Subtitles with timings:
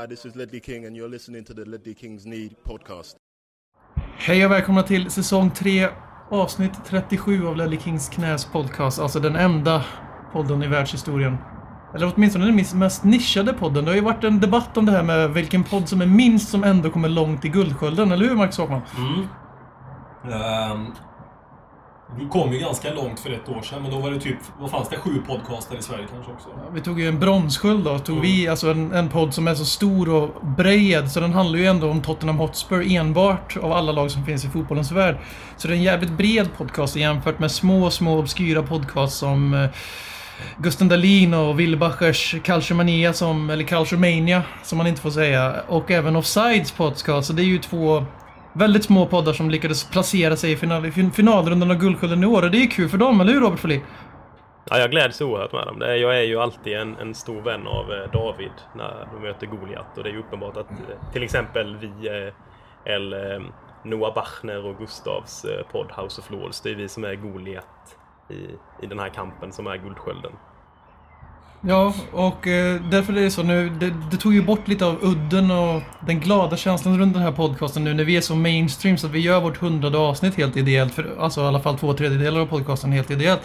[0.00, 3.16] Hi, this is Ledley King and you're listening to the Ledley Kings Need podcast.
[4.16, 5.88] Hej och välkomna till säsong 3,
[6.30, 8.98] avsnitt 37 av Ledley Kings Knäs podcast.
[8.98, 9.84] Alltså den enda
[10.32, 11.36] podden i världshistorien.
[11.94, 13.84] Eller åtminstone den mest nischade podden.
[13.84, 16.48] Det har ju varit en debatt om det här med vilken podd som är minst
[16.48, 18.12] som ändå kommer långt i Guldskölden.
[18.12, 18.82] Eller hur Marcus Håkman?
[18.96, 19.28] Mm.
[20.32, 20.86] Ehm,
[22.18, 24.70] vi kom ju ganska långt för ett år sedan, men då var det typ, vad
[24.70, 26.48] fanns det, sju podcaster i Sverige kanske också?
[26.72, 27.98] Vi tog ju en bronssköld då.
[27.98, 31.10] Tog vi alltså en, en podd som är så stor och bred.
[31.10, 34.48] Så den handlar ju ändå om Tottenham Hotspur enbart av alla lag som finns i
[34.48, 35.16] fotbollens värld.
[35.56, 39.70] Så det är en jävligt bred podcast jämfört med små, små obskyra podcasts som eh,
[40.58, 45.54] Gusten Dahlin och Willbachers Calciomania som, eller Calciomania som man inte får säga.
[45.68, 47.26] Och även Offsides podcast.
[47.26, 48.04] Så det är ju två
[48.54, 52.42] väldigt små poddar som lyckades placera sig i final, finalrundan av Guldskölden i år.
[52.42, 53.80] Och det är ju kul för dem, eller hur Robert Folin?
[54.70, 55.80] Ja, jag gläds oerhört med dem.
[55.80, 59.98] Jag är ju alltid en, en stor vän av eh, David när de möter Goliat.
[59.98, 62.32] Och det är ju uppenbart att eh, till exempel vi, eh,
[62.94, 63.52] eller
[63.84, 68.84] Noah Bachner och Gustavs podd House of Lords, det är vi som är Goliat i,
[68.84, 70.32] i den här kampen som är Guldskölden.
[71.66, 73.68] Ja, och eh, därför är det så nu.
[73.68, 77.32] Det, det tog ju bort lite av udden och den glada känslan runt den här
[77.32, 80.56] podcasten nu när vi är så mainstream så att vi gör vårt hundrade avsnitt helt
[80.56, 80.94] ideellt.
[80.94, 83.40] För, alltså i alla fall två tredjedelar av podcasten helt ideellt.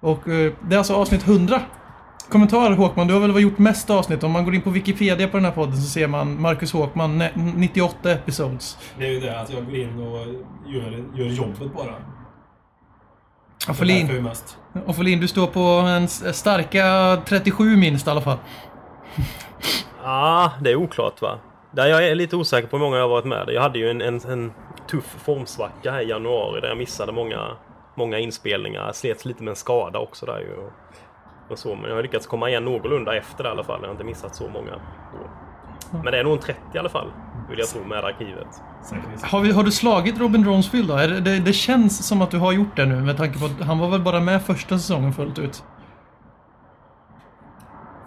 [0.00, 1.60] Och eh, det är alltså avsnitt 100.
[2.28, 4.24] Kommentar Håkman, du har väl gjort mest avsnitt?
[4.24, 7.22] Om man går in på Wikipedia på den här podden så ser man Marcus Håkman,
[7.56, 8.78] 98 episodes.
[8.98, 10.26] Det är ju det att jag går in och
[10.66, 12.15] gör, gör jobbet bara.
[13.68, 14.28] Och Folin,
[14.86, 18.38] och Folin, du står på en starka 37 minst i alla fall.
[20.02, 21.38] Ja, det är oklart va?
[21.70, 23.48] Där jag är lite osäker på hur många jag har varit med.
[23.48, 24.52] Jag hade ju en, en, en
[24.90, 27.56] tuff formsvacka här i januari där jag missade många,
[27.94, 28.92] många inspelningar.
[28.92, 30.54] Slets lite med en skada också där ju.
[30.54, 30.72] Och,
[31.50, 33.78] och så, men jag har lyckats komma igen någorlunda efter det i alla fall.
[33.80, 34.80] Jag har inte missat så många.
[35.90, 37.12] Men det är nog en 30 i alla fall,
[37.50, 38.46] vill jag tro, med arkivet.
[39.22, 40.96] Har, vi, har du slagit Robin Ronsfield då?
[40.96, 43.66] Det, det, det känns som att du har gjort det nu med tanke på att
[43.66, 45.64] han var väl bara med första säsongen fullt ut.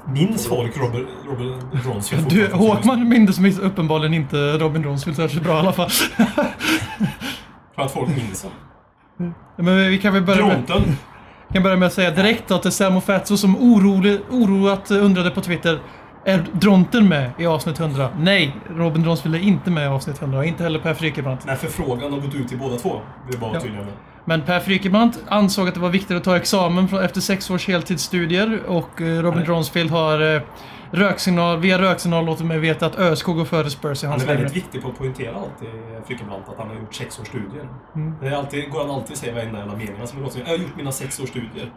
[0.08, 2.54] Minns folk Robert, Robert Ronsfield Du?
[2.54, 5.90] Håkman minns uppenbarligen inte Robin Ronsfield särskilt bra i alla fall.
[7.76, 9.34] För att folk minns honom.
[9.56, 10.98] Men vi kan väl börja med, Dronten.
[11.54, 15.42] kan börja med att säga direkt då till Samo Fatso som orolig, oroat undrade på
[15.42, 15.80] Twitter.
[16.30, 18.10] Är Dronten med i avsnitt 100?
[18.20, 20.46] Nej, Robin Ronsfield är inte med i avsnitt 100.
[20.46, 21.46] Inte heller Per Frykebrant.
[21.46, 22.90] När förfrågan har gått ut till båda två.
[22.90, 23.02] Vill
[23.32, 23.52] jag bara Ja.
[23.52, 23.88] vara tydlig med.
[24.26, 28.60] Men Per Frykebrant ansåg att det var viktigt att ta examen efter sex års heltidsstudier
[28.68, 29.48] och eh, Robin Nej.
[29.50, 30.42] Ronsfield har eh,
[30.92, 34.28] röksignal, via röksignal låtit mig veta att ÖSK går före Spurs i Han hans är
[34.28, 35.70] väldigt viktig på att poängtera alltid,
[36.08, 37.68] Frykebrant, att han har gjort sex års studier.
[37.96, 38.14] Mm.
[38.22, 39.96] Det är alltid, går han alltid säga varenda jävla mening.
[40.00, 41.72] Låter som, jag har gjort mina sex års studier.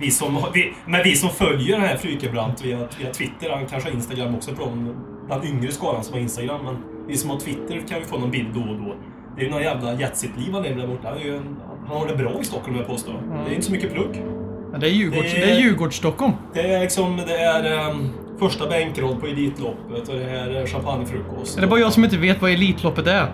[0.00, 3.90] Vi som, vi, men vi som följer den här Frykebrant via, via Twitter, han kanske
[3.90, 4.96] har Instagram också från
[5.26, 6.76] bland yngre skaran som har Instagram, men
[7.08, 8.96] vi som har Twitter kan ju få någon bild då och då.
[9.36, 11.08] Det är ju några jävla jetset-liv han lever där borta.
[11.08, 11.56] Han, en,
[11.88, 13.12] han har det bra i Stockholm, vill jag påstå.
[13.44, 14.22] Det är inte så mycket plugg.
[14.72, 16.32] Ja, det är Djurgårds, Det- är Djurgårdsstockholm.
[16.54, 21.56] Det är liksom, det är um, första bänkrad på Elitloppet och det här är champagnefrukost.
[21.56, 23.26] Är det bara jag som inte vet vad Elitloppet är?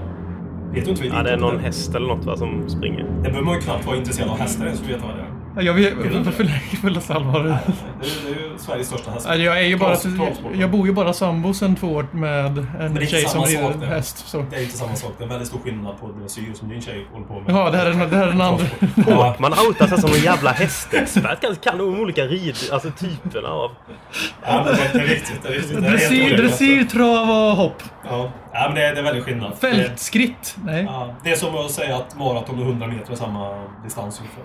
[0.72, 3.04] Vet du inte vad Ja, det är någon Elitloppet häst eller något va, som springer.
[3.04, 5.22] Det behöver man ju knappt vara intresserad av hästar ens för att veta vad det
[5.22, 5.31] är.
[5.56, 6.32] Ja, Jag vet, du inte?
[6.32, 7.40] för för fullaste allvar.
[7.40, 9.26] Är, det är ju Sveriges största häst.
[9.28, 9.96] Ja, Jag, är ju bara,
[10.54, 14.28] jag bor ju bara sambo sen två år med en tjej som rider häst.
[14.28, 14.44] Så.
[14.50, 15.12] Det är inte samma sak.
[15.18, 17.54] Det är en väldigt stor skillnad på dressyr som din tjej håller på med.
[17.54, 18.64] Ja, det här är, det här är den andra.
[19.06, 21.40] Ja, Man outar sig som en jävla hästexpert.
[21.40, 23.70] Kan, kan de olika rid, alltså typerna av...
[24.44, 25.42] ja, men det är viktigt.
[25.42, 25.80] Det är viktigt.
[25.80, 27.82] Det är helt Dressyr, dressyr, trav och hopp.
[28.04, 29.52] Ja, ja men det är, det är väldigt skillnad.
[29.60, 30.56] Fältskritt.
[30.64, 30.84] Nej.
[30.84, 34.44] ja, det är som att säga att maraton och 100 meter är samma distans ungefär.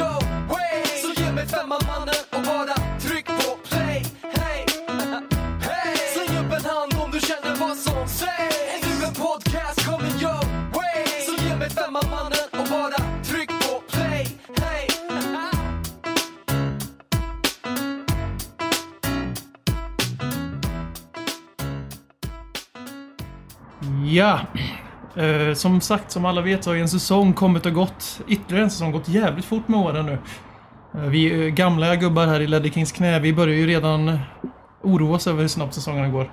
[0.00, 0.20] your
[0.52, 4.60] way Så ge mig femman mannen och bara tryck på play Hey!
[5.68, 5.96] Hey!
[6.14, 10.16] Släng upp en hand om du känner vad som sägs Är du en podcast coming
[10.26, 10.44] your
[10.76, 14.26] way Så ge mig femman mannen och bara tryck på play
[14.60, 14.86] Hey!
[24.04, 24.40] Ja.
[25.16, 28.20] Eh, som sagt, som alla vet så har ju en säsong kommit och gått.
[28.28, 30.18] Ytterligare en säsong gått jävligt fort med åren nu.
[30.94, 34.18] Eh, vi eh, gamla gubbar här i Ledder Kings knä, vi börjar ju redan
[34.82, 36.30] oroa oss över hur snabbt säsongerna går.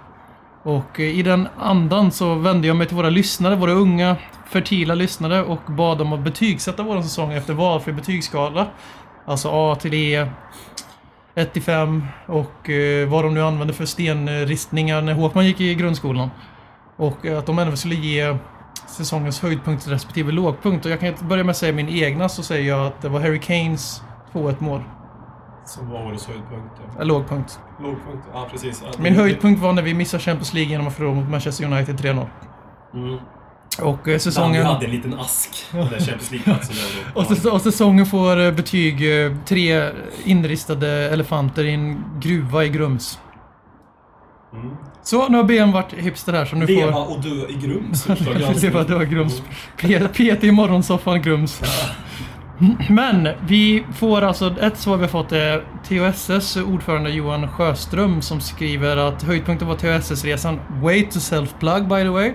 [0.64, 4.16] Och eh, i den andan så vände jag mig till våra lyssnare, våra unga
[4.50, 8.68] fertila lyssnare och bad dem att betygsätta vår säsong efter valfri betygsskala.
[9.26, 10.28] Alltså A till E,
[11.36, 15.76] 1 till 5 och eh, vad de nu använde för stenristningar när Håkman gick i
[15.76, 16.30] grundskolan.
[16.98, 18.38] Och eh, att de ändå skulle ge
[18.88, 20.86] säsongens höjdpunkt respektive lågpunkt.
[20.86, 23.20] Och jag kan börja med att säga min egna så säger jag att det var
[23.20, 24.02] Harry Kanes
[24.34, 24.82] 2-1 mål.
[25.66, 26.76] Som var årets höjdpunkt.
[26.98, 27.04] ja.
[27.04, 27.60] Lågpunkt.
[27.82, 28.28] Lågpunkt.
[28.34, 28.84] Ja, precis.
[28.86, 32.00] Ja, Min höjdpunkt var när vi missade Champions League genom att förlora mot Manchester United
[32.00, 32.26] 3-0.
[32.94, 33.18] Mm.
[33.82, 34.66] Och eh, Danny säsongen...
[34.66, 35.66] hade en liten ask.
[35.72, 36.76] Den där Champions League-platsen.
[37.16, 39.90] Och, säs- och säsongen får eh, betyg eh, tre
[40.24, 43.20] inristade elefanter i en gruva i Grums.
[44.54, 44.76] Mm.
[45.08, 47.12] Så, nu har BM varit hipster här så nu Leva får...
[47.16, 48.08] och dö i Grums.
[48.64, 49.42] Leva dö Grums.
[49.78, 51.62] P- PT i morgonsoffan Grums.
[52.90, 58.42] Men vi får alltså, ett svar vi har fått är THSS ordförande Johan Sjöström som
[58.42, 62.34] skriver att höjdpunkten var THSS-resan Way to self-plug by the way.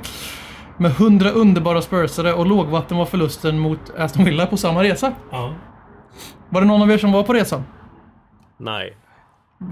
[0.78, 5.12] Med 100 underbara spursare och lågvatten var förlusten mot Aston Villa på samma resa.
[5.30, 5.54] Ja.
[6.48, 7.64] Var det någon av er som var på resan?
[8.58, 8.96] Nej.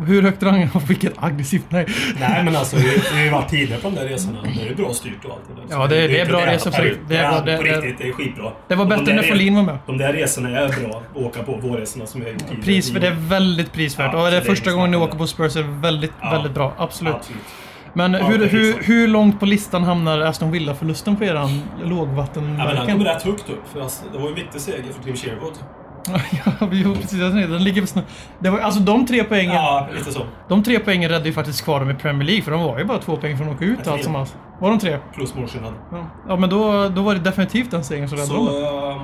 [0.06, 1.86] Hur högt rangade Vilket aggressivt nej.
[2.20, 4.38] Nej men alltså, vi vi har ju varit tidigare på de där resorna.
[4.42, 5.80] Det är bra styrt och allt det där.
[5.80, 6.98] Ja, det- det är inte bra det resor, ut.
[7.08, 8.52] det är bra, det- på det- riktigt, det är skitbra.
[8.68, 9.78] Det var Och bättre när Folin var med.
[9.86, 11.56] De där resorna är bra att åka på.
[11.56, 12.62] Vårresorna som vi har gjort tidigare.
[12.64, 14.10] Pris, för det är väldigt prisvärt.
[14.12, 16.12] Ja, och är det det är första gången ni åker på Spurs är det väldigt,
[16.22, 16.30] Ja.
[16.30, 16.72] väldigt bra.
[16.78, 17.14] Absolut.
[17.14, 17.40] Absolut.
[17.92, 21.50] Men Ja, hur, det är hur, hur långt på listan hamnar Aston Villa-förlusten på eran
[21.50, 22.86] Ja, men lågvattenmärken?
[22.96, 23.62] kom rätt högt upp.
[23.72, 25.52] För alltså, det var ju en viktig seger för Tim Sherwood.
[26.60, 27.46] Ja, vi gjorde precis det.
[27.46, 28.04] Den ligger snart.
[28.38, 30.22] Det var, alltså de tre poängen, Ja, lite så.
[30.48, 32.42] de tre poängen räddade ju faktiskt kvar dem i Premier League.
[32.42, 34.36] För de var ju bara två poäng från att åka ut allt som allt.
[34.60, 34.98] Var de tre?
[35.14, 35.72] Plus målskillnad.
[35.92, 38.46] Ja, ja men då, då var det definitivt den segern som räddade dem.
[38.46, 38.90] Så...
[38.90, 38.98] ehm,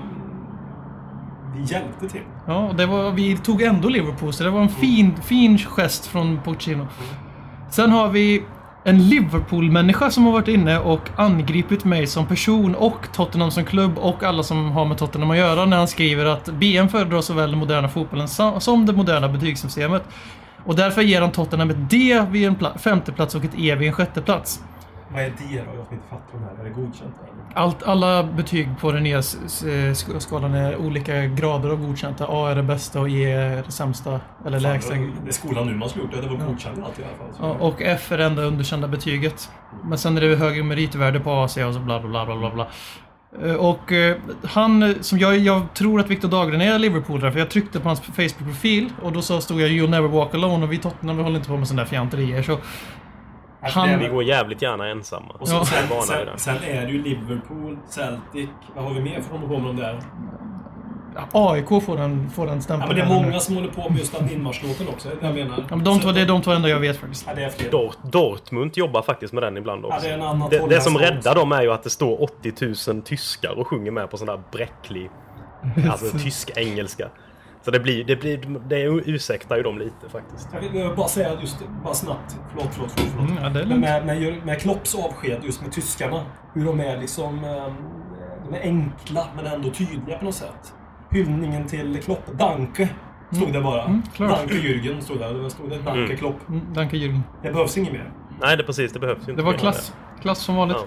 [1.57, 2.21] vi hjälpte till.
[2.47, 6.07] Ja, och det var, vi tog ändå Liverpool, så det var en fin, fin gest
[6.07, 6.87] från Pochettino.
[7.71, 8.43] Sen har vi
[8.87, 13.99] en Liverpool-människa som har varit inne och angripit mig som person och Tottenham som klubb
[13.99, 17.51] och alla som har med Tottenham att göra när han skriver att BM föredrar såväl
[17.51, 18.29] den moderna fotbollen
[18.61, 20.03] som det moderna betygssystemet.
[20.65, 23.95] Och därför ger han Tottenham ett D vid en femteplats och ett E vid en
[23.95, 24.61] sjätteplats.
[25.13, 25.77] Vad är det då?
[25.77, 26.61] Jag som inte fattar de här.
[26.61, 27.15] Är det godkänt?
[27.23, 27.63] Eller?
[27.63, 29.23] Allt, alla betyg på den nya
[30.19, 32.27] skalan är olika grader av godkänta.
[32.29, 34.95] A är det bästa och E är det sämsta, eller Fan, lägsta.
[34.95, 36.21] Det är skolan nu man skulle gjort det.
[36.21, 37.49] Det var godkänt allt i alla fall.
[37.59, 39.51] Ja, och F är det enda underkända betyget.
[39.85, 42.67] Men sen är det högre meritvärde på AC och så bla bla bla bla bla.
[43.45, 47.51] Eh, Och eh, han, som jag, jag tror att Viktor Dahlgren är Liverpoolare för jag
[47.51, 50.79] tryckte på hans Facebook-profil och då så stod jag “You'll never walk alone” och vi
[50.79, 52.59] Tottenham vi håller inte på med sådana där fjanterier så...
[53.67, 55.35] Alltså, han- Vi går jävligt gärna ensamma.
[55.39, 55.65] Och så, Ja.
[55.65, 58.49] sen, sen, sen är det ju Liverpool, Celtic.
[58.75, 60.01] Vad har vi mer för med de där?
[61.33, 62.89] AIK får den, får den Ja, stämpeln.
[62.89, 63.27] men det är nu.
[63.27, 65.09] många som håller på med just den inmarschlåten också.
[65.09, 65.57] Det jag menar.
[65.71, 67.25] Ja, men de, två, det är de två enda jag vet faktiskt.
[67.29, 67.71] Ja, det är fler.
[67.71, 69.97] Dort, Dortmund jobbar faktiskt med den ibland också.
[69.97, 72.23] Ja, det är en annan det, det som räddar dem är ju att det står
[72.23, 75.11] 80 000 tyskar och sjunger med på sån där bräcklig
[75.91, 77.09] alltså, tysk-engelska.
[77.67, 80.49] Så det blir, det blir, det ursäktar ju dem lite faktiskt.
[80.53, 82.37] Jag vill bara säga just bara snabbt.
[82.51, 83.11] Förlåt, förlåt, förlåt.
[83.17, 83.31] förlåt.
[83.31, 86.23] Mm, ja, det är Men med, med, med Klopps avsked just med tyskarna.
[86.55, 87.45] Hur de är liksom...
[87.45, 87.73] ehm,
[88.51, 90.75] De är enkla men ändå tydliga på något sätt.
[91.11, 92.27] Hyllningen till Klopp.
[92.39, 92.89] Danke.
[93.33, 93.83] Stod det bara.
[93.85, 94.03] Mm.
[94.19, 95.43] Danke Jürgen stod det.
[95.43, 96.17] Det stod det Danke Mm.
[96.17, 96.49] Klopp.
[96.49, 97.21] Mm, Danke Jürgen.
[97.43, 98.13] Det behövs inget mer.
[98.41, 98.93] Nej, det är precis.
[98.93, 99.33] Det behövs inte.
[99.33, 99.95] Det var klass.
[100.23, 100.77] Klass som vanligt.
[100.81, 100.87] Ja.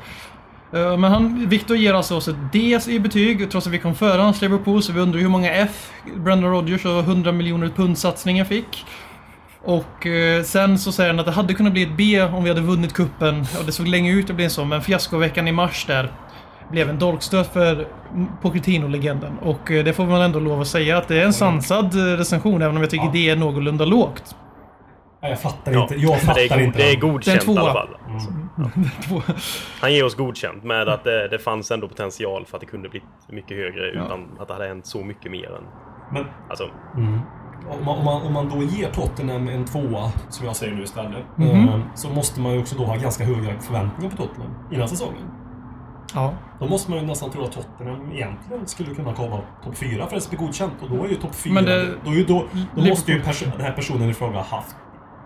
[0.74, 3.96] Eh, Men han, Victor ger alltså oss ett D i betyg trots att vi kom
[3.96, 7.98] före hans Liverpool så vi undrar hur många F Brendan Rodgers och 100 miljoner pund
[7.98, 8.86] satsningen fick.
[9.64, 12.50] Och eh, sen så säger han att det hade kunnat bli ett B om vi
[12.50, 15.86] hade vunnit kuppen och det såg länge ut att bli så men fiaskoveckan i mars
[15.88, 16.12] där
[16.72, 17.88] blev en dolkstöt för
[18.42, 19.38] Pochettino-legenden.
[19.42, 22.18] Och eh, det får man ändå lov att säga att det är en sansad eh,
[22.18, 23.12] recension även om jag tycker Ja.
[23.14, 24.36] det är någorlunda lågt.
[25.22, 25.96] Nej, jag fattar Ja, inte.
[25.96, 26.78] Jag fattar det är, inte.
[26.78, 27.90] det är godkänt i alla fall.
[29.82, 32.90] Han ger oss godkänt med att det, det fanns ändå potential för att det kunde
[32.90, 35.64] bli mycket högre utan att det hade hänt så mycket mer än...
[36.12, 36.64] Men Alltså,
[37.70, 40.84] om man, om, man, om man då ger Tottenham en tvåa, som jag säger nu
[40.84, 44.90] istället, eh, så måste man ju också då ha ganska höga förväntningar på Tottenham innan
[44.90, 45.24] säsongen.
[46.14, 46.34] Ja.
[46.60, 50.04] Då måste man ju nästan tro att Tottenham egentligen skulle kunna komma topp fyra för
[50.04, 50.74] att det ska bli godkänt.
[50.82, 51.54] Och då är ju topp fyra...
[51.54, 52.46] Men det- då, är ju då,
[52.76, 54.76] då måste ju den här personen i fråga ha haft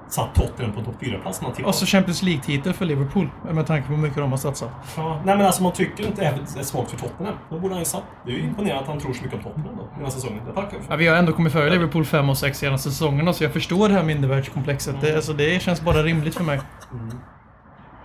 [0.08, 1.70] satt Tottenham på topp fyra-plats när han tillkom.
[1.70, 4.70] Och så Champions League-titel för Liverpool med tanke på hur mycket de har satsat.
[4.98, 6.22] Ja, nej men alltså man tycker inte
[6.56, 7.36] det är svagt för Tottenham.
[7.50, 8.04] Då borde han ju satt.
[8.26, 10.42] Det är ju imponerande att han tror så mycket om Tottenham då, den här säsongen.
[10.46, 10.80] Det tackar.
[10.90, 13.88] Ja, vi har ändå kommit före Liverpool 5 och 6 senaste säsongerna så jag förstår
[13.88, 14.96] det här mindervärdskomplexet.
[15.02, 16.60] Det, alltså, det känns bara rimligt för mig.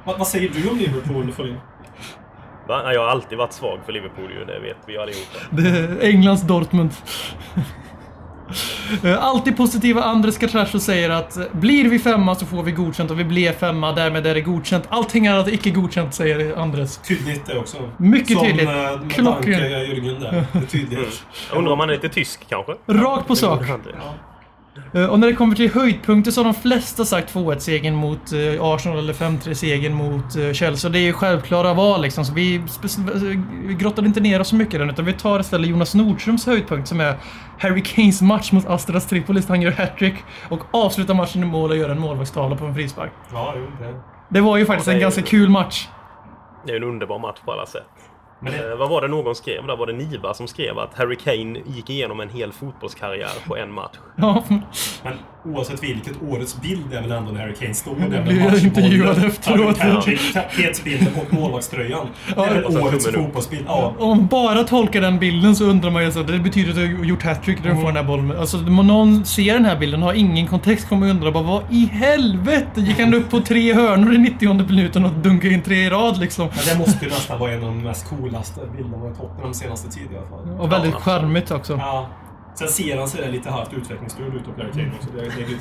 [0.05, 1.57] Vad, vad säger du om Liverpool, Folin?
[2.69, 5.39] Jag har alltid varit svag för Liverpool ju, det vet vi allihopa.
[5.51, 6.91] Det är Englands Dortmund.
[9.05, 13.11] Eh, Alltid positiva Andres Catracho säger att eh, blir vi femma så får vi godkänt
[13.11, 14.85] och vi blir femma, därmed är det godkänt.
[14.89, 16.97] Allting annat är icke godkänt, säger Andres.
[16.99, 17.77] Tydligt det också.
[17.97, 18.69] Mycket Som, tydligt.
[18.69, 19.63] eh, med Klockrent.
[19.63, 20.45] Jürgen där.
[20.53, 21.23] Det är tydligt.
[21.51, 22.73] Jag undrar om han är lite tysk kanske?
[22.87, 23.61] Rakt på sak.
[23.69, 23.77] Eh,
[25.11, 28.99] Och när det kommer till höjdpunkter så har de flesta sagt 2-1-segern mot eh, Arsenal
[28.99, 30.89] eller 5-3-segern mot eh, Chelsea.
[30.89, 32.25] Och det är ju självklara val liksom.
[32.25, 32.63] Så vi eh,
[33.79, 36.89] grottade inte ner oss så mycket i den utan vi tar istället Jonas Nordströms höjdpunkt
[36.89, 37.17] som är
[37.59, 39.49] Harry Kanes match mot Astras Tripolis.
[39.49, 40.15] Han gör hattrick
[40.49, 43.11] och avslutar matchen i mål och gör en målvaktstavla på en frispark.
[43.33, 43.95] Ja, jo, det.
[44.31, 45.89] Det var ju faktiskt Ja, det en ganska ju- kul match.
[46.67, 47.83] Det är en underbar match på alla sätt.
[48.41, 49.77] Det, Eh, vad var det någon skrev där?
[49.77, 53.73] Var det Niva som skrev att Harry Kane gick igenom en hel fotbollskarriär på en
[53.73, 53.97] match?
[54.17, 54.45] Ja,
[55.03, 55.13] men
[55.55, 59.25] oavsett vilket, årets bild är väl ändå när Harry Kane står där med matchbollen, intervjuad
[59.25, 59.79] efteråt.
[59.79, 62.07] Tapet- Tapetsbilden och målvaktströjan.
[62.37, 63.65] Det är väl årets fotbollsbild.
[63.69, 63.95] Ja.
[63.99, 66.97] Om man bara tolkar den bilden så undrar man ju så det betyder att du
[66.97, 68.39] har gjort hattrick när du får den här bollen.
[68.39, 71.63] Alltså om någon ser den här bilden och har ingen kontext kommer undra bara vad
[71.71, 75.77] i helvete gick han upp på tre hörnor i 90 minuten och dunkade in tre
[75.87, 76.47] i rad liksom.
[76.57, 79.91] Men det måste ju nästan vara en av de mest coolaste bilderna i Tottenham senaste
[79.91, 80.61] tiden i alla fall.
[80.61, 81.73] Och väldigt Ja, charmigt också.
[81.77, 82.09] Ja.
[82.59, 85.09] Sen ser han sig lite halvt utvecklingsstörd ut och Harry Kane också.
[85.17, 85.59] Det lägger ju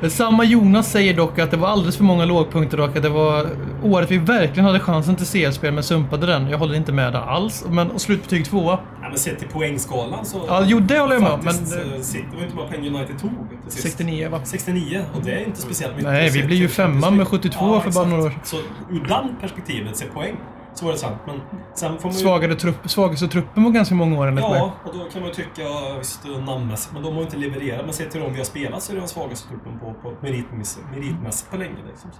[0.00, 3.08] till Samma Jonas säger dock att det var alldeles för många lågpunkter och att det
[3.08, 3.46] var
[3.82, 6.48] året vi verkligen hade chansen till CL-spel men sumpade den.
[6.50, 7.64] Jag håller inte med där alls.
[7.68, 8.78] Men och slutbetyg tvåa.
[9.02, 10.44] Ja, men sett till poängskalan så...
[10.48, 12.86] Ja, jo, det håller jag med om, men- eh, City var ju inte bara poäng
[12.86, 13.30] United tog.
[13.62, 13.82] till sist.
[13.82, 14.40] 69 va?
[14.44, 16.10] 69, och det är inte speciellt mycket.
[16.10, 17.24] Nej, vi blir ju femma med League.
[17.24, 18.32] 72 för bara några år.
[18.44, 18.56] Så
[18.90, 20.36] ur den perspektivet, se poäng,
[20.78, 21.18] så var det sant.
[21.26, 21.40] Men
[21.74, 22.22] sen får man ju...
[22.22, 24.58] Svagare trupp, svagaste truppen var ganska många år enligt mig.
[24.58, 27.36] Ja, och då kan man ju tycka, ja, visst namnmässigt, men de har ju inte
[27.36, 27.84] levererat.
[27.84, 30.16] Men sett till dem vi har spelat så är det den svagaste truppen på, på
[30.20, 31.76] meritmässigt, meritmässigt på länge.
[31.88, 32.10] Liksom.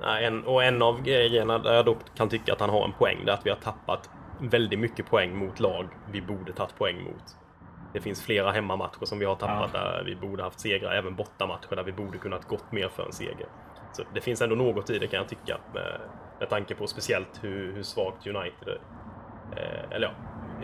[0.00, 2.92] Nej, en, och en av grejerna där jag dock kan tycka att han har en
[2.92, 4.10] poäng, det är att vi har tappat
[4.40, 7.36] väldigt mycket poäng mot lag vi borde tagit poäng mot.
[7.92, 11.76] Det finns flera hemmamatcher som vi har tappat där vi borde haft segrar, även bortamatcher
[11.76, 13.46] där vi borde kunnat gått mer för en seger.
[13.92, 15.58] Så det finns ändå något i det kan jag tycka,
[16.40, 18.78] med, tanke på speciellt hur, hur svagt United är.
[19.56, 20.12] Eh, eller ja,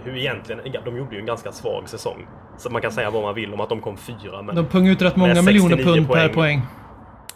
[0.04, 2.26] hur egentligen, de gjorde ju en ganska svag säsong.
[2.59, 4.93] Så man kan säga vad man vill om att de kom fyra, men De pungade
[4.93, 6.33] ut rätt många miljoner 69 pund per poäng.
[6.35, 6.62] poäng.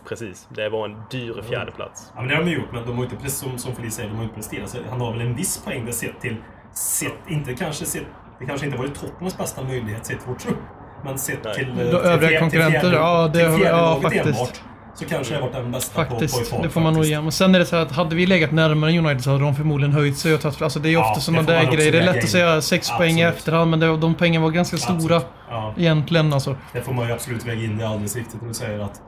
[0.08, 2.12] precis, det var en dyr fjärdeplats.
[2.14, 3.94] Ja, men det har de ju gjort, men de har inte, precis som, som Felice
[3.94, 4.68] säger, de har inte presterat.
[4.70, 6.36] Så han har väl en viss poäng där sett till...
[6.72, 8.06] Sett, inte kanske sett,
[8.38, 10.58] det kanske inte varit Tottenhams bästa möjlighet sett vår trupp.
[11.04, 11.54] Men sett Nej.
[11.54, 11.66] till...
[11.76, 14.26] De eh, till övriga konkurrenter, till fjärde- ja, det till har- ja, faktiskt.
[14.26, 14.62] enbart,
[14.98, 17.02] Så kanske det har varit den bästa på, på Faktiskt, fart, det får man nog
[17.02, 17.10] faktiskt.
[17.10, 17.26] igen.
[17.26, 19.54] Och sen är det så här att hade vi legat närmare United så hade de
[19.56, 20.62] förmodligen höjt sig och tagit...
[20.62, 21.92] Alltså det är ju Ja, ofta det sådana där grejer.
[21.92, 22.28] Det är lätt att in.
[22.28, 23.34] säga sex poäng i Absolut.
[23.38, 25.26] efterhand men det, de poängen var ganska stora Absolut.
[25.50, 25.74] Ja.
[25.76, 26.56] egentligen alltså.
[26.72, 27.78] Det får man ju absolut väga in.
[27.78, 29.00] Det är alldeles riktigt när du säger att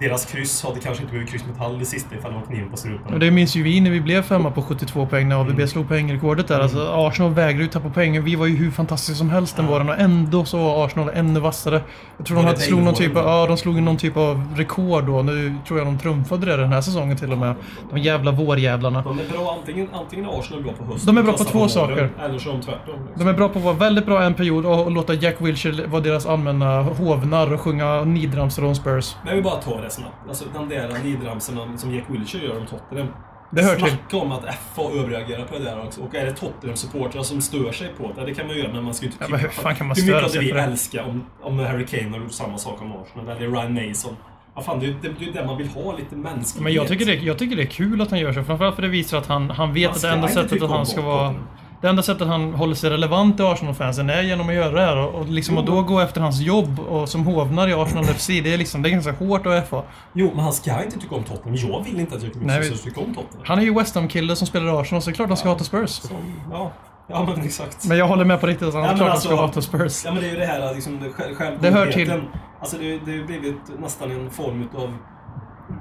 [0.00, 2.70] deras kryss hade kanske inte blivit kryss mot Hall i sista ifall det var kniven
[2.70, 3.14] på strupen.
[3.14, 5.50] Och det minns ju vi när vi blev femma på 72 poäng när Mm.
[5.52, 6.60] AVB slog poängrekordet där.
[6.60, 8.24] Alltså Arsenal vägrade ju tappa poäng.
[8.24, 11.40] Vi var ju hur fantastiska som helst den våren och ändå så var Arsenal ännu
[11.40, 11.80] vassare.
[12.16, 14.54] Jag tror de Var hade slog någon typ av, ja, de slog någon typ av
[14.56, 15.22] rekord då.
[15.22, 17.54] Nu tror jag de trumfade det den här säsongen till och med.
[17.90, 19.02] De jävla vårjävlarna.
[19.02, 21.68] De är bra, antingen, antingen är Arsenal bra på hösten De är bra på två
[21.68, 22.10] saker.
[22.24, 22.94] Eller så är de tvärtom.
[23.06, 23.24] liksom.
[23.24, 25.86] De är bra på att vara väldigt bra en period och, och låta Jack Wilshere
[25.86, 29.16] vara deras allmänna hovnar och sjunga nidramsor om Spurs.
[29.24, 30.28] Men vill bara ta det snabbt.
[30.28, 33.08] Alltså den där nidramsorna som Jack Wilshere gör om Tottenham.
[33.52, 33.86] Det hör till.
[33.88, 34.44] Snacka om att
[34.74, 36.00] FA överreagerar på det där också.
[36.00, 38.26] Och är det Tottenham-supportrar som stör sig på det?
[38.26, 40.02] Det kan man göra, men man ska ju inte Ja, hur fan kan man Hur
[40.06, 43.36] mycket hade vi älskat om, om Harry Kane hade gjort samma sak om Arsenal?
[43.36, 44.16] Eller Ryan Mason?
[44.54, 46.64] Ja, fan, det, är- det, det man vill ha, lite mänsklighet.
[46.64, 48.44] Men jag tycker, det, jag tycker det är kul att han gör så.
[48.44, 51.00] Framförallt för det visar att han, han vet att det enda sättet att han ska
[51.02, 51.34] vara...
[51.80, 54.96] Det enda sättet han håller sig relevant i Arsenal-fansen är genom att göra det här.
[54.96, 58.26] Och, och liksom att då gå efter hans jobb och som hovnar i Arsenal FC,
[58.26, 59.82] det är liksom det är ganska hårt att FA.
[60.12, 61.54] Jo, men han ska inte tycka om Tottenham.
[61.56, 63.42] Jag vill inte att vi- ska tycka om Tottenham.
[63.44, 65.48] Han är ju West Ham-kille som spelar i Arsenal, så det är klart han ska
[65.48, 65.90] hata Spurs.
[65.90, 66.16] Som,
[66.52, 66.72] ja,
[67.06, 67.84] ja, men exakt.
[67.88, 69.62] Men jag håller med på riktigt, att han Nej, är klart han ska alltså- hata
[69.62, 70.02] Spurs.
[70.04, 72.22] Ja men det är ju det här liksom, det själv, själv Det hör till.
[72.60, 74.94] Alltså det, det har blivit nästan en form av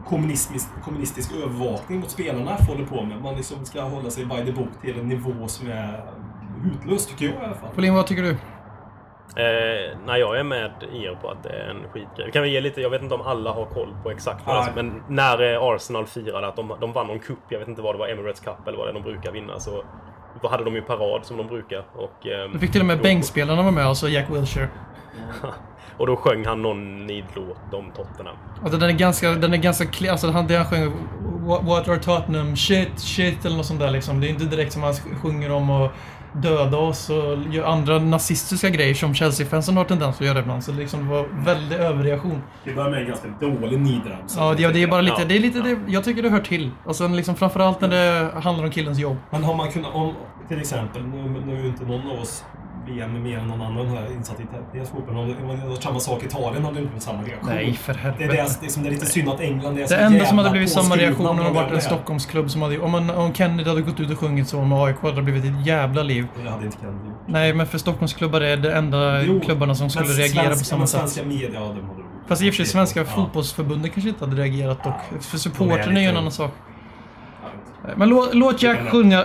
[0.08, 3.22] kommunistisk, kommunistisk övervakning mot spelarna F håller på med.
[3.22, 6.04] Man liksom ska hålla sig by the book till en nivå som är
[6.64, 7.70] hutlös, tycker jag i alla fall.
[7.70, 8.38] Pauline, vad tycker du?
[9.36, 12.26] Eh, nej, jag är med er på att det är en skitgrej.
[12.26, 14.56] Vi kan väl ge lite, jag vet inte om alla har koll på exakt vad
[14.56, 17.68] det är, men när eh, Arsenal firade att de, de vann någon cup, jag vet
[17.68, 19.84] inte vad det var, Emirates Cup eller vad det är de brukar vinna, så
[20.42, 21.86] då hade de ju parad som de brukar.
[21.96, 24.68] Och, ehm, Du fick till och med då- bänkspelarna vara med, alltså Jack Wilshere.
[25.98, 28.36] Och då sjöng han någon nidlåt om Tottenham.
[28.64, 30.92] Alltså den är ganska, den är ganska alltså han, det han sjunger
[31.66, 32.56] What, are Tottenham?
[32.56, 34.22] Shit, shit eller något sånt där liksom.
[34.22, 35.92] Det är inte direkt som han sjunger om att
[36.34, 40.64] döda oss och göra andra nazistiska grejer som Chelsea-fansen har tendens att göra ibland.
[40.64, 42.42] Så liksom det var väldig överreaktion.
[42.64, 44.36] Det börjar med en ganska dålig nidrams.
[44.38, 45.64] Ja, det, det är bara lite, det är lite ja.
[45.64, 46.72] det, jag tycker det hör till.
[46.86, 49.18] Och sen liksom framförallt när det handlar om killens jobb.
[49.30, 50.14] Men har man kunnat, om,
[50.48, 52.44] till exempel, nu, nu är ju inte någon av oss
[52.90, 55.18] VM mer än någon annan har insatt i italiensk fotboll.
[55.18, 57.50] Om det- det var samma sak i Italien hade det inte blivit samma reaktion.
[57.50, 58.56] Nej, för Det är, det, helvete.
[58.62, 60.96] det, är det lite synd att England är så Det enda som hade blivit samma
[60.96, 61.82] reaktion om det varit en det.
[61.82, 62.80] Stockholmsklubb som hade...
[62.80, 65.46] Om, man, om Kennedy hade gått ut och sjungit så med AIK hade det blivit
[65.46, 66.28] ett jävla liv.
[66.44, 67.18] Det hade inte Kennedy gjort.
[67.28, 71.00] Nej, men för Stockholmsklubbar är det enda Jo, klubbarna som skulle reagera på samma sätt.
[71.00, 71.80] Svenska media, hade.
[72.28, 73.06] Fast i och för sig svenska Ja.
[73.06, 75.24] fotbollsförbundet kanske inte hade reagerat dock.
[75.24, 76.52] För supporten är ju en annan sak.
[77.96, 79.24] Men låt, låt Jack sjunga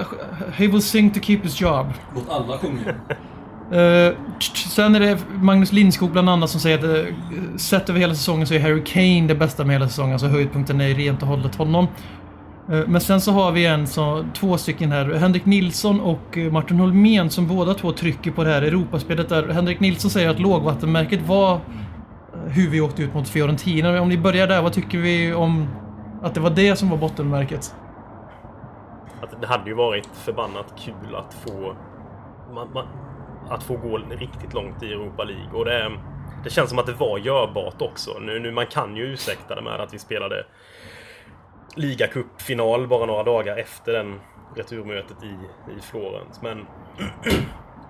[0.53, 1.87] He will sing to keep his job.
[2.15, 2.95] Låt alla sjunga.
[3.73, 4.15] Eh,
[4.75, 7.15] sen är det Magnus Lindskog bland annat som säger att uh,
[7.57, 10.19] sett över hela säsongen så är Harry Kane det bästa med hela säsongen.
[10.19, 11.89] Så höjdpunkten är rent och hållet honom.
[12.69, 15.15] Eh, men sen så har vi en, så, två stycken här.
[15.15, 19.29] Henrik Nilsson och Martin Holmén som båda två trycker på det här Europaspelet.
[19.29, 21.61] Där Henrik Nilsson säger att lågvattenmärket var
[22.47, 24.01] hur vi åkte ut mot Fiorentina.
[24.01, 25.69] Om ni börjar där, vad tycker vi om
[26.23, 27.75] att det var det som var bottenmärket?
[29.23, 31.77] Att det hade ju varit förbannat kul att få...
[32.55, 32.87] Man, man,
[33.51, 35.59] att få gå riktigt långt i Europa League.
[35.59, 35.91] Och det,
[36.45, 38.19] det känns som att det var görbart också.
[38.19, 40.47] Nu, nu, man kan ju ursäkta det med att vi spelade
[41.77, 44.21] ligacupfinal bara några dagar efter den
[44.57, 45.37] returmötet i,
[45.79, 46.43] i Florens.
[46.43, 46.59] Men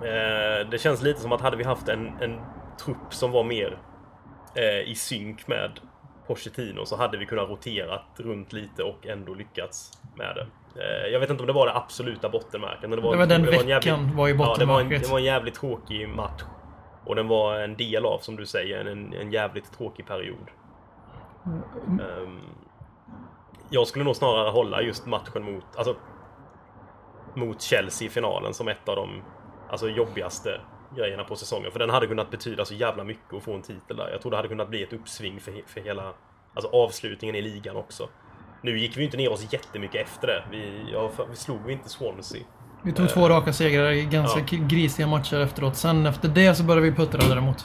[0.01, 2.41] eh, det känns lite som att hade vi haft en, en
[2.85, 3.79] trupp som var mer
[4.55, 5.81] eh, i synk med
[6.27, 10.47] Pochettino så hade vi kunnat roterat runt lite och ändå lyckats med det.
[10.77, 12.81] Eh, jag vet inte om det var det absoluta bottenmärket.
[12.81, 15.03] Men det var, Det var den en veckan var ju Ja, det var, en, bottenmärket.
[15.03, 16.43] det var en jävligt tråkig match.
[17.05, 20.47] Och den var en del av, som du säger, en, en jävligt tråkig period.
[21.87, 22.41] Ehm,
[23.71, 25.97] jag skulle nog snarare hålla just matchen mot, alltså,
[27.35, 29.23] mot Chelsea i finalen som ett av de
[29.71, 30.61] alltså, jobbigaste
[30.97, 31.71] grejerna på säsongen.
[31.73, 34.09] För den hade kunnat betyda så jävla mycket att få en titel där.
[34.11, 36.13] Jag tror det hade kunnat bli ett uppsving för, he- för hela
[36.55, 38.09] alltså, avslutningen i ligan också.
[38.65, 40.45] Nu gick vi inte ner oss jättemycket efter det.
[40.51, 42.43] Vi, ja, vi slog vi inte Swansea.
[42.85, 44.59] Vi tog två raka segrar i ganska Ja.
[44.69, 45.77] grisiga matcher efteråt.
[45.77, 47.65] Sen efter det så började vi puttra däremot.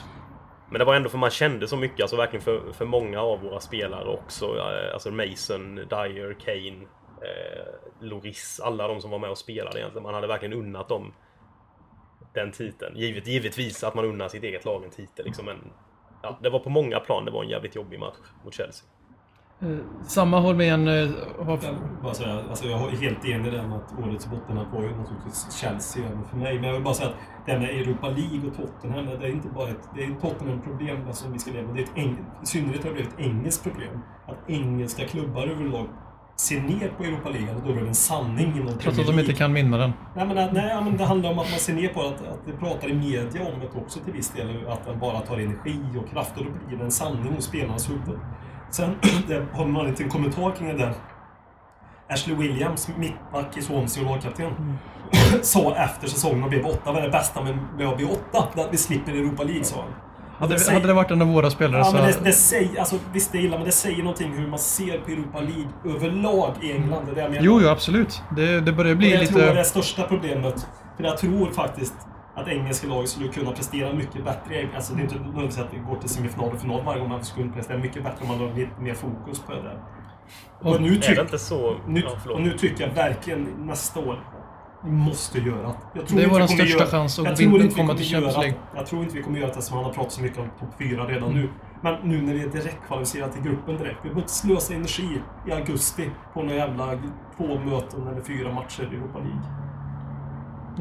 [0.69, 3.41] Men det var ändå för man kände så mycket, alltså verkligen för, för många av
[3.41, 4.45] våra spelare också.
[4.45, 6.83] Eh, Alltså Mason, Dyer, Kane,
[7.21, 10.03] eh, Loris, alla de som var med och spelade egentligen.
[10.03, 11.13] Man hade verkligen unnat dem
[12.33, 12.97] den titeln.
[12.97, 15.57] Givet, givetvis att man unnar sitt eget lag en titel liksom, men
[16.23, 18.85] ja, det var på många plan, det var en jävligt jobbig match mot Chelsea.
[20.08, 21.10] Samma Holmén eh,
[21.45, 21.60] har...
[22.04, 25.60] Jag, säga, alltså jag är helt enig där med att årets bottennapp var ju naturligtvis
[25.62, 26.56] Chelsea även för mig.
[26.56, 29.32] Men jag vill bara säga att det här med Europa League och Tottenham, det är
[29.32, 31.76] inte bara ett, det är ett Tottenham-problem som vi ska leva med.
[31.76, 34.00] Det är ett eng, I synnerhet har det blivit ett engelskt problem.
[34.28, 35.88] Att engelska klubbar överlag
[36.36, 37.52] ser ner på Europa League.
[37.52, 39.93] Alltså då är det en sanning inom Trots att de inte kan vinna den.
[40.15, 42.52] Nej men, nej, men det handlar om att man ser ner på att, att det
[42.52, 44.67] pratar i media om det också till viss del.
[44.67, 47.89] Att den bara tar energi och kraft och då blir det en sanning hos spelarnas
[47.89, 48.19] huvud.
[48.71, 48.95] Sen
[49.27, 50.93] det, har man en liten kommentar kring det där.
[52.10, 54.77] Ashley Williams, mittback i Swansea och lagkapten,
[55.41, 58.62] sa efter säsongen blev åtta, vad är det bästa med, att bli åtta?
[58.62, 59.93] Att vi slipper Europa League, sa han.
[60.39, 61.93] Hade, Det hade det varit en av våra spelare Ja, så...
[61.93, 64.60] men det, det säger, alltså, visst det är illa, men det säger någonting hur man
[64.60, 67.05] ser på Europa League överlag i England.
[67.05, 67.45] Det är det jag menar.
[67.45, 68.21] Jo, jo, absolut.
[68.36, 69.60] Det, det börjar bli jag tror det är lite...
[69.60, 70.67] det största problemet.
[70.97, 71.93] För jag tror faktiskt
[72.41, 74.69] att engelska lag skulle kunna prestera mycket bättre.
[74.75, 77.17] Alltså det är inte nödvändigtvis att vi går till semifinal och final varje gång, men
[77.19, 79.80] vi skulle prestera mycket bättre om man la lite mer fokus på det där.
[80.62, 81.78] Och, nu, det tyck, inte så...
[81.88, 84.19] nu, och nu tycker jag verkligen nästa år
[84.84, 85.73] måste göra.
[85.93, 88.34] Jag tror Det är vår största göra- chans att jag vinna- komma kommer till Champions
[88.36, 88.60] göra- League.
[88.75, 90.69] Jag tror inte vi kommer göra det som han har pratat så mycket om topp
[90.80, 91.49] 4 redan nu.
[91.82, 93.97] Men nu när vi är direktkvalificerade till gruppen direkt.
[93.97, 96.86] Vi behöver inte slösa energi i augusti på några jävla
[97.38, 99.41] två möten eller fyra matcher i Europa League.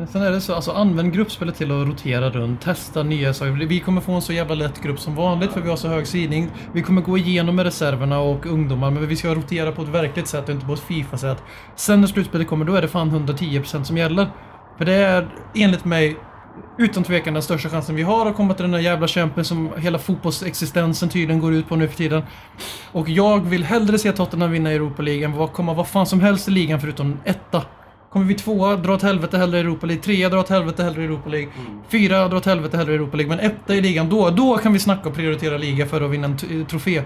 [0.07, 3.53] Sen är det så, alltså använd gruppspelet till att rotera runt, testa nya saker.
[3.53, 6.07] Vi kommer få en så jävla lätt grupp som vanligt för vi har så hög
[6.07, 6.51] sidning.
[6.73, 10.27] Vi kommer gå igenom med reserverna och ungdomar, men vi ska rotera på ett verkligt
[10.29, 11.43] sätt och inte på ett FIFA-sätt.
[11.77, 14.31] Sen när slutspelet kommer, då är det fan 110% som gäller.
[14.79, 16.17] För det är enligt mig
[16.79, 19.71] utan tvekan den största chansen vi har att komma till den där jävla kämpen som
[19.77, 22.23] hela fotbollsexistensen tydligen går ut på nu för tiden.
[22.93, 26.21] Och jag vill hellre se Tottenham vinna Europa League än vad- komma vad fan som
[26.21, 27.63] helst i ligan förutom etta.
[28.11, 30.03] Kommer vi tvåa, dra åt helvete hellre i Europa League.
[30.03, 31.49] Trea, dra åt helvete hellre i Europa League.
[31.89, 33.37] Fyra, dra åt helvete hellre i Europa League.
[33.37, 36.25] Men etta i ligan, då, då kan vi snacka och prioritera liga för att vinna
[36.27, 37.03] en t- trofé.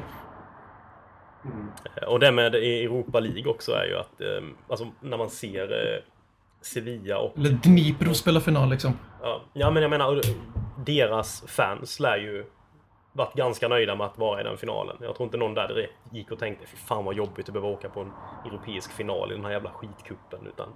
[2.07, 5.62] Och det med i Europa League också är ju att, eh, alltså när man ser
[5.62, 6.03] eh,
[6.62, 8.93] Sevilla och Eller Dnipro spelar final liksom.
[9.23, 10.21] Ja, ja men jag menar,
[10.87, 12.45] deras fans lär ju
[13.12, 14.96] varit ganska nöjda med att vara i den finalen.
[15.01, 17.68] Jag tror inte någon där direkt gick och tänkte fy fan vad jobbigt att behöva
[17.72, 18.11] åka på en
[18.46, 20.38] europeisk final i den här jävla skitkuppen.
[20.46, 20.66] Utan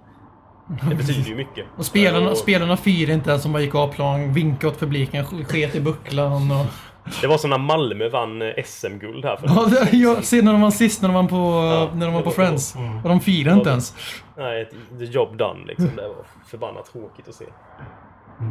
[0.89, 1.65] det betyder ju mycket.
[1.77, 5.25] Och spelarna, Och spelarna firar inte ens som bara gick av plan, vinkade åt publiken,
[5.25, 6.65] sket i bucklan och...
[7.21, 10.51] Det var som när Malmö vann eh, SM-guld här för Ja, det- jag ser när
[10.51, 12.75] de var sist, när de var på, när de var det på Friends.
[13.03, 13.95] Och de firade inte ens.
[14.37, 15.89] Nej, ett- the job done liksom.
[15.95, 16.15] Det var
[16.47, 17.45] förbannat tråkigt att se.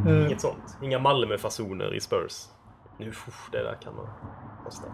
[0.09, 0.79] Eh, Inget sånt.
[0.83, 2.33] Inga Malmö-fasoner i Spurs.
[2.99, 4.07] Nu, uff, det där kan man
[4.65, 4.87] kosta.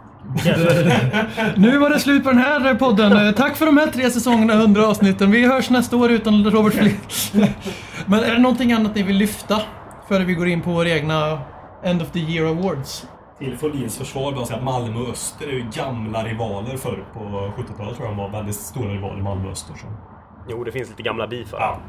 [1.61, 3.27] Nu var det slut på den här podden.
[3.27, 5.31] Eh, Tack för de här tre säsongerna, 100 avsnitten.
[5.31, 7.33] Vi hörs nästa år utan Robert Flint.
[8.07, 9.61] Men är det någonting annat ni vill lyfta?
[10.09, 11.39] Före vi går in på våra egna
[11.85, 13.07] End of the Year Awards.
[13.39, 17.21] Till Folins försvar bara säga att Malmö och Öster är ju gamla rivaler förr på
[17.21, 19.75] 70-talet tror jag de var väldigt stora rivaler Malmö och Öster.
[19.75, 19.87] Så.
[20.49, 21.59] Jo, det finns lite gamla beefar.
[21.61, 21.81] Ja.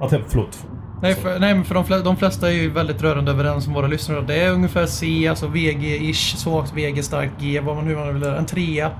[0.00, 0.66] Ja, typ, förlåt.
[1.02, 3.74] Nej, för, nej, men för de, flesta, de flesta är ju väldigt rörande överens om
[3.74, 4.20] våra lyssnare.
[4.20, 8.22] Det är ungefär C, alltså VG-ish, svagt VG, starkt G, vad man nu man vill
[8.22, 8.38] göra.
[8.38, 8.90] En trea.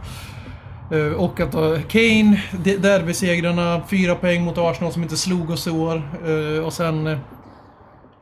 [0.93, 2.43] Eh, och att då Kane,
[2.79, 6.03] derbysegrarna, fyra poäng mot Arsenal som inte slog oss i år.
[6.27, 7.19] Eh, och sen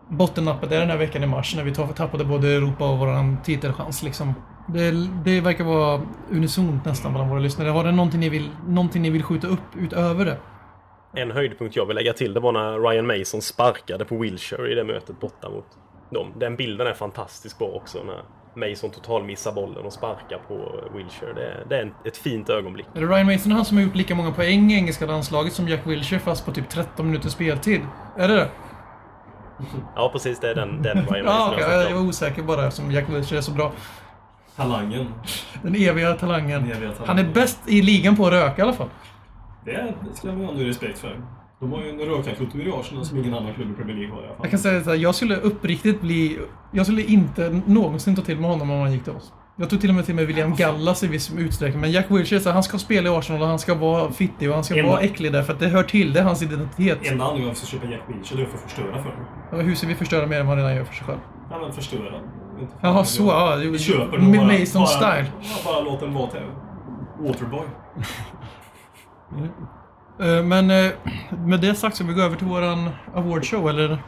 [0.08, 4.02] bottennappet är den här veckan i mars när vi tappade både Europa och vår titelchans.
[4.02, 4.34] Liksom.
[4.68, 4.90] Det,
[5.24, 7.68] det verkar vara unisont nästan bland våra lyssnare.
[7.68, 10.36] Har det någonting ni vill, någonting ni vill skjuta upp utöver det?
[11.16, 14.74] En höjdpunkt jag vill lägga till det var när Ryan Mason sparkade på Wilshire i
[14.74, 15.66] det mötet borta mot
[16.10, 16.32] dem.
[16.36, 18.22] Den bilden är fantastiskt bra också när
[18.68, 21.32] Mason totalmissar bollen och sparkar på Wilshire.
[21.34, 22.86] Det är, det är ett fint ögonblick.
[22.94, 25.68] Är det Ryan Mason han som har gjort lika många poäng i engelska landslaget som
[25.68, 27.80] Jack Wilshere fast på typ 13 minuters speltid?
[28.16, 28.48] Är det det?
[29.94, 30.40] Ja, precis.
[30.40, 33.38] Det är den, den Ryan Mason Ja, har jag var osäker bara som Jack Wilshere
[33.38, 33.72] är så bra.
[34.56, 35.14] Talangen.
[35.62, 36.62] Den eviga talangen.
[36.62, 37.06] Den eviga talangen.
[37.06, 38.88] Han är bäst i ligan på att röka i alla fall.
[39.66, 41.20] Det ska man ändå respekt för.
[41.60, 44.22] De har ju en rökarkultur i Arsenal som ingen annan klubb i Premier League har
[44.22, 44.44] i alla fall.
[44.44, 46.38] Jag kan säga så här, jag skulle uppriktigt bli...
[46.72, 49.32] Jag skulle inte någonsin ta till mig honom om han gick till oss.
[49.58, 52.40] Jag tog till och med till mig William Gallas i viss utsträckning, men Jack Wilshere,
[52.40, 54.86] så han ska spela i Arsenal och han ska vara fittig och han ska En-
[54.86, 56.98] vara äcklig där för att det hör till, det är hans identitet.
[57.10, 59.24] Enda anledningen till att köpa Jack Wilshere är för att förstöra för honom.
[59.52, 61.18] Ja, Hur ska vi förstöra mer än vad han redan gör för sig själv?
[61.50, 62.20] Ja men förstöra.
[62.80, 63.24] Jaha, så.
[63.26, 65.24] Ja, Vi köper med bara, bara,
[65.64, 66.40] bara låt den vara till
[67.20, 67.66] Waterboy.
[70.20, 70.92] Eh, men eh,
[71.46, 74.02] med det sagt så vi går över till våran awardshow, eller?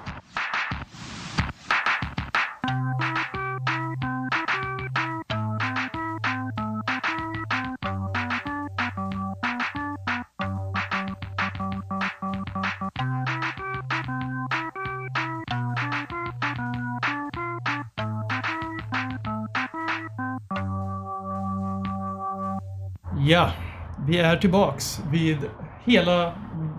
[24.09, 25.39] Vi är tillbaks vid
[25.85, 26.33] hela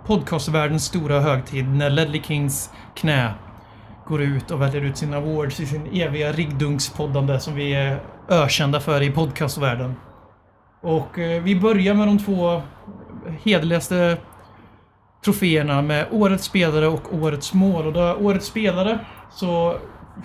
[0.06, 3.34] podcastvärldens stora högtid när Ledley Kings knä
[4.08, 8.80] går ut och väljer ut sina awards i sin eviga riggdunkspoddande som vi är ökända
[8.80, 9.96] för i podcastvärlden.
[10.82, 12.62] Och eh, vi börjar med de två
[13.44, 14.18] hederligaste
[15.26, 17.88] troféerna med Årets spelare och Årets mål.
[17.88, 19.00] Och då Årets spelare
[19.32, 19.78] så,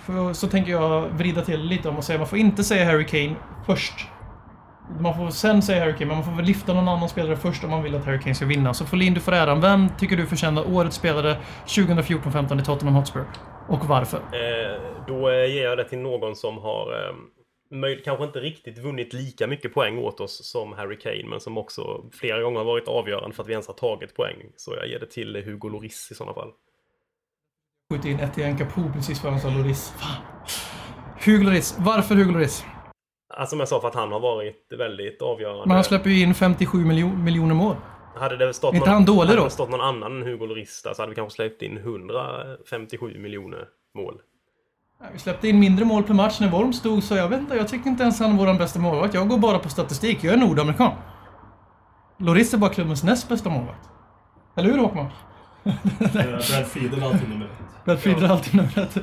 [0.07, 3.07] för, så tänker jag vrida till lite om och säga man får inte säga Harry
[3.07, 3.37] Kane
[3.67, 4.09] först.
[5.01, 7.64] Man får sen säga Harry Kane, men man får väl lyfta någon annan spelare först
[7.64, 8.75] om man vill att Harry Kane ska vinna.
[8.75, 9.61] Så Folin, du får äran.
[9.61, 13.25] Vem tycker du förtjänar Årets spelare 2014-15 i Tottenham Hotspur?
[13.68, 14.18] Och varför?
[14.18, 19.12] Eh, då eh, ger jag det till någon som har eh, kanske inte riktigt vunnit
[19.12, 22.88] lika mycket poäng åt oss som Harry Kane, men som också flera gånger har varit
[22.88, 24.37] avgörande för att vi ens har tagit poäng.
[24.57, 26.51] Så jag ger det till Hugo Lloris i sådana fall.
[27.92, 29.94] Skjuter in ett i Enkapo precis före han sa Lloris.
[29.99, 30.23] Fan.
[31.25, 31.77] Hugo Lloris.
[31.79, 32.64] Varför Hugo Lloris?
[33.37, 35.62] Alltså som jag sa, för att han har varit väldigt avgörande.
[35.66, 37.77] Men han släpper ju in 57 miljo- miljoner mål.
[38.16, 39.51] Hade det stått Inte någon, han dålig hade då?
[39.51, 43.64] stått någon annan än Hugo Lloris där så hade vi kanske släppt in 157 miljoner
[43.94, 44.14] mål.
[45.12, 47.57] Vi släppte in mindre mål per match när Worm stod, så jag vet inte.
[47.57, 49.14] Jag tycker inte ens han är vår bästa målvakt.
[49.14, 50.25] Jag går bara på statistik.
[50.25, 50.92] Jag är nordamerikan.
[52.18, 53.88] Lloris är bara klubbens näst bästa målvakt.
[54.57, 55.07] Eller hur Håkman?
[55.62, 57.85] Brad Friedel är alltid nummer ett.
[57.85, 58.97] Brad Friedel är alltid nummer ett.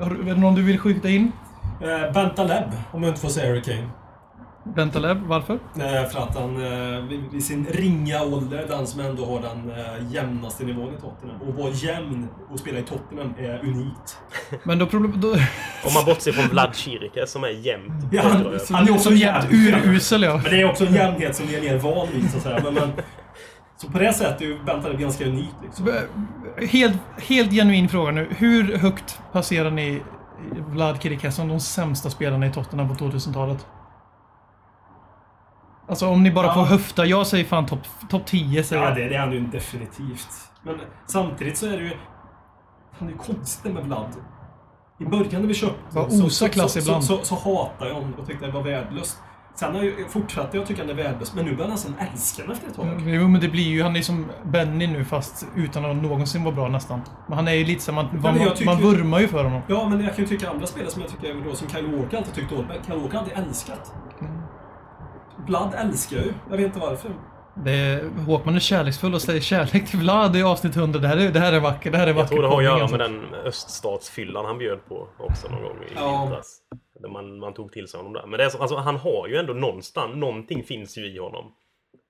[0.00, 1.32] Är det någon du vill skjuta in?
[1.82, 3.88] Eh, Bentaleb, om jag inte får säga Harry Kane.
[4.76, 5.54] Bentaleb, varför?
[5.54, 7.00] Eh, för att han eh,
[7.32, 11.42] vid sin ringa ålder, den som ändå har den eh, jämnaste nivån i Tottenham.
[11.48, 14.18] Och vara jämn och spela i Tottenham är unikt.
[14.64, 15.12] Men då problem...
[15.20, 19.02] Då, Om man bortser från Vlad Chirike som är jämnt Ja, han- han är också
[19.08, 19.84] som jämt jämn.
[19.84, 20.34] urusel ja.
[20.42, 22.60] Men det är också en jämnhet som vi är mer van vid, så att säga.
[22.64, 22.90] Men, men,
[23.76, 25.54] så på det sättet är ju Bentaleb ganska unikt.
[25.62, 25.88] Liksom.
[26.70, 28.26] Helt, helt genuin fråga nu.
[28.30, 30.02] Hur högt passerar ni
[30.66, 33.66] Vlad Kirike som de sämsta spelarna i Tottenham på 2000-talet?
[35.88, 36.54] Alltså om ni bara Ja.
[36.54, 37.04] får höfta.
[37.06, 40.28] Jag säger fan topp top 10 säger Ja, det, det är han ju definitivt.
[40.62, 41.96] Men samtidigt så är det ju...
[42.98, 44.06] Han är ju konstigt med Vlad.
[44.98, 47.04] I början när vi köpte Var osa klass så, ibland.
[47.04, 49.18] Så, så, så hatade jag honom och tyckte det var värdelöst.
[49.56, 52.42] Sen har jag, fortsatte jag tycka han är värdelös, men nu börjar jag nästan älska
[52.42, 53.02] honom efter ett tag.
[53.06, 56.54] Jo men det blir ju, han är som Benny nu fast utan att någonsin vara
[56.54, 57.00] bra nästan.
[57.28, 59.60] Men han är ju lite så man, man, jag tycker- man vurmar ju för honom.
[59.68, 61.86] Ja, men jag kan ju tycka andra spelare som jag tycker är då, som Kyle
[61.96, 62.64] Walker alltid tyckt om.
[62.86, 63.92] Kyle Walker har alltid älskat.
[64.20, 64.32] Mm.
[65.46, 66.32] Blood älskar jag ju.
[66.50, 67.10] Jag vet inte varför.
[67.64, 70.98] Det, Håkman är kärleksfull och säger kärlek till Vlad i avsnitt 100.
[71.00, 71.92] Det här är, det här är vackert.
[71.92, 72.96] Det här är Jag vacker tror det har att göra alltså.
[72.96, 76.20] med den öststatsfyllan han bjöd på också någon gång i Ja.
[76.20, 76.58] vintras.
[77.08, 78.26] Man, man tog till sig honom där.
[78.26, 81.44] Men det är så, alltså, han har ju ändå någonstans, någonting finns ju i honom.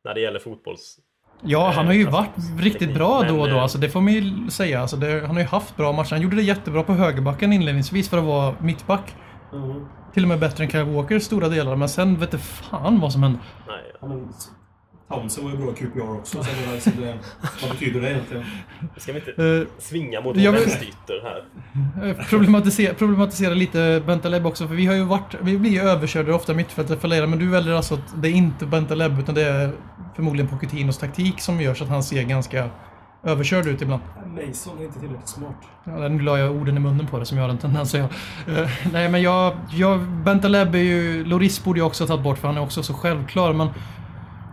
[0.04, 0.98] När det gäller fotbolls...
[1.42, 2.28] Ja, han har ju Eh, varit
[2.58, 2.96] riktigt teknik.
[2.96, 3.56] bra då och Men, då.
[3.56, 4.80] eh, Alltså, det får man ju säga.
[4.80, 6.10] Alltså, det, han har ju haft bra matcher.
[6.10, 9.14] Han gjorde det jättebra på högerbacken inledningsvis för att vara mittback.
[9.52, 9.86] Mm.
[10.14, 11.76] Till och med bättre än Kyle Walker stora delar.
[11.76, 13.38] Men sen vet du fan vad som hände.
[13.66, 14.28] Nej, Ja, men
[15.14, 16.42] Townsend var ju bra i QPR också.
[16.44, 17.18] Så det var liksom det,
[17.62, 18.44] vad betyder det egentligen?
[18.96, 21.44] ska vi inte Uh, svinga mot vill- vänsterytter här?
[22.30, 24.68] problematisera, problematisera lite Bentaleb också.
[24.68, 25.34] För vi har ju varit...
[25.42, 27.26] Vi blir ju överkörda ofta mittfältet fallerar.
[27.26, 29.70] Men du väljer alltså att det är inte Bentaleb utan det är
[30.16, 32.68] förmodligen Pochettinos taktik som gör så att han ser ganska
[33.22, 34.02] överkörd ut ibland.
[34.26, 35.54] Mason är inte tillräckligt smart.
[35.84, 38.00] Ja, nu la jag orden i munnen på det som jag har en tendens att
[38.00, 38.62] göra.
[38.62, 40.00] Eh, nej men jag, jag...
[40.08, 41.24] Bentaleb är ju...
[41.24, 43.68] Loris borde jag också ha tagit bort för han är också så självklar men...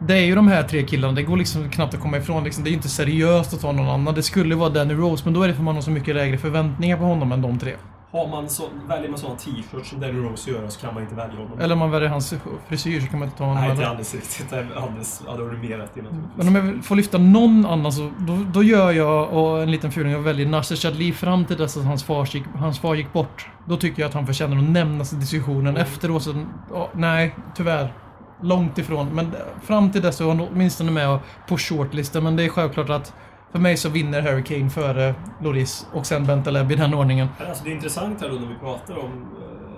[0.08, 2.44] Det är ju de här tre killarna, det går liksom knappt att komma ifrån.
[2.44, 4.14] Liksom, det är ju inte seriöst att ta någon annan.
[4.16, 6.38] Det skulle vara Danny Rose, men då är det för man har så mycket lägre
[6.38, 7.76] förväntningar på honom än de tre.
[8.12, 11.16] Har man så, väljer man sådana t-shirts som Danny Rose gör så kan man inte
[11.16, 11.60] välja honom.
[11.60, 12.34] Eller om man väljer hans
[12.68, 13.90] frisyr så kan man inte ta honom Nej, inte heller.
[13.90, 14.50] alldeles riktigt.
[14.50, 16.02] Det är alldeles, ja, det har du mer rätt i.
[16.36, 19.92] Men om jag får lyfta någon annan så då, då gör jag och en liten
[19.92, 23.14] fuling och väljer Nasser Chadli fram till dess att hans far, gick, hans far gick
[23.14, 23.50] bort.
[23.66, 25.78] Då tycker jag att han förtjänar att nämnas i diskussionen.
[25.78, 26.46] Efteråt så...
[26.74, 27.94] ja, nej, tyvärr.
[28.41, 29.08] Långt ifrån.
[29.15, 29.32] Men
[29.63, 32.23] fram till dess så var han åtminstone med på shortlisten.
[32.23, 33.13] Men det är självklart att
[33.51, 37.27] för mig så vinner Harry Kane före Loris och sen Bentaleb i den ordningen.
[37.47, 39.25] Alltså, det är intressant här då när vi pratar om...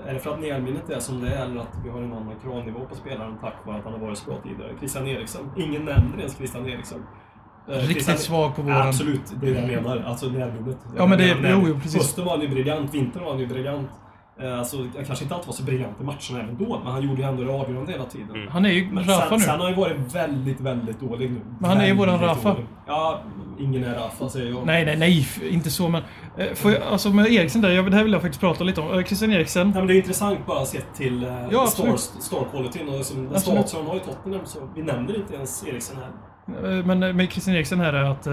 [0.05, 2.13] eh, Är det för att nedminnet är som det är eller att vi har en
[2.13, 4.71] annan kravnivå på spelaren tack vare att han har varit så bra tidigare?
[4.79, 5.41] Christian Eriksen.
[5.57, 6.99] Ingen nämner ens Christian Eriksen.
[7.67, 8.87] Eh, Riktigt Christian- svag på våren.
[8.87, 10.03] Absolut, det är det jag menar.
[10.07, 10.77] Alltså närminnet.
[10.97, 11.95] Ja, men det- jo, jo, precis.
[12.01, 13.89] Hösten var han ju briljant, vintern var han ju briljant.
[14.41, 17.01] Eh, Alltså, han kanske inte alltid var så briljant i matcherna även då, men han
[17.01, 18.47] gjorde ju ändå det avgörande hela tiden.
[18.49, 19.43] Han är ju Men Rafa sen, nu.
[19.43, 21.39] sen har han ju varit väldigt, väldigt dålig nu.
[21.59, 22.49] Men han är ju våran Väldigt Rafa.
[22.53, 22.65] dålig.
[22.87, 23.21] Ja,
[23.59, 24.65] ingen är Rafa säger jag.
[24.65, 25.27] Nej, nej, nej.
[25.51, 26.03] Inte så men...
[26.37, 28.81] eh, Får jag, alltså med Eriksen där, jag, det här vill jag faktiskt prata lite
[28.81, 28.99] om.
[28.99, 29.67] Eh, Christian Eriksen.
[29.67, 33.73] Nej, men det är intressant bara sett till Ja, star, qualityn och som den status
[33.73, 36.83] han har i Tottenham så vi nämner inte ens Eriksen här.
[36.83, 38.27] Men med Christian Eriksen här är att...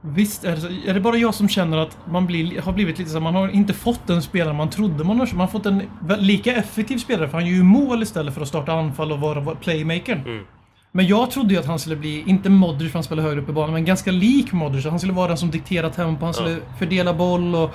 [0.00, 2.98] Visst är det, så, är det bara jag som känner att man blir, har blivit
[2.98, 5.26] lite så man har inte fått den spelare man trodde man har.
[5.26, 5.82] Man har fått en
[6.18, 9.54] lika effektiv spelare för han gör ju mål istället för att starta anfall och vara
[9.54, 10.20] playmakern.
[10.20, 10.44] Mm.
[10.92, 13.48] Men jag trodde ju att han skulle bli, inte Modric för han spelar högre upp
[13.48, 14.86] i banan, men ganska lik Modric.
[14.86, 17.74] Han skulle vara den som dikterar tempo, han skulle fördela boll och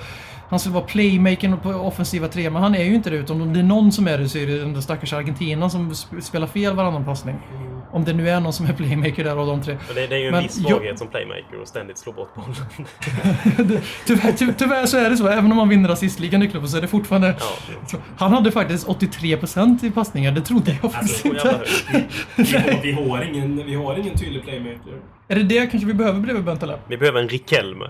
[0.54, 3.16] han skulle vara playmakern på offensiva tre, men han är ju inte det.
[3.16, 5.70] Utan om det är någon som är det så är det den där stackars Argentina
[5.70, 7.36] som sp- spelar fel varannan passning.
[7.92, 9.76] Om det nu är någon som är playmaker där av de tre.
[9.86, 12.12] Men det, det är ju en Men viss jag- svaghet som playmaker och ständigt slå
[12.12, 12.54] bort bollen.
[14.06, 15.28] Tyvärr, ty, tyvärr så är det så.
[15.28, 17.36] Även om man vinner assistligan i klubben så är det fortfarande...
[17.92, 17.98] Ja.
[18.16, 20.32] Han hade faktiskt 83% i passningar.
[20.32, 21.64] Det trodde jag faktiskt Alltså, så jävla
[21.94, 22.82] inte.
[22.82, 24.92] Vi har, vi, har ingen, vi har ingen tydlig playmaker.
[25.28, 26.78] Är det det kanske vi behöver bredvid Bentaleb?
[26.88, 27.84] Vi behöver en Rikelme.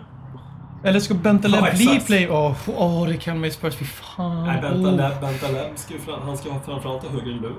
[0.84, 2.06] Eller ska Bentaleb Ja, bli exakt.
[2.06, 2.28] play...
[2.30, 3.74] Åh, oh, det kan man ju Spurs.
[3.76, 4.46] Fy fan.
[4.46, 4.60] Nej.
[4.60, 7.52] Bentaleb, Bentaleb ska ju han ska framförallt ha högre lön.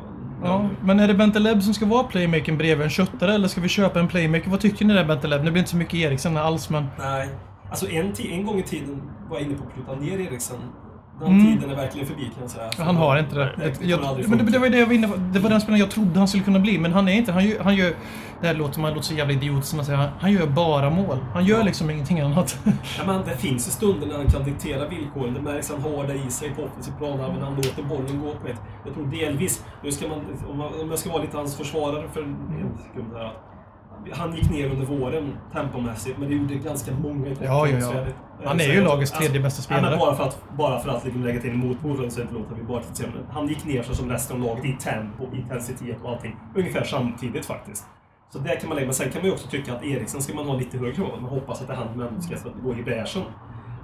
[0.43, 3.69] Ja, men är det Bentaleb som ska vara playmakern bredvid en köttare eller ska vi
[3.69, 4.49] köpa en playmaker?
[4.49, 5.45] Vad tycker ni där Bentaleb?
[5.45, 6.85] Det blir inte så mycket Eriksen alls men...
[6.99, 7.29] Nej.
[7.69, 10.57] Alltså en, en gång i tiden var jag inne på att flytta ner Eriksen.
[11.19, 11.45] Den Mm.
[11.45, 12.86] tiden är verkligen förbi kan jag säga.
[12.86, 13.51] Han har inte det.
[13.58, 13.99] Nej, det jag,
[14.30, 15.15] men det, det var det jag var inne på.
[15.17, 17.32] Det var den spelaren jag trodde han skulle kunna bli, men han är inte.
[17.32, 17.63] Han gör...
[17.63, 17.93] Han gör
[18.41, 20.10] det här låter, man låter så jävla idiot som man säger.
[20.19, 21.17] Han, gör bara mål.
[21.34, 22.60] Han gör liksom ingenting annat.
[22.97, 25.34] Ja, men det finns ju stunder när han kan diktera villkoren.
[25.34, 27.17] Det märks han har det i sig på offensiv plan.
[27.17, 28.62] Men han låter bollen gå på ett...
[28.86, 29.65] Jag tror delvis...
[29.84, 32.30] Nu ska man, om, jag ska vara lite hans försvarare för en,
[32.62, 33.32] en sekund här.
[34.12, 38.06] Han gick ner under våren tempomässigt, men det gjorde ganska många i Ja, ja, ja.
[38.43, 39.89] Han är Så ju lagets tredje bästa Ja, spelare.
[39.89, 42.63] men bara för att, bara för att liksom lägga till en motpol så låter vi
[42.63, 42.82] bara.
[43.00, 46.36] Men han gick ner sig som resten av laget i tempo, intensitet och allting.
[46.56, 47.86] Ungefär samtidigt faktiskt.
[48.34, 48.88] Så det kan man lägga.
[48.88, 51.21] Men sen kan man ju också tycka att Eriksen ska man ha lite högre grad.
[51.21, 53.21] Man hoppas att det är han men ska gå i bräschen.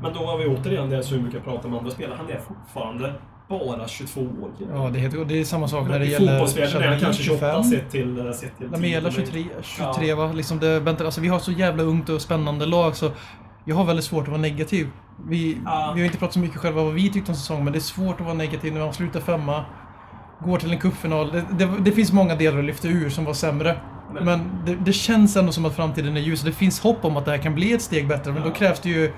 [0.02, 2.18] Men då har vi återigen det som vi brukar prata om andra spelare.
[2.18, 3.14] Han är fortfarande
[3.50, 4.52] bara 22 år.
[4.74, 6.40] Ja, det är, det är samma sak när det I gäller...
[6.40, 7.64] fotbollsvärlden är han kanske 28 25.
[7.64, 9.26] sett till, eh, sett till Lamela tiden.
[9.26, 10.32] 23, 23 va?
[10.32, 13.12] Liksom det, alltså vi har så jävla ungt och spännande lag så
[13.66, 14.88] jag har väldigt svårt att vara negativ.
[15.28, 15.92] Vi, Ja.
[15.96, 17.82] vi har inte pratat så mycket själva vad vi tyckte om säsongen men det är
[17.82, 19.66] svårt att vara negativ när man slutar femma.
[20.46, 21.32] Går till en cupfinal.
[21.32, 23.78] Det, det, det finns många delar att lyfta ur som var sämre.
[24.14, 26.42] Men- Men det, det känns ändå som att framtiden är ljus.
[26.42, 28.54] Det finns hopp om att det här kan bli ett steg bättre men då Ja.
[28.54, 29.14] krävs det ju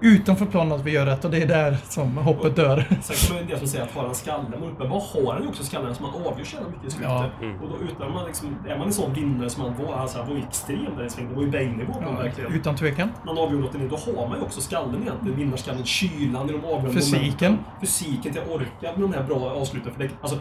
[0.00, 2.84] utanför planen att vi gör rätt och det är där som hoppet dör.
[3.02, 5.48] Sen kan man ju dels säga att har han skallen, men uppenbarligen har han ju
[5.48, 7.10] också skallen som han avgör så jävla mycket i slutet.
[7.10, 7.30] Ja.
[7.42, 7.60] Mm.
[7.62, 10.28] Och då utan man liksom, är man en sån vinnare som han var, alltså han
[10.28, 11.30] var ju extrem där i svängen.
[11.30, 12.52] Det var ju Bane-nivå på honom verkligen.
[12.52, 13.08] Utan tvekan.
[13.26, 15.36] Man avgör något då har man ju också skallen egentligen.
[15.38, 17.20] Vinnarskallen, kylan i de avgörande Fysiken.
[17.20, 17.58] momenten.
[17.80, 19.92] Fysiken till att orka med de här bra avsluten.
[19.92, 20.38] För det, alltså,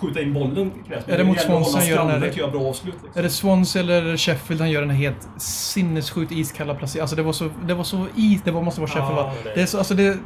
[0.00, 1.08] skjuta in bollen krävs.
[1.08, 2.94] Är det mot Swansea gör den här- göra bra avslut.
[2.94, 3.18] Liksom.
[3.18, 7.02] Är det Swans eller Sheffield han gör den här helt sinnessjukt iskalla placeringen?
[7.02, 7.48] Alltså det var så...
[7.66, 8.42] Det var så is...
[8.42, 9.32] Det var, måste vara Sheffield Ja, va?
[9.44, 9.78] det- Det är så...
[9.78, 10.18] Alltså det...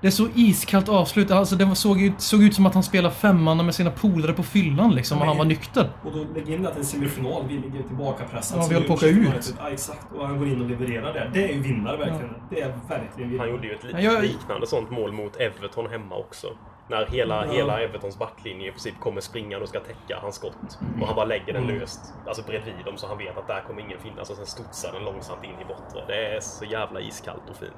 [0.00, 1.30] Det är så iskallt avslut.
[1.30, 4.32] Alltså det var, såg, ut, såg ut som att han spelade femman med sina polare
[4.32, 5.90] på fyllan liksom, och han var nykter.
[6.04, 8.60] Och då lägg in att det är en semifinal, vi ligger tillbaka pressade.
[8.62, 9.54] Ja, vi det håller på att åka ut.
[9.60, 10.06] Ja, exakt.
[10.18, 11.30] Och han går in och levererar där.
[11.34, 12.34] Det är ju vinnare verkligen.
[12.50, 13.46] Det är verkligen vinnare.
[13.46, 16.46] Han gjorde ju ett Ja, liknande sånt mål mot Everton hemma också.
[16.90, 17.52] När hela, Ja.
[17.52, 20.78] hela Evertons backlinje i princip kommer springande och ska täcka hans skott.
[21.00, 21.78] Och han bara lägger den Mm.
[21.78, 24.92] löst, alltså bredvid dem så han vet att där kommer ingen finnas och sen studsar
[24.92, 26.04] den långsamt in i bortre.
[26.06, 27.72] Det är så jävla iskallt och fint.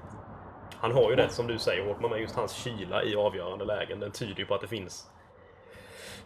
[0.76, 4.00] Han har ju det som du säger Håkman, med just hans kyla i avgörande lägen.
[4.00, 5.06] Den tyder ju på att det finns...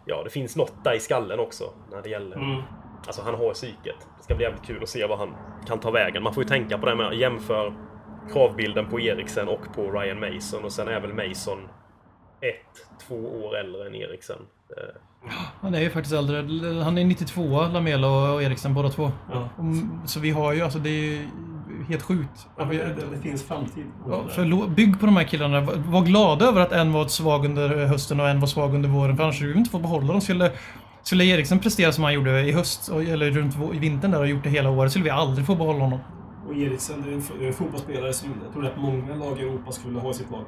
[0.04, 2.36] Ja, det finns något där i skallen också när det gäller...
[2.36, 2.62] Mm.
[3.06, 3.96] Alltså han har psyket.
[4.18, 6.22] Det ska bli jävligt kul att se vad han kan ta vägen.
[6.22, 7.74] Man får ju tänka på det med jämför
[8.32, 11.68] kravbilden på Eriksen och på Ryan Mason och sen är väl Mason
[12.48, 14.36] ett, två år äldre än Eriksen.
[14.76, 15.00] Eh,
[15.62, 16.36] Han är ju faktiskt äldre.
[16.82, 19.12] Han är 92 Lamela och Eriksen båda två.
[19.32, 19.48] Ja.
[19.58, 21.26] Mm, Så vi har ju, alltså det är ju
[21.88, 22.46] helt sjukt.
[22.58, 23.84] Ja, det, det, det finns framtid.
[24.10, 25.60] Ja, förlå- bygg på de här killarna.
[25.60, 29.16] Var- glada över att en var svag under hösten och en var svag under våren.
[29.16, 30.20] För annars skulle vi inte få behålla dem.
[30.20, 30.52] Skulle,
[31.02, 34.50] skulle Eriksen prestera som han gjorde i höst, eller runt vintern där och gjort det
[34.50, 35.98] hela året, skulle vi aldrig få behålla honom.
[36.48, 39.98] Och Eriksen, det är en fotbollsspelare som jag tror att många lag i Europa skulle
[39.98, 40.44] ha i sitt lag.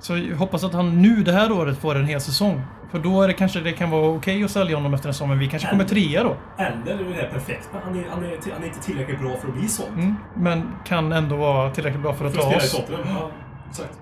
[0.00, 2.62] Så jag hoppas att han nu det här året får en hel säsong.
[2.90, 5.28] För då är det kanske det kan vara okej att sälja honom efter en säsong,
[5.28, 6.36] men vi kanske kommer trea då.
[6.58, 7.78] Eller är det här perfekta.
[7.84, 9.88] Han är, han, är, han är inte tillräckligt bra för att bli sånt.
[9.96, 10.14] Mm.
[10.36, 12.88] Men kan ändå vara tillräckligt bra för att För att ta spela i oss.
[12.88, 13.16] Tottenham.
[13.16, 13.30] Ja,
[13.70, 13.98] exakt.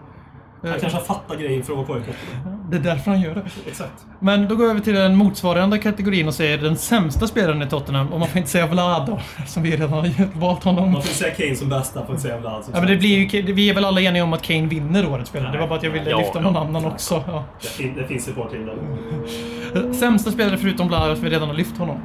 [0.63, 2.58] Han Eh, kanske har fattat grejen för att vara kvar i Tottenham.
[2.70, 3.42] Det är därför han gör det.
[3.66, 4.07] Exakt.
[4.20, 7.66] Men då går vi över till den motsvarande kategorin och säger den sämsta spelaren i
[7.68, 8.12] Tottenham.
[8.12, 10.92] Och man får inte säga Vlad då, som vi redan har valt honom.
[10.92, 13.18] Man får säga Kane som bästa, får inte säga Vlad som Ja, men det blir
[13.33, 15.52] ju, vi är väl alla eniga om att Kane vinner årets spelare.
[15.52, 16.40] Det var bara att jag ville Ja, lyfta ja.
[16.40, 17.24] någon annan också.
[17.26, 17.44] Ja.
[17.62, 19.92] Det, fin, det finns ett par till där.
[19.92, 22.00] Sämsta spelare förutom Vlad, att vi redan har lyft honom.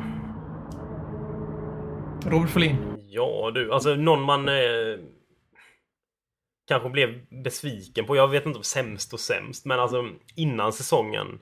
[2.25, 2.75] Robert Folin.
[3.09, 4.53] Ja du, alltså någon man eh,
[6.67, 8.15] kanske blev besviken på.
[8.15, 11.39] Jag vet inte om sämst och sämst, men alltså innan säsongen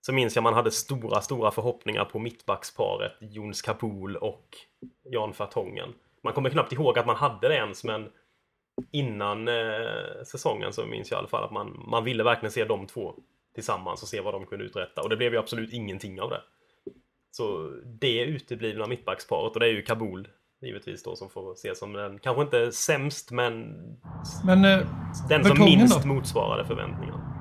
[0.00, 4.56] så minns jag man hade stora, stora förhoppningar på mittbacksparet Jons Kapul och
[5.04, 5.94] Jan Fartongen.
[6.22, 8.08] Man kommer knappt ihåg att man hade det ens, men
[8.92, 12.64] innan eh, säsongen så minns jag i alla fall att man, man ville verkligen se
[12.64, 13.14] de två
[13.54, 15.02] tillsammans och se vad de kunde uträtta.
[15.02, 16.42] Och det blev ju absolut ingenting av det.
[17.30, 20.28] Så det uteblivna mittbacksparet, och det är ju Kabul
[20.62, 23.74] givetvis då som får ses som den, kanske inte sämst, men
[24.44, 24.86] Men eh,
[25.28, 26.08] den som minst då?
[26.08, 27.39] motsvarade förväntningarna.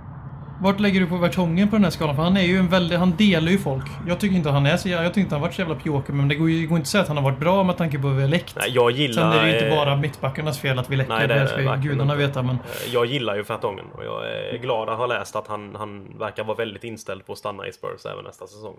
[0.61, 2.15] Vart lägger du på Vertongen på den här skalan?
[2.15, 2.99] För han är ju en väldigt...
[2.99, 3.85] Han delar ju folk.
[4.07, 4.89] Jag tycker inte han är så...
[4.89, 6.87] Jag tycker inte han varit så jävla pjoker, men det går ju går inte att
[6.87, 8.55] säga att han har varit bra med tanke på hur vi har läckt.
[8.59, 9.31] Nej, jag gillar...
[9.31, 11.13] Sen är det ju inte eh, bara mittbackarnas fel att vi läcker.
[11.13, 12.15] Nej, det det ska ju gudarna inte.
[12.27, 12.55] veta, men...
[12.55, 14.21] eh, Jag gillar ju Vertongen och jag
[14.53, 17.67] är glad att ha läst att han, han verkar vara väldigt inställd på att stanna
[17.67, 18.75] i Spurs även nästa säsong.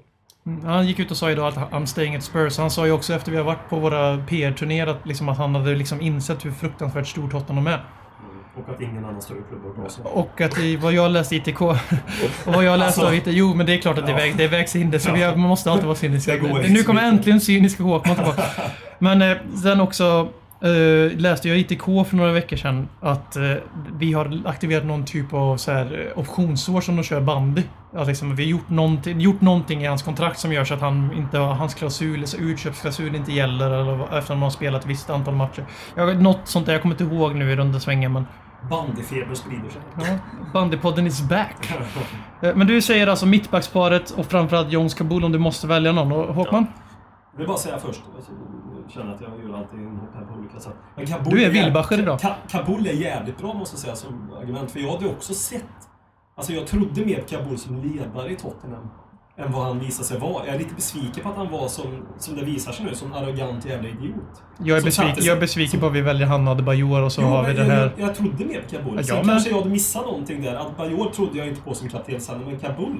[0.46, 2.58] Mm, Han gick ut och sa idag att I'm staying at Spurs.
[2.58, 5.54] Han sa ju också efter vi har varit på våra PR-turnéer att, liksom, att han
[5.54, 7.84] hade liksom insett hur fruktansvärt stor Tottenham är.
[8.68, 10.02] Och att ingen annan större klubb har så.
[10.02, 11.60] Och att i vad jag läste ITK...
[11.62, 11.76] och
[12.46, 13.22] vad jag läste Alltså- av IT...
[13.26, 14.18] Jo, men det är klart att det, Ja.
[14.18, 15.00] väg, det vägs in det.
[15.00, 15.96] Så vi har, man måste alltid vara
[16.36, 18.42] går Nu kommer äntligen cyniska Håkman tillbaka.
[18.98, 20.28] Men eh, sen också...
[20.62, 23.42] eh, läste jag ITK för några veckor sedan att eh,
[23.98, 27.62] vi har aktiverat någon typ av så här, eh, optionsår som de kör bandy.
[27.94, 30.80] Att liksom, vi har gjort någonting, gjort någonting i hans kontrakt som gör så att
[30.80, 34.80] han inte har, hans klausul, så utköpsklausul inte gäller eller, efter att man har spelat
[34.84, 35.64] ett visst antal matcher.
[35.94, 38.26] Jag, något sånt där, jag kommer inte ihåg nu i runda svängen men...
[38.70, 39.82] Bandyfeber sprider sig.
[39.98, 40.04] Ja,
[40.52, 41.72] Bandypodden is back.
[42.42, 46.12] Eh, Men du säger alltså mittbacksparet och framförallt Jones Kabul om du måste välja någon.
[46.12, 46.66] Och Håkman?
[47.32, 48.02] Jag vill bara säga först,
[48.84, 50.74] jag känner att jag gör alltid inhopp här på olika sätt.
[50.96, 52.18] Men Kabul Du är Wilbacher idag.
[52.18, 54.70] Ka- Kabul är jävligt bra måste jag säga som argument.
[54.70, 55.64] För jag hade också sett...
[56.36, 58.90] Alltså jag trodde mer på Kabul som ledare i Tottenham.
[59.46, 60.46] Än vad han visade sig vara.
[60.46, 61.84] Jag är lite besviken på att han var som,
[62.18, 64.42] som det visar sig nu, som arrogant jävla idiot.
[64.64, 67.26] Jag är besviken, jag är besviken på att vi väljer Hanna Adebayor och så Jo,
[67.28, 67.92] har vi men det här.
[67.96, 68.94] Jag, jag trodde mer på Kabul.
[68.96, 69.26] Ja, Sen med.
[69.26, 70.54] kanske jag hade missat någonting där.
[70.54, 72.96] Adebayor trodde jag inte på som kaptensande, men Kabul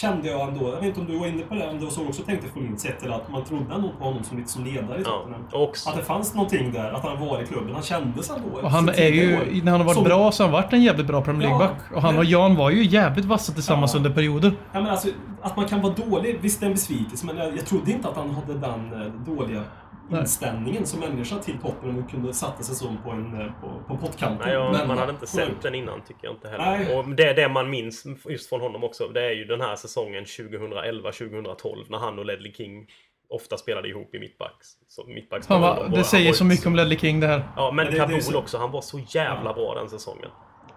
[0.00, 0.68] kände jag ändå.
[0.68, 2.78] Jag vet inte om du var inne på det, om du så också tänkte Folin
[2.78, 5.44] sett eller att man trodde ändå på honom som lite som ledare i Ja, Tottenham.
[5.52, 7.74] också, Att det fanns någonting där, att han var i klubben.
[7.74, 8.48] Han kändes ändå.
[8.62, 9.62] Och han är ju, år.
[9.62, 11.58] när han har varit Som- bra så har han varit en jävligt bra Premier Ja,
[11.58, 11.92] League-back.
[11.96, 13.96] Och han men- och Jan var ju jävligt vassa tillsammans Ja.
[13.98, 14.52] under perioder.
[14.72, 15.08] Ja, men alltså,
[15.42, 18.08] att man kan vara dålig, visst det är en besvikelse, men jag, jag trodde inte
[18.08, 19.62] att han hade den eh, dåliga
[20.08, 20.20] Nej.
[20.20, 23.96] inställningen som människa till Tottenham och kunde sätta sig som på, en, eh, på, på
[23.96, 24.38] pottkanten.
[24.46, 26.64] nej, jag, Men- man hade inte sett den innan tycker jag inte heller.
[26.78, 26.96] Nej.
[26.98, 30.24] Och det, det man minns just från honom också, det är ju den här säsongen
[30.24, 32.86] 2011-2012 när han och Ledley King
[33.30, 34.66] ofta spelade ihop i mittbacks.
[34.88, 37.42] Så mittbacks han det var säger ju så mycket om Ledley King det här.
[37.56, 38.58] Ja, men Ja, det- det är Kabul så- också.
[38.58, 40.28] Han var så jävla bra den säsongen.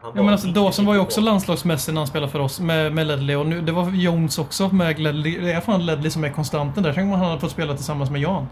[0.01, 2.93] Han Ja, men alltså, Dawson var ju också landslagsmässig när han spelade för oss med,
[2.93, 5.39] med Ledley och nu, det var Jones också med Ledley.
[5.39, 6.93] Det är fan Ledley som är konstanten där.
[6.93, 8.47] Tänk om han hade fått spela tillsammans med Jan.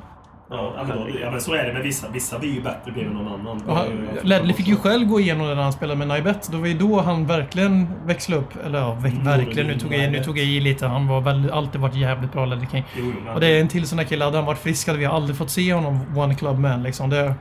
[0.51, 2.09] Ja, ja, men då, ja, men så är det med vissa.
[2.09, 3.61] Vissa blir ju bättre bredvid någon annan.
[3.67, 6.51] Han, Ledley fick ju själv gå igenom det när han spelade med Naibet.
[6.51, 8.65] Det var ju då han verkligen växlade upp.
[8.65, 9.67] Eller ja, Mm, ve- verkligen.
[9.67, 10.87] Nu tog, jag, nu tog jag i lite.
[10.87, 12.83] Han var väl, alltid varit jävligt bra, Ledley King.
[12.97, 14.25] Jo, jo, men Och det är en till sån där kille.
[14.25, 17.09] Hade han varit frisk hade vi aldrig fått se honom One Club Man liksom.
[17.09, 17.33] Det,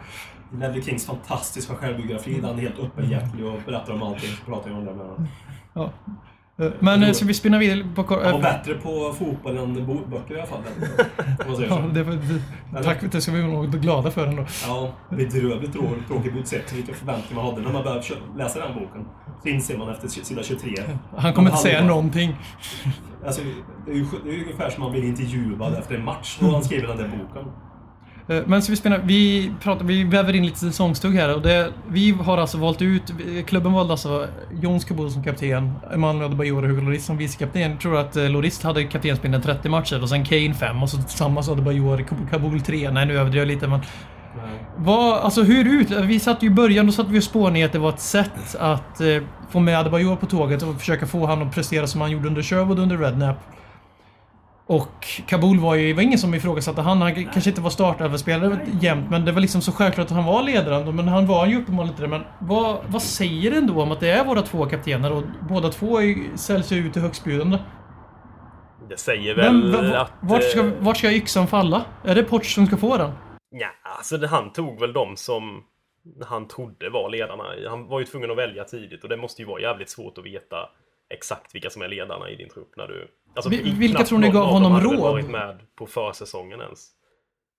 [0.61, 4.31] Ledley Kings fantastiska självbiografi han är helt öppenhjärtig och berättar om allting.
[4.31, 5.29] Så pratar jag om det med honom.
[5.75, 5.91] ja.
[6.79, 8.03] Men eh, ska vi spinna vidare på...
[8.03, 9.75] Han var eh, bättre på fotboll än
[10.11, 10.59] böcker i alla fall.
[11.69, 14.45] Ja, det, det, tack, det ska vi vara glada för ändå.
[14.67, 16.73] Ja, bedrövligt trå- tråkigt utsett.
[16.73, 18.05] Vilka förväntningar man hade när man började
[18.37, 19.05] läsa den boken.
[19.43, 20.75] Så inser man efter sida 23.
[21.17, 22.37] Han kommer inte säga någonting.
[23.27, 23.43] Alltså,
[23.87, 26.65] det är ju det är ungefär som man blir intervjuad efter en match då han
[26.65, 27.53] skriver den där boken.
[28.29, 28.99] Eh, Men ska vi spinna...
[28.99, 31.35] Vi, pratar, vi väver in lite säsongstugg här.
[31.35, 33.13] Och det, vi har alltså valt ut...
[33.47, 34.27] Klubben valde alltså
[34.63, 37.63] Jones Kabul som kapten, Emanuel Adebayor och Hugo Lloris som vicekapten.
[37.63, 40.97] Jag tror att eh, Lloris hade kaptensbindeln 30 matcher och sen Kane 5 och så
[40.97, 42.91] tillsammans Adebayor Kabul 3.
[42.91, 43.81] Nej, nu överdriver jag lite men...
[44.77, 45.91] Vad, alltså hur ut?
[45.91, 48.57] Vi satt ju i början, då satt vi och spånade att det var ett sätt
[48.59, 52.11] att eh, få med Adebayor på tåget och försöka få han att prestera som han
[52.11, 53.37] gjorde under Sherwood under Rednap.
[54.69, 57.03] Och Kabul var ju, det var ingen som ifrågasatte han.
[57.03, 60.43] Han kanske inte var startöverspelare jämt, men det var liksom så självklart att han var
[60.43, 60.97] ledaren.
[60.97, 62.09] Men han var ju uppenbarligen inte det.
[62.09, 65.69] Men vad, vad säger det ändå om att det är våra två kaptener och båda
[65.69, 67.59] två är, säljs ju ut till högstbjudande?
[68.89, 70.13] Det säger väl Men att...
[70.21, 71.85] vart, ska, eh, vart ska yxan falla?
[72.05, 73.13] Är det Poch som ska få den?
[73.51, 75.65] Ja, alltså han tog väl de som
[76.27, 77.45] han trodde var ledarna.
[77.69, 80.25] Han var ju tvungen att välja tidigt och det måste ju vara jävligt svårt att
[80.25, 80.57] veta
[81.11, 83.09] exakt vilka som är ledarna i din trupp när du...
[83.39, 84.99] Alltså, vilka tror ni någon gav av honom råd?
[84.99, 86.81] varit med på försäsongen ens.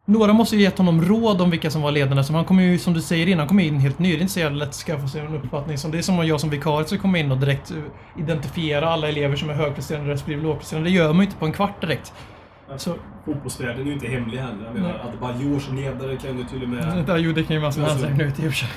[0.05, 2.23] Några måste ju gett honom råd om vilka som var ledarna.
[2.23, 4.11] Så han kommer ju, som du säger innan, kommer in helt ny.
[4.11, 5.77] Det är inte så jävla lätt att skaffa sig en uppfattning.
[5.77, 7.77] Som det är som om jag som vikarie ska komma in och direkt eh,
[8.17, 10.89] identifiera alla elever som är högpresterande respektive lågpresterande.
[10.89, 12.13] Det gör man ju inte på en kvart direkt.
[12.77, 14.65] Så, Fotbollsvärlden är ju inte hemlig heller.
[14.65, 17.03] Jag menar, som ledare kan ju till och med...
[17.07, 18.69] där gjorde det ju massor med Alltså- nu i sig.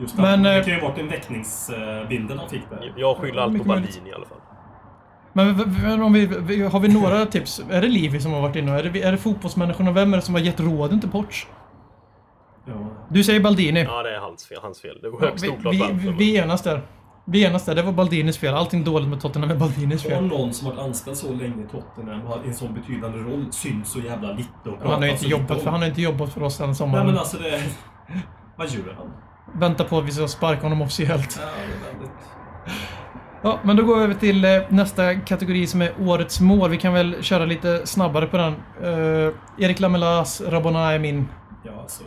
[0.00, 2.92] Just Men, det, eh, det kan ju ha varit en väckningsbindel han fick där.
[2.96, 3.64] Jag skyller allt på.
[3.64, 4.38] Baldin i alla fall.
[5.36, 7.62] Men v- om vi, har vi några tips?
[7.70, 8.72] Är det Livi som har varit inne?
[8.78, 9.92] Är det, är det fotbollsmänniskorna?
[9.92, 11.46] Vem är det som har gett råden till Porch?
[12.66, 12.72] Ja.
[13.10, 13.82] Du säger Baldini.
[13.82, 14.58] Ja, det är hans fel.
[14.62, 14.98] Hans fel.
[15.02, 16.82] Det var Ja, högst vi, oklart vi, vi, men- vi enas där.
[17.26, 17.74] Vi enas där.
[17.74, 18.54] Det var Baldinis fel.
[18.54, 20.26] Allting dåligt med Tottenham är Baldinis Har fel.
[20.26, 23.92] någon som varit anställd så länge i Tottenham och har en sån betydande roll syns
[23.92, 25.60] så jävla lite och Han har inte jobbat om.
[25.60, 27.04] för, han har inte jobbat för oss den sommaren.
[27.06, 27.62] Nej men alltså det...
[28.56, 29.10] Vad gör han?
[29.60, 31.38] Vänta på att vi ska sparka honom officiellt.
[31.40, 32.10] Ja, det är väldigt...
[33.46, 36.70] Ja, men då går vi över till eh, nästa kategori som är Årets mål.
[36.70, 38.52] Vi kan väl köra lite snabbare på den.
[38.82, 41.28] Eh, Erik Lamelas Rabona är min
[41.64, 42.04] Ja, alltså...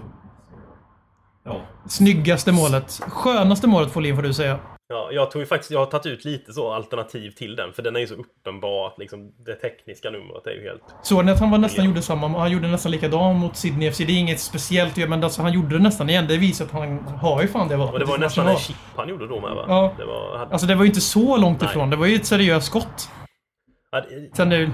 [1.45, 1.61] Ja.
[1.87, 3.01] snyggaste målet.
[3.07, 4.59] Skönaste målet Folin får du säga.
[4.89, 7.83] Ja, jag tror ju faktiskt, jag har tagit ut lite så alternativ till den, för
[7.83, 10.83] den är ju så uppenbar att liksom, det tekniska numret är ju helt...
[11.03, 12.27] Såg att han var nästan gjorde samma?
[12.27, 13.97] Han gjorde nästan likadan mot Sydney FC.
[13.97, 16.27] Det är inget speciellt men alltså, han gjorde det nästan igen.
[16.27, 17.93] Det visar att han har ju fan det vapnet.
[17.93, 19.65] Och det var nästan en chip han gjorde då med va?
[19.67, 19.93] Ja.
[19.97, 20.37] Det var...
[20.37, 21.69] Hade, Alltså det var ju inte så långt Nej.
[21.69, 21.89] ifrån.
[21.89, 23.09] Det var ju ett seriöst skott.
[23.91, 24.71] hade, Sen det,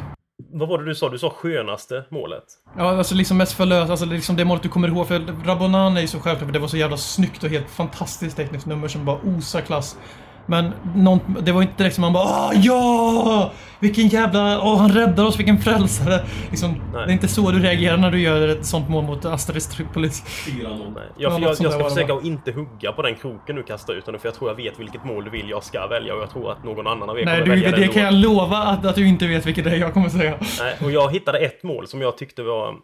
[0.51, 1.09] vad var det du sa?
[1.09, 2.43] Du sa skönaste målet?
[2.77, 3.89] Ja, alltså liksom mest förlöst.
[3.89, 5.07] Alltså liksom det målet du kommer ihåg.
[5.07, 8.37] För Rabonan är ju så självklart, för det var så jävla snyggt och helt fantastiskt
[8.37, 9.97] tekniskt nummer som bara osar klass.
[10.45, 13.51] Men någon, det var inte direkt som man bara Åh, ja!
[13.79, 14.61] Vilken jävla...
[14.61, 16.25] Åh, han räddar oss, vilken frälsare!
[16.49, 19.67] Liksom, det är inte så du reagerar när du gör ett sånt mål mot Asteris
[19.67, 20.23] Tripolis.
[20.47, 20.93] 4-0.
[20.95, 21.03] Nej.
[21.17, 23.93] Ja, Jag, jag, jag ska det, försöka att inte hugga på den kroken du kastar
[23.93, 26.29] ut för jag tror jag vet vilket mål du vill jag ska välja och jag
[26.29, 28.57] tror att någon annan av er Nej, kommer du, välja det den kan jag lova
[28.57, 30.37] att, att du inte vet vilket det är jag kommer säga.
[30.59, 32.75] Nej, och jag hittade ett mål som jag tyckte var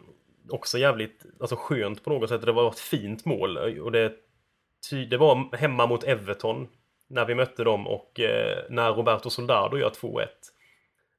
[0.50, 2.42] också jävligt alltså skönt på något sätt.
[2.46, 3.56] Det var ett fint mål.
[3.56, 4.12] Och det,
[5.10, 6.66] det var hemma mot Everton
[7.10, 10.26] när vi mötte dem och eh, när Roberto Soldado gör 2-1.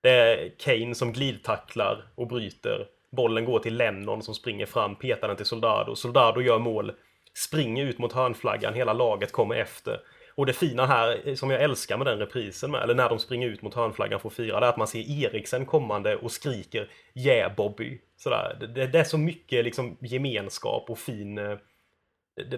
[0.01, 2.87] Det är Kane som glidtacklar och bryter.
[3.11, 5.95] Bollen går till Lennon som springer fram, petar den till Soldado.
[5.95, 6.91] Soldado gör mål,
[7.33, 9.99] springer ut mot hörnflaggan, hela laget kommer efter.
[10.35, 13.19] Och det fina här, eh, som jag älskar med den reprisen med, eller när de
[13.19, 16.31] springer ut mot hörnflaggan för att fira, det är att man ser Eriksen kommande och
[16.31, 18.01] skriker Yeah Bobby!
[18.17, 18.57] Sådär.
[18.59, 21.37] Det, det, det är så mycket liksom gemenskap och fin...
[21.37, 21.57] Eh,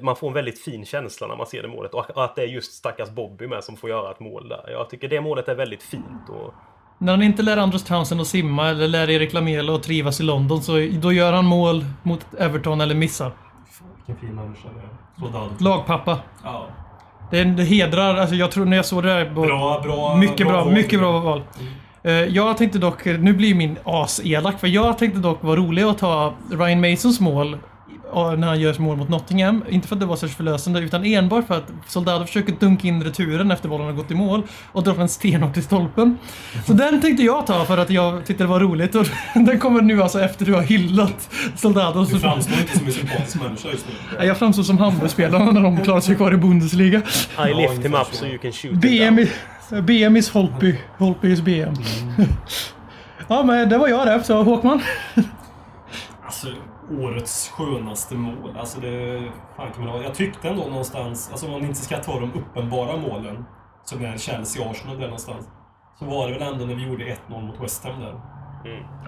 [0.02, 2.48] man får en väldigt fin känsla när man ser det målet och att det är
[2.48, 4.72] just stackars Bobby med som får göra ett mål där.
[4.72, 6.54] Jag tycker det målet är väldigt fint och
[6.98, 10.24] När han inte lär Andros Townsend att simma eller lär Erik Lamela att trivas i
[10.24, 13.32] London så då gör han mål mot Everton eller missar.
[13.96, 14.68] Vilken fin människa
[15.20, 15.64] det är.
[15.64, 16.20] Lagpappa.
[16.44, 16.68] Ja.
[17.32, 19.30] Det, det hedrar, alltså jag tror när jag såg det där...
[19.30, 20.16] Bra, bra.
[20.16, 20.74] Mycket bra, val.
[20.74, 21.42] mycket bra val.
[22.04, 25.84] Eh, Jag tänkte dock, nu blir min as elak för jag tänkte dock vara rolig
[25.84, 27.58] att ta Ryan Masons mål
[28.38, 29.64] när han gör mål mot Nottingham.
[29.70, 33.04] Inte för att det var särskilt förlösande, utan enbart för att Soldado försöker dunka in
[33.04, 36.18] returen efter bollen har gått i mål och drar den stenhårt i stolpen.
[36.66, 39.82] Så den tänkte jag ta för att jag tyckte det var roligt och den kommer
[39.82, 42.06] nu alltså efter du har hyllat Soldado.
[42.06, 43.86] Du framstår inte som en sympatisk människa just
[44.20, 44.26] nu.
[44.26, 47.02] Jag framstår som Hamburgspelarna när de klarar sig kvar i Bundesliga.
[47.50, 49.28] I lift him up so you can shoot him BM, down.
[49.80, 50.80] i, BM is Holtby.
[50.98, 51.74] Holtby is BM.
[53.28, 54.24] ja, men det var jag det.
[54.24, 54.82] Så Håkman?
[56.26, 56.48] Alltså,
[57.02, 58.58] årets skönaste mål.
[58.60, 59.22] Alltså det...
[59.58, 60.02] Fan kan man ha.
[60.04, 63.46] Jag tyckte ändå någonstans, alltså om man inte ska ta de uppenbara målen,
[63.84, 65.50] som är Chelsea-Arsenal där någonstans,
[66.00, 68.14] så var det väl ändå när vi gjorde 1-0 mot West Ham där.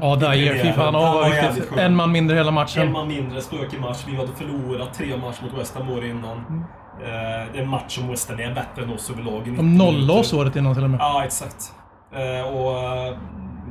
[0.01, 0.17] Ja.
[0.61, 0.93] Fy fan.
[0.93, 1.69] Han Ja, var var jävligt riktigt.
[1.69, 1.79] skön.
[1.79, 2.91] En man mindre hela En matchen.
[2.91, 4.03] man mindre, stökig match.
[4.07, 6.37] Vi hade förlorat tre matcher mot West Ham året innan.
[6.37, 7.05] Eh,
[7.53, 9.47] det är en match som West Ham är bättre än oss överlag.
[9.47, 10.99] i 90 De nollade oss året innan till och med.
[10.99, 11.73] Ja, exakt.
[12.11, 13.17] Eh, och eh,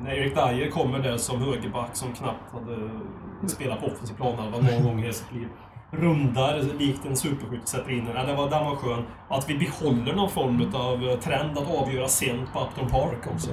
[0.04, 2.76] när Erik Dyer kommer där som högerback som knappt hade
[3.50, 5.48] spelat på offensiv planhalva någon gång i sitt liv.
[5.90, 8.16] Rundar likt en superskytt sätter in den.
[8.16, 9.04] Ja, det var, den var skön.
[9.28, 13.50] Att vi behåller någon form av trend att avgöra sent på Upton Park också.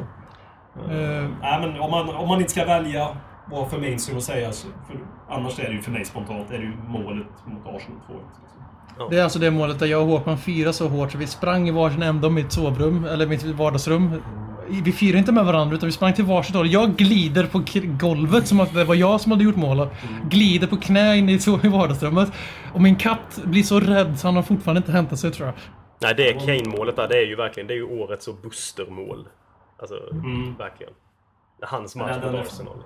[0.89, 3.07] Eh, Nej, men om man, om man inte ska välja
[3.51, 4.97] vad för mainstream att säga, så, för
[5.29, 9.09] annars är det ju för mig spontant, är det ju målet mot Arsenal 2 liksom.
[9.09, 11.67] Det är alltså det målet där jag och Håkman firade så hårt så vi sprang
[11.67, 14.21] i varsin ände av mitt sovrum, eller mitt vardagsrum.
[14.83, 16.67] Vi firade inte med varandra utan vi sprang till varsitt håll.
[16.71, 17.63] Jag glider på
[17.99, 19.89] golvet som att det var jag som hade gjort målet.
[20.29, 22.31] Glider på knä in i, vardagsrummet.
[22.73, 25.55] Och min katt blir så rädd så han har fortfarande inte hämtat sig tror jag.
[26.01, 29.27] Nej, det Kane-målet där, det är ju verkligen det är ju årets så Buster-mål.
[29.79, 29.95] Alltså,
[30.57, 30.93] verkligen.
[31.61, 32.31] Hans match Mm.
[32.31, 32.77] Mot är- Arsenal.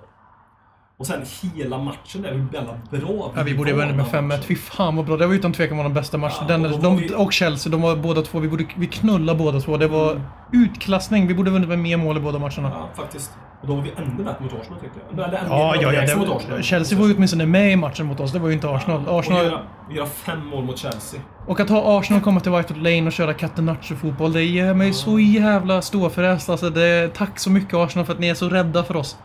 [0.98, 1.22] Och sen
[1.54, 3.32] hela matchen är ju väldigt bra.
[3.36, 4.40] Ja, vi borde ju vunnit med 5-1.
[4.42, 5.16] Fy fan vad bra.
[5.16, 6.34] Det var utan tvekan vår bästa match.
[6.40, 8.38] Ja, Den, och de, vi- och Chelsea, de var båda två.
[8.38, 9.76] Vi, borde, vi knullade båda två.
[9.76, 10.20] Det var
[10.52, 11.26] utklassning.
[11.26, 12.70] Vi borde vunnit med mer mål i båda matcherna.
[12.74, 13.30] Ja, faktiskt.
[13.60, 15.28] Och då var vi ännu bättre mot Arsenal tyckte jag.
[15.28, 15.88] Eller Ja, ja, ja.
[15.88, 16.62] överlägsna mot Det, Arsenal.
[16.62, 18.32] Chelsea var ju åtminstone med i matchen mot oss.
[18.32, 19.06] Det var ju inte Arsenal.
[19.06, 21.20] Och Arsenal göra, göra fem mål mot Chelsea.
[21.46, 24.92] och att ha Arsenal komma till White Hart Lane och köra catenaccio-fotboll, det ger mig
[24.92, 26.48] så jävla ståfräs.
[26.50, 29.16] Alltså, det, tack så mycket Arsenal för att ni är så rädda för oss.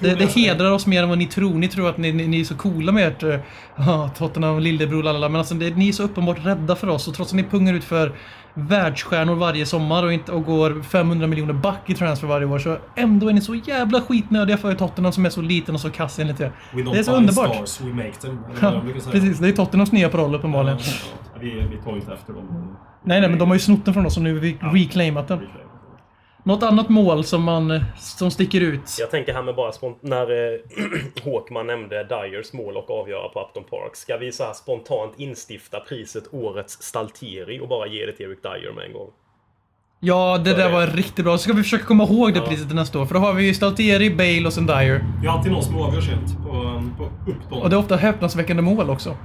[0.00, 1.54] Det, det hedrar oss mer än vad ni tror.
[1.54, 3.22] Ni tror att ni, ni, ni är så coola med ert
[3.78, 5.28] uh, Tottenham, lillebror, lalala.
[5.28, 7.08] Men alltså, det, ni är så uppenbart rädda för oss.
[7.08, 8.12] Och trots att ni pungar ut för
[8.54, 12.58] världsstjärnor varje sommar och, inte, och går 500 miljoner back i transfer varje år.
[12.58, 15.90] Så ändå är ni så jävla skitnödiga för Tottenham som är så liten och så
[15.90, 16.52] kass enligt er.
[16.72, 17.68] We Det är så underbart.
[17.68, 18.38] stars, we make them.
[18.60, 18.82] Ja,
[19.12, 20.78] precis, det är Tottenhams nya paroll uppenbarligen.
[20.78, 20.92] Ja,
[21.34, 21.40] ja.
[21.40, 22.76] Vi, vi tar ju inte efter dem.
[23.04, 25.28] Nej, nej, men de har ju snott den från oss och nu har vi reclaimat
[25.28, 25.40] den.
[26.46, 28.96] Något annat mål som, man, som sticker ut?
[29.00, 30.60] Jag tänker här med bara när eh,
[31.24, 33.96] Håkman nämnde Dyers mål och avgöra på Upton Park.
[33.96, 38.38] Ska vi så här spontant instifta priset Årets Staltieri och bara ge det till Eric
[38.42, 39.08] Dyer med en gång?
[40.00, 40.74] Ja, det För där det.
[40.74, 41.32] var riktigt bra.
[41.38, 42.46] Så ska vi försöka komma ihåg det Ja.
[42.46, 43.06] priset till nästa år.
[43.06, 44.98] För då har vi ju Staltieri, Bale och sen Dyer.
[45.26, 47.62] Har alltid någon som avgör sent på, på Upton.
[47.62, 49.16] Och det är ofta häpnadsväckande mål också.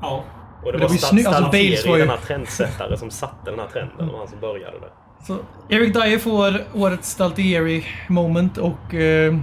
[0.00, 0.24] Ja.
[0.64, 0.94] Och det, Det var var.
[0.94, 4.40] Alltså, Staltieri, Bales var ju- denna trendsättare som satte den här trenden och han som
[4.40, 4.88] började det.
[5.26, 9.34] Så Eric Dyer får årets Staltieri moment och eh,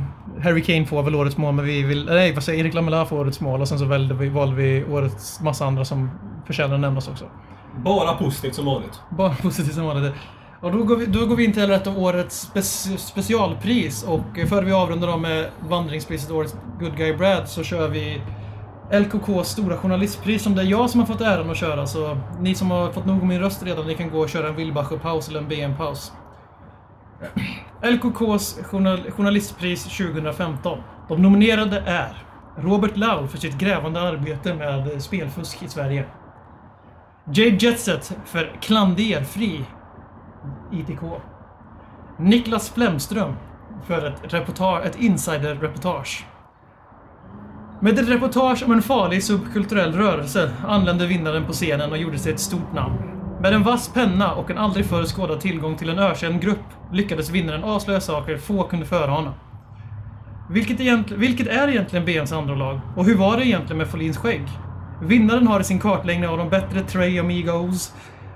[0.43, 2.05] Harry Kane får väl årets mål, men vi vill...
[2.05, 2.63] Nej, vad säger?
[2.63, 5.85] Erik Lamela får årets mål och sen så valde vi, valde vi årets massa andra
[5.85, 6.09] som
[6.47, 7.25] förtjänar att nämnas också.
[7.77, 8.99] Bara positivt som vanligt.
[9.09, 10.13] Bara positivt som vanligt.
[10.61, 14.39] Och då går, vi, då går vi in till ett av årets spec- specialpris och
[14.39, 18.21] eh, före vi avrundar dem med vandringspriset Årets Good Guy Brad så kör vi
[18.91, 22.55] LKKs stora journalistpris som det är jag som har fått äran att köra så ni
[22.55, 25.29] som har fått nog av min röst redan ni kan gå och köra en Wilbacher-paus
[25.29, 26.11] eller en BM-paus.
[27.81, 30.79] LKKs journal- journalistpris 2015.
[31.07, 32.25] De nominerade är
[32.57, 36.05] Robert Lau för sitt grävande arbete med spelfusk i Sverige.
[37.25, 39.65] Jade Jetset för klanderfri
[40.71, 41.01] ITK.
[42.17, 43.35] Niklas Flemström
[43.85, 46.25] för ett, reportage, ett insider-reportage.
[47.83, 52.33] Med ett reportage om en farlig subkulturell rörelse anlände vinnaren på scenen och gjorde sig
[52.33, 52.97] ett stort namn.
[53.41, 57.29] Med en vass penna och en aldrig förr skådad tillgång till en ökänd grupp lyckades
[57.29, 59.33] vinnaren avslöja saker få kunde förana.
[60.49, 62.79] Vilket, egent, vilket är egentligen BMs andra lag?
[62.95, 64.47] Och hur var det egentligen med Folins skägg?
[65.01, 67.93] Vinnaren har i sin kartläggning av de bättre Trey Amigos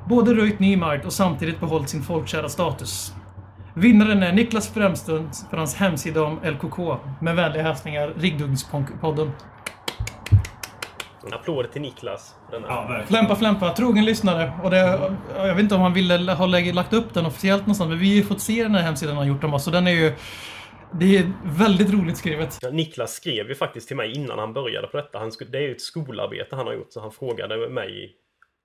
[0.10, 3.14] både röjt ny mark och samtidigt behållit sin folkkära status.
[3.78, 6.98] Vinnaren är Niklas Främstund för hans hemsida om LKK.
[7.22, 9.32] Med vänliga hälsningar Riggduggspodden.
[11.26, 12.36] En applåd till Niklas.
[12.52, 13.08] Ja, verkligen.
[13.08, 14.52] Flämpa Flämpa, trogen lyssnare.
[14.64, 14.78] Och det,
[15.36, 18.16] jag vet inte om han ville ha lagt upp den officiellt någonstans, men vi har
[18.16, 19.64] ju fått se den här hemsidan han gjort om oss.
[19.64, 20.14] Så den är ju...
[21.00, 22.60] Det är väldigt roligt skrivet.
[22.62, 25.20] Ja, Niklas skrev ju faktiskt till mig innan han började på detta.
[25.20, 28.16] Han det är ju ett skolarbete han har gjort, så han frågade mig,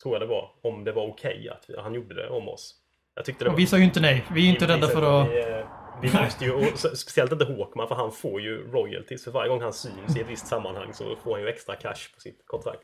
[0.02, 2.74] tror jag det var, om det var okej att vi- han gjorde det om oss.
[3.20, 4.24] Jag tyckte det Och vi sa ju inte nej.
[4.32, 5.28] Vi är ju inte rädda för att...
[5.28, 5.66] Vi, eh,
[6.02, 9.24] vi måste ju, och speciellt inte Håkman, för han får ju royalties.
[9.24, 12.14] För varje gång han syns i ett visst sammanhang så får han ju extra cash
[12.14, 12.82] på sitt kontrakt.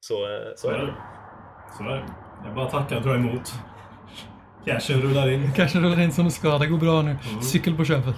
[0.00, 0.94] Så, eh, så är det.
[1.78, 2.04] Så är det.
[2.44, 3.52] Jag bara tackar och drar emot.
[4.64, 5.52] Cashen rullar in.
[5.56, 6.58] Kanske rullar in som det ska.
[6.58, 7.16] Det går bra nu.
[7.42, 8.16] Cykel på köpet.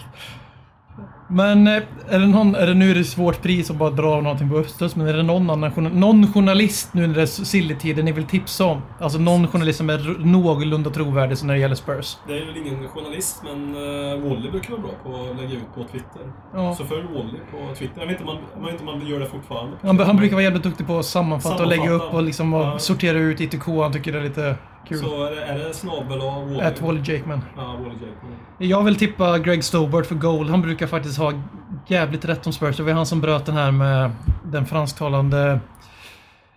[1.32, 4.06] Men eh, är det någon, är det nu är det svårt pris att bara dra
[4.10, 7.26] av någonting på Östers, men är det någon annan någon journalist nu när det är
[7.26, 8.82] silly-tider ni vill tipsa om?
[9.00, 12.16] Alltså någon journalist som är någorlunda trovärdig när det gäller Spurs?
[12.26, 15.74] Det är väl ingen journalist, men uh, Wally brukar vara bra på att lägga ut
[15.74, 16.22] på Twitter.
[16.54, 16.74] Ja.
[16.74, 18.00] Så följ Wally på Twitter.
[18.00, 19.76] Jag vet inte om man, vet inte man gör det fortfarande.
[19.82, 22.08] Han, han brukar vara jävligt duktig på att sammanfatta, och lägga Sammanfatta.
[22.08, 22.78] upp och liksom och Ja.
[22.78, 23.66] sortera ut ITK.
[23.66, 24.54] Han tycker det är lite
[24.88, 24.98] kul.
[24.98, 26.60] Så är det, är det snabel och Wally?
[26.60, 27.40] At Wally Jakeman.
[27.56, 28.36] Ja, Wally Jakeman.
[28.58, 30.48] Jag vill tippa Greg Stobart för goal.
[30.48, 31.32] Han brukar faktiskt ha
[31.86, 32.76] jävligt rätt om Spurs.
[32.76, 34.10] Det var han som bröt den här med
[34.44, 35.60] den fransktalande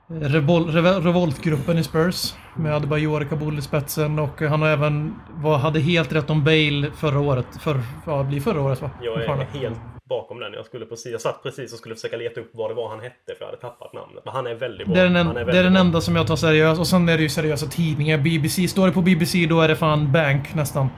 [0.07, 2.33] revol revoltgruppen i Spurs.
[2.55, 6.91] Med Adebayor Kabul i spetsen och han har även var, hade helt rätt om Bale
[6.95, 7.47] förra året.
[7.59, 8.89] För, ja, det blir förra året va?
[9.01, 9.79] Jag är helt
[10.15, 10.53] bakom den.
[10.53, 12.99] Jag, skulle precis, jag satt precis och skulle försöka leta upp vad det var han
[12.99, 14.21] hette, för jag hade tappat namnet.
[14.25, 14.95] Men han är väldigt bra.
[14.95, 16.79] Det är, den, en, han det är den enda som jag tar seriöst.
[16.79, 18.17] Och sen är det ju seriösa tidningar.
[18.17, 18.67] BBC.
[18.67, 20.89] Står det på BBC då är det fan bank nästan.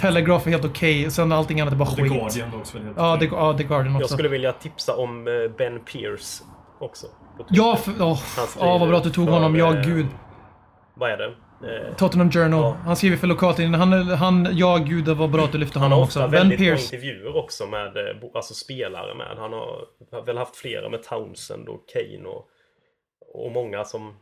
[0.00, 1.10] Telegraph är helt okej.
[1.10, 2.12] Sen allting annat är bara The skit.
[2.12, 2.78] Guardian också.
[2.78, 4.02] helt Ja, The, ja, The Guardian också.
[4.02, 6.44] Jag skulle vilja tipsa om eh, Ben Pierce
[6.80, 7.06] också.
[7.48, 8.18] Ja, för, skriver
[8.60, 9.56] ja, vad bra att du tog för, honom.
[9.56, 10.06] Ja, eh, gud.
[10.94, 11.34] Vad är det?
[11.64, 12.62] Eh, Tottenham Journal.
[12.62, 12.76] Ja.
[12.84, 13.80] Han skriver för lokaltidningen.
[13.80, 16.18] Han, han, ja gud, det var bra att du lyfte Han honom har också.
[16.18, 19.36] ofta Ben väldigt bra intervjuer också med eh, alltså spelare med.
[19.38, 19.86] Han har
[20.26, 22.48] väl haft flera med Townsend och Kane och,
[23.34, 24.16] och många som...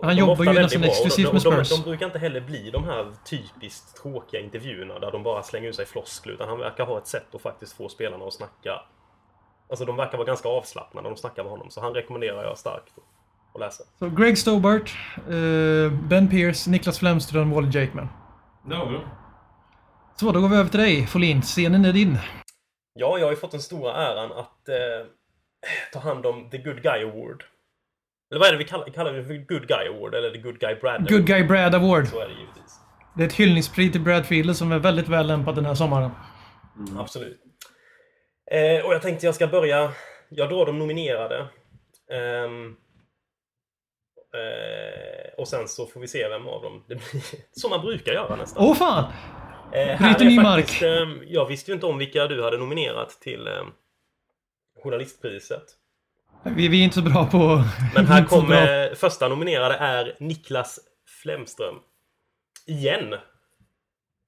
[0.00, 1.78] de är jobbar ofta ju nästan exklusivt de, med de, de, Spurs.
[1.84, 5.76] de brukar inte heller bli de här typiskt tråkiga intervjuerna där de bara slänger ut
[5.76, 6.32] sig floskler.
[6.32, 8.82] Utan han verkar ha ett sätt att faktiskt få spelarna att snacka.
[9.70, 11.70] Alltså de verkar vara ganska avslappnade när de snackar med honom.
[11.70, 12.94] Så han rekommenderar jag starkt
[13.54, 13.84] att läsa.
[13.98, 18.08] Så Greg Stobart, eh, Ben Pierce, Niklas Flemström, Wally Jakeman.
[18.68, 19.00] Det har vi då.
[20.16, 21.42] Så, då går vi över till dig, Folin.
[21.42, 22.18] Scenen är din.
[22.94, 25.06] Ja, jag har ju fått den stora äran att eh,
[25.92, 27.44] ta hand om The Good Guy Award.
[28.30, 29.24] Eller vad är det vi kallar, kallar det?
[29.24, 30.14] för Good Guy Award?
[30.14, 32.08] Eller The Good Guy Brad Good Guy Brad Award.
[32.08, 32.80] Så är det givetvis.
[33.16, 36.10] Det är ett hyllningspris till Brad Fiedler som är väldigt väl lämpat den här sommaren.
[36.98, 37.40] Absolut.
[38.50, 39.92] Eh, och jag tänkte jag ska börja...
[40.28, 41.38] Jag drar de nominerade.
[42.10, 42.50] Eh,
[45.38, 47.22] och sen så får vi se vem av dem det blir.
[47.60, 48.64] Som man brukar göra nästan.
[48.64, 49.12] Åh fan!
[49.72, 53.46] Eh, bryter ny faktiskt, ehm, jag visste ju inte om vilka du hade nominerat till
[53.46, 53.66] ehm,
[54.82, 55.64] Journalistpriset.
[56.44, 57.38] Vi, vi är inte så bra på...
[57.94, 60.80] Men här kommer första nominerade är Niklas
[61.22, 61.74] Flemström.
[62.66, 63.12] Igen.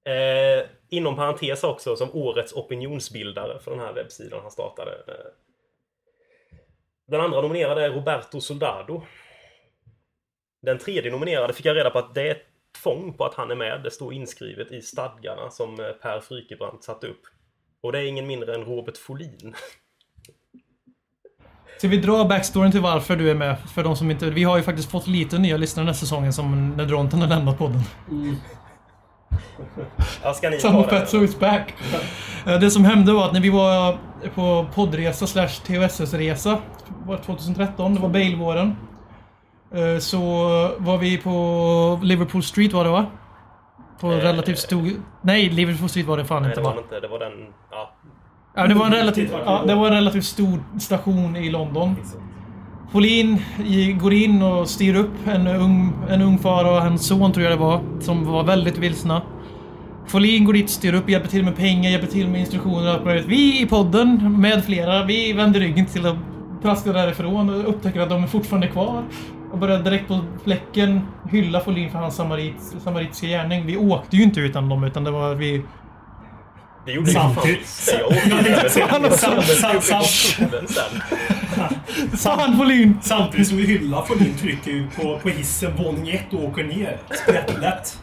[0.04, 4.90] Eh, inom parentes också som årets opinionsbildare för den här webbsidan han startade.
[4.90, 5.14] Eh,
[7.08, 9.02] den andra nominerade är Roberto Soldado.
[10.62, 12.42] Den tredje nominerade fick jag reda på att det är ett
[12.82, 13.80] tvång på att han är med.
[13.84, 17.20] Det står inskrivet i stadgarna som eh, Per Frykebrant satte upp.
[17.82, 19.54] Och det är ingen mindre än Robert Folin.
[21.78, 23.56] Ska vi dra backstoryn till varför du är med?
[23.74, 24.30] För de som inte...
[24.30, 27.28] Vi har ju faktiskt fått lite nya lyssnare den här säsongen som när Dronten har
[27.28, 27.80] lämnat podden.
[30.22, 30.98] Ja, ska ni Samma ta det?
[31.00, 31.74] fett so it's back.
[32.46, 33.98] Eh, Det som hände var att när vi var
[34.34, 38.76] på poddresa slash det 2013, det var Bale-våren.
[39.74, 40.18] Eh, Så
[40.78, 43.06] var vi på Liverpool Street var det va?
[44.00, 44.88] På Eh, relativt stor...
[45.22, 46.80] Nej, Liverpool Street var det fan Nej, inte det var va?
[46.80, 47.00] inte.
[47.00, 47.32] Det var den...
[47.70, 47.90] Ja,
[48.56, 51.96] Ja, det var en relativt, ja, det var en relativt stor station i London.
[52.92, 57.32] Pauline i- går in och styr upp en ung, en ung far och hans son
[57.32, 59.22] tror jag det var, som var väldigt vilsna.
[60.06, 63.24] Folin går dit, styr upp, hjälper till med pengar, hjälper till med instruktioner och allt.
[63.26, 66.16] Vi i podden, med flera, vi vänder ryggen till att
[66.62, 69.02] traska därifrån och upptäcker att de är fortfarande kvar.
[69.52, 71.00] Och börjar direkt på fläcken
[71.30, 73.66] hylla Folin för hans samarit, samaritiska gärning.
[73.66, 75.62] Vi åkte ju inte utan dem, utan det var vi...
[76.86, 77.94] det gjorde ju Samtidigt.
[77.98, 78.86] Jag åkte ju
[82.16, 82.98] Fan Folin!
[83.02, 86.96] Samtidigt som vi hyllar Folin trycker ju på, på hissen våning ett och åker ner.
[87.22, 87.98] Sprättlätt.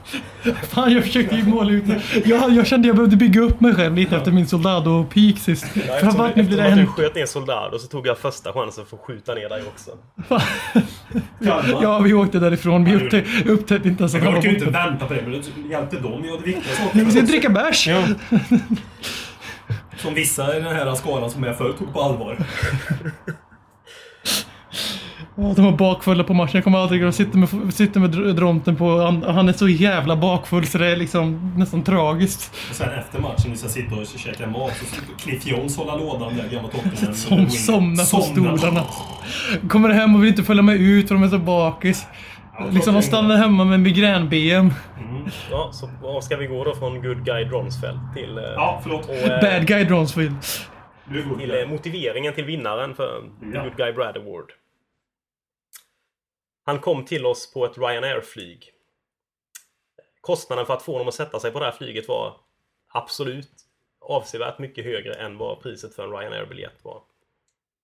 [0.70, 1.84] Fan, jag försökte ju måla ut
[2.26, 5.66] jag, jag kände jag behövde bygga upp mig själv lite efter min Soldado-peak sist.
[5.74, 8.18] Ja, eftersom nu blir det eftersom att du sköt ner soldad och så tog jag
[8.18, 9.92] första chansen för att skjuta ner dig också.
[11.82, 12.86] Ja, vi åkte därifrån.
[12.86, 15.32] Vi upptäckte, upptäckte inte ens att han var orkar ju inte vänta på det, men
[15.32, 16.22] det hjälpte dem.
[16.26, 17.28] Jag hade viktiga Vi ska saker.
[17.28, 17.90] dricka bärs!
[19.98, 22.38] Som vissa i den här skaran som jag förr tog på allvar.
[25.42, 26.52] Ja, de var bakfulla på matchen.
[26.54, 27.12] Jag kommer aldrig glömma.
[27.12, 28.98] Sitter med, sitter med dr- Dronten på...
[29.02, 32.56] Han, han är så jävla bakfull så det är liksom nästan tragiskt.
[32.70, 34.86] Och sen efter matchen, vi ska sitta och käka mat, så
[35.24, 37.14] Cliff Jones hålla lådan där, gamla Tottenham.
[37.16, 38.84] Som somnar på stolarna.
[39.70, 42.08] Kommer hem och vill inte följa med ut för de är så bakis.
[42.72, 44.74] Liksom de stannar hemma med migrän-BM.
[45.52, 49.06] Ja, så vad ska vi gå då från Good Guy Dronsfeld till, eh, Ja, förlåt.
[49.10, 50.36] och, eh, Bad Guy Dronsfield.
[51.30, 51.40] God.
[51.40, 53.10] till eh, motiveringen till vinnaren för
[53.54, 53.64] Ja.
[53.64, 54.46] Good Guy Brad Award.
[56.70, 58.74] Han kom till oss på ett Ryanair-flyg.
[60.22, 62.40] Kostnaden för att få honom att sätta sig på det här flyget var
[62.88, 63.52] absolut
[64.00, 67.04] avsevärt mycket högre än vad priset för en Ryanair-biljett var.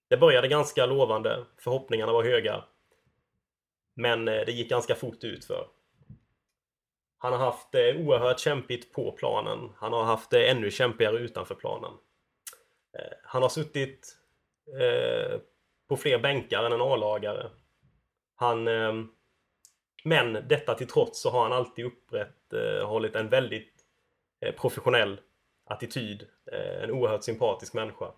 [0.09, 2.63] Det började ganska lovande, förhoppningarna var höga.
[3.95, 5.67] Men eh, det gick ganska fort ut för.
[7.17, 9.71] Han har haft det oerhört kämpigt på planen.
[9.77, 11.91] Han har haft det ännu kämpigare utanför planen.
[13.23, 14.17] Han har suttit
[15.87, 17.49] på fler bänkar än en A-lagare.
[18.35, 18.67] Han...
[18.67, 19.07] Ehm,
[20.03, 23.73] men detta till trots så har han alltid upprätthållit eh, en väldigt
[24.41, 25.19] eh, professionell
[25.65, 26.27] attityd.
[26.51, 28.11] Eh, en oerhört sympatisk människa.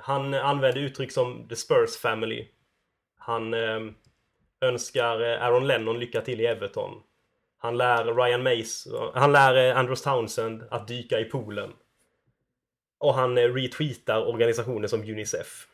[0.00, 2.48] Han använder uttryck som The Spurs Family.
[3.18, 3.94] Han ehm,
[4.60, 7.02] önskar Aaron Lennon lycka till i Everton.
[7.58, 11.72] Han lär Ryan Mace, han lär Andrews Townsend att dyka i poolen.
[12.98, 15.68] Och han retweetar organisationer som Unicef.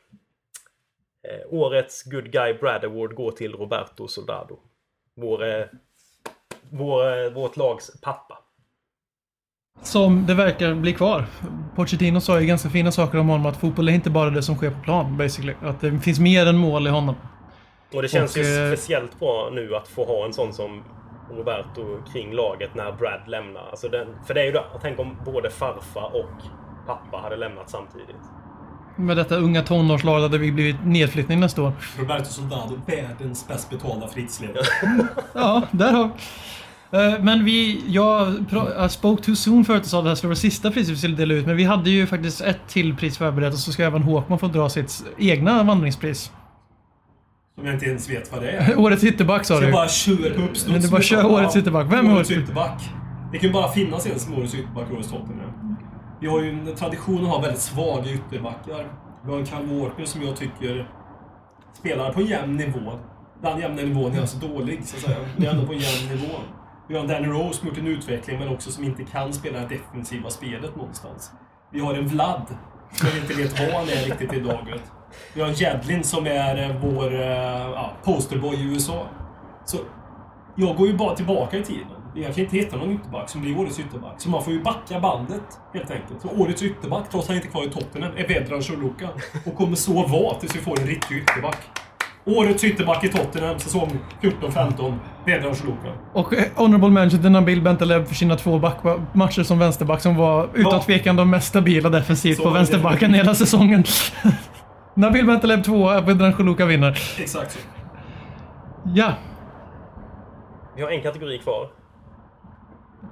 [1.30, 4.58] Eh, årets Good Guy Brad Award går till Roberto Soldado.
[5.16, 5.64] Vår, eh,
[6.70, 8.38] vår, eh, vårt lags pappa.
[9.82, 11.24] Som det verkar bli kvar.
[11.76, 14.56] Pochettino sa ju ganska fina saker om honom, att fotboll är inte bara det som
[14.56, 15.54] sker på plan, basically.
[15.62, 17.14] Att det finns mer än mål i honom.
[17.94, 20.84] Och det känns Och, ju speciellt bra nu att få ha en sån som
[21.30, 23.68] Roberto kring laget när Brad lämnar.
[23.70, 26.42] Alltså den, för det är ju det, tänk om både farfar och
[26.86, 28.16] pappa hade lämnat samtidigt.
[28.99, 31.72] Med detta unga tonårslag hade vi blivit nedflyttning nästa år.
[31.99, 34.64] Roberto Soldado, världens bäst betalda fritidsledare.
[35.34, 36.11] Ja, där har
[36.90, 38.28] Eh, Men vi, jag
[38.86, 40.96] I spoke too soon förut och sa att det här skulle vara sista priset vi
[40.96, 41.46] skulle dela ut.
[41.46, 44.46] Men vi hade ju faktiskt ett till pris förberett och så ska även Håkman få
[44.49, 46.32] dra sitt egna vandringspris.
[47.55, 48.78] Som jag inte ens vet vad det är.
[48.78, 49.66] Årets ytterback sa Så du.
[49.66, 50.68] jag bara kör på uppstuds.
[50.68, 51.92] Men du bara kör årets ytterback.
[51.92, 52.82] Vem är årets ytterback?
[53.32, 55.47] Det kan ju bara finnas en som årets ytterback i årets Tottenham.
[56.20, 58.92] Vi har ju en tradition att ha väldigt svaga ytterbackar.
[59.24, 60.90] Vi har en Kyle Walker som jag tycker
[61.72, 62.92] spelar på en jämn nivå.
[63.42, 65.18] Den jämna nivån är alltså dålig, så att säga.
[65.36, 66.34] Det är ändå på en jämn nivå.
[66.88, 69.58] Vi har en Danny Rose som gjort en utveckling, men också som inte kan spela
[69.58, 71.32] det defensiva spelet någonstans.
[71.72, 72.46] Vi har en Vlad,
[72.92, 74.92] som vi inte vet vad han är riktigt i daget.
[75.34, 79.06] Vi har en Jedlin som är eh, vår eh, ja, posterboy i USA.
[79.64, 79.78] Så
[80.56, 81.97] jag går ju bara tillbaka i tiden.
[82.14, 84.14] Jag kan inte hitta någon ytterback som blir årets ytterback.
[84.18, 85.42] Så man får ju backa bandet,
[85.74, 86.20] helt enkelt.
[86.22, 89.09] Så årets ytterback, trots att han inte är kvar i Tottenham, är Vedran Choluka.
[89.46, 91.56] Och kommer så vara tills vi får en riktig ytterback.
[92.24, 94.94] Årets ytterback i Tottenham, säsong 14-15,
[95.26, 95.92] Vedran Choluka.
[96.12, 98.76] Och eh, honorable mention Nabil Bentaleb för sina två back
[99.12, 100.82] matcher som vänsterback som var utan Ja.
[100.82, 103.84] tvekan de mest stabila defensivt Så på vänsterbacken hela säsongen.
[104.94, 106.98] Nabil Bentaleb 2, Vedran Choluka vinner.
[107.18, 107.59] Exakt så.
[108.94, 109.12] Ja,
[110.76, 111.68] Vi har en kategori kvar.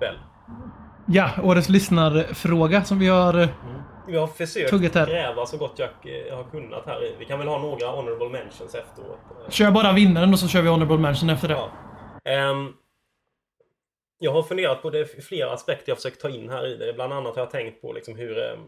[0.00, 0.14] Väl.
[1.06, 3.38] ja, årets lyssnarfråga som vi har...
[3.38, 3.48] eh,
[4.06, 5.88] Vi har försökt gräva så gott jag
[6.28, 7.16] eh, har kunnat här.
[7.18, 9.18] Vi kan väl ha några honorable mentions efteråt.
[9.44, 11.54] Eh, Kör bara vinnaren och så kör vi honorable mention efter det.
[11.54, 11.70] Ja.
[12.30, 12.72] Ehm,
[14.18, 16.92] jag har funderat på det flera aspekter jag försökt ta in här i det.
[16.92, 18.60] Bland annat har jag tänkt på liksom hur, ehm,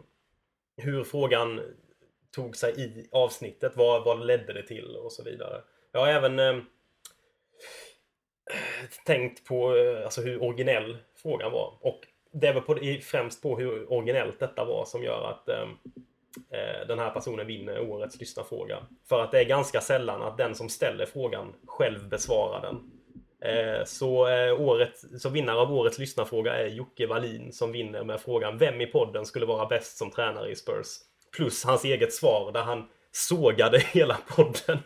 [0.76, 1.60] hur frågan
[2.34, 3.72] tog sig i avsnittet.
[3.76, 5.60] Vad, vad ledde det till och så vidare.
[5.92, 6.62] Jag har även ehm,
[9.06, 11.78] tänkt på eh, alltså, hur originell frågan var.
[11.80, 12.00] Och
[12.32, 15.68] det är väl på, främst på hur originellt detta var som gör att ehm,
[16.50, 18.78] eh, den här personen vinner årets lyssnarfråga.
[19.08, 22.90] För att det är ganska sällan att den som ställer frågan själv besvarar den.
[23.40, 28.20] Eh, Så, eh, året, så vinnare av årets lyssnarfråga är Jocke Wallin som vinner med
[28.20, 30.86] frågan Vem i podden skulle vara bäst som tränare i Spurs?
[31.36, 34.78] Plus hans eget svar där han sågade hela podden.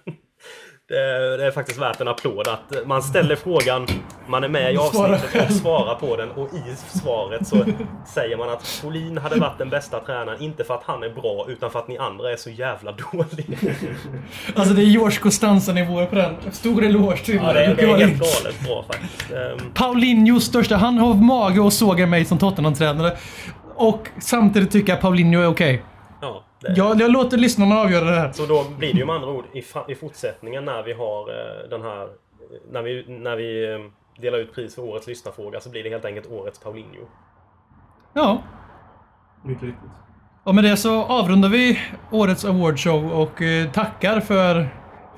[0.93, 3.87] Det, det är faktiskt värt en applåd att man ställer frågan,
[4.27, 7.65] man är med i avsnittet och svarar på den och i svaret så
[8.15, 11.47] säger man att Folin hade varit den bästa tränaren, inte för att han är bra
[11.49, 13.59] utan för att ni andra är så jävla dåliga.
[14.55, 16.35] Alltså det är George Costanza-nivåer på den.
[16.53, 19.33] Stor eloge till Ja, det, det Jocke är helt galet bra faktiskt.
[19.33, 20.77] Ehm, Paulinhos största...
[20.77, 23.17] Han har mage och sågar mig som Tottenham-tränare.
[23.75, 25.83] Och samtidigt tycker jag Paulinho är okej.
[26.63, 28.33] Ja, det, Jag, låter lyssnarna avgöra det här.
[28.33, 31.69] Så då blir det ju med andra ord i, i fortsättningen när vi har eh,
[31.71, 32.09] den här...
[32.73, 33.79] När vi, när vi eh,
[34.23, 37.07] delar ut pris för årets lyssnarfråga så blir det helt enkelt årets Paulinho.
[38.15, 38.43] Ja.
[39.45, 39.91] Mycket riktigt.
[40.45, 41.79] Och med det så avrundar vi
[42.11, 44.69] årets awardshow och eh, tackar för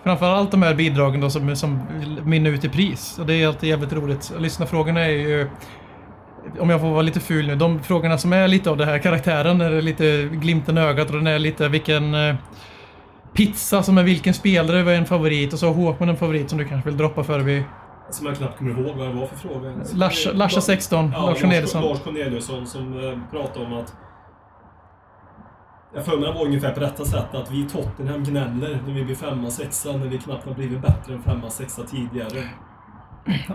[0.02, 1.80] framförallt de här bidragen då som, som
[2.24, 3.18] minner ut i pris.
[3.18, 4.32] Och det är alltid jävligt roligt.
[4.38, 5.48] Lyssnarfrågorna är ju,
[6.58, 8.98] om jag får vara lite ful nu, de frågorna som är lite av den här
[8.98, 12.14] karaktären, är det lite glimten i ögat och den är lite vilken...
[12.14, 12.34] eh,
[13.34, 16.58] pizza som är vilken spelare var en favorit och så har Håkman en favorit som
[16.58, 17.64] du kanske vill droppa före vi...
[18.10, 19.70] Som jag knappt kommer ihåg vad det var för fråga.
[19.70, 19.94] ens.
[19.94, 21.82] Larsa, Larsa 16, Ja, Lars Corneliusson.
[21.82, 23.94] Lars Corneliusson som eh, pratade om att...
[25.94, 28.94] Jag för mig det var ungefär på detta sätt att vi i Tottenham gnäller när
[28.94, 32.48] vi blir femma, sexa, när vi knappt har blivit bättre än femma, sexa tidigare.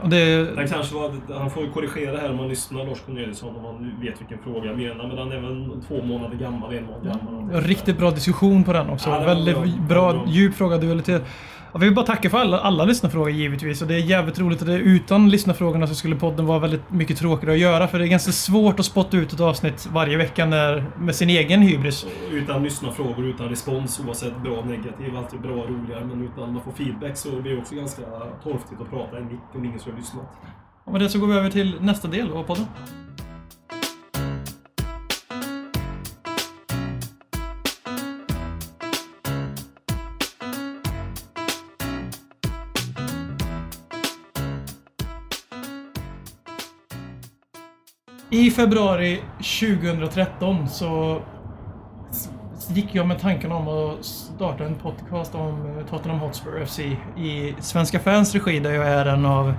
[0.05, 3.63] Det, Den kanske var, han får ju korrigera här om man lyssnar, Lars Corneliusson, om
[3.63, 5.07] man vet vilken fråga jag menar.
[5.07, 7.61] Men han är väl två månader gammal, en månad gammal.
[7.61, 9.09] Riktigt bra diskussion på den också.
[9.09, 9.65] Ja, Väldigt bra.
[9.87, 10.23] bra, Bra.
[10.27, 11.25] djup fråga, dualitet.
[11.73, 13.81] Vi vill bara tacka för alla, alla lyssnarfrågor givetvis.
[13.81, 14.61] Och det är jävligt roligt.
[14.61, 17.87] Och det, utan lyssnarfrågorna så skulle podden vara väldigt mycket tråkigare att göra.
[17.87, 21.29] För det är ganska svårt att spotta ut ett avsnitt varje vecka när, med sin
[21.29, 22.05] egen hybris.
[22.31, 26.05] Utan lyssnarfrågor, utan respons oavsett bra negativ, alltid bra roligare.
[26.05, 28.01] Men utan man får feedback så blir det också ganska
[28.43, 30.25] torftigt att prata i mick om ingen som har lyssnat.
[30.83, 32.65] Och med det så går vi över till nästa del av podden.
[48.39, 51.21] I februari 2013 så
[52.69, 56.79] gick jag med tanken om att starta en podcast om eh, Tottenham Hotspur FC
[57.17, 59.53] i Svenska fans regi där jag är en av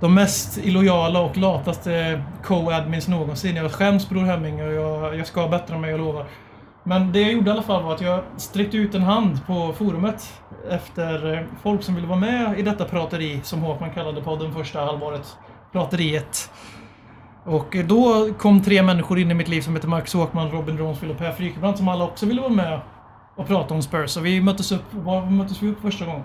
[0.00, 3.56] de mest illojala och lataste co-admins någonsin.
[3.56, 6.26] Jag skäms Bror Hemming och jag, jag ska bättra mig, jag lovar.
[6.84, 9.72] Men det jag gjorde i alla fall var att jag sträckte ut en hand på
[9.72, 10.40] forumet
[10.70, 14.80] efter eh, folk som ville vara med i detta prateri som Håkman kallade podden första
[14.80, 15.36] halvåret.
[15.72, 16.50] Prateriet.
[17.48, 21.12] Och då kom tre människor in i mitt liv som heter Marcus Håkman, Robin Ronsfield
[21.12, 22.80] och Per Frykebrant som alla också ville vara med
[23.36, 24.10] och prata om Spurs.
[24.10, 26.22] Så vi möttes upp, var möttes vi upp första gången?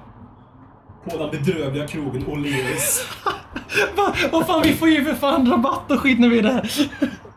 [1.10, 3.06] På den bedrövliga krogen O'Learys.
[3.96, 4.14] Va?
[4.32, 6.72] Vad fan, vi får ju för fan rabatt och skit när vi är där.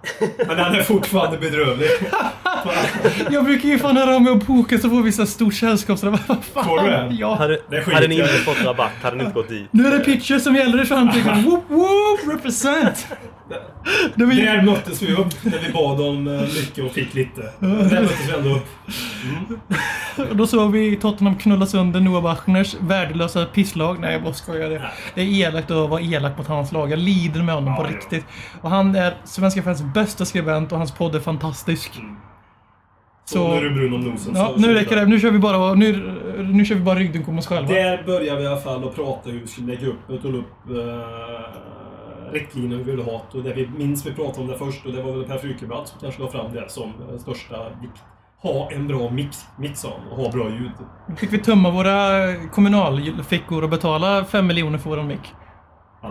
[0.46, 1.88] Men den är fortfarande bedrövlig.
[3.30, 5.54] Jag brukar ju fan höra av mig och boka så får vi så här stort
[5.54, 6.44] sällskapsrabatt.
[6.54, 7.09] Får du det?
[7.18, 7.34] Ja.
[7.34, 9.68] Hade, Det hade ni jag inte fått rabatt hade ni inte gått dit.
[9.70, 11.42] Nu är det pitcher som gäller i framtiden.
[11.44, 13.07] Whoop whoop, represent!
[14.14, 14.44] Det var ju...
[14.44, 17.40] Där möttes vi upp när vi bad om eh, mycket och fick lite.
[17.61, 18.66] Där möttes vi ändå upp.
[20.30, 24.00] Och Då såg vi Tottenham knulla sönder Noah Bachners värdelösa pisslag.
[24.00, 24.70] Nej, jag bara skojar.
[24.70, 24.82] Det,
[25.14, 26.90] det är elakt att vara elak mot hans lag.
[26.92, 28.24] Jag lider med honom Ja, på riktigt.
[28.61, 32.01] Och han är Svenska fans bästa skribent och hans podd är fantastisk.
[33.24, 34.32] Så, nu är du brun om nosen.
[34.36, 35.07] Ja, så- nu så- räcker det.
[35.07, 35.92] Nu kör vi bara, nu,
[36.53, 37.72] nu kör vi bara ryggdunk om oss själva.
[37.74, 40.34] Där börjar vi i alla fall att prata hur vi skulle lägga upp och tog
[40.34, 43.22] upp uh, riktlinjer vi ville ha.
[43.32, 45.88] Och det vi minns vi pratade om det först och det var väl Per Frykebrant
[45.88, 48.03] som kanske la fram det som eh, största vikt.
[48.42, 50.70] Ha en bra mix, mix och ha bra ljud.
[51.09, 55.32] Då fick vi tömma våra kommunalfickor och betala 5 miljoner för våran mick.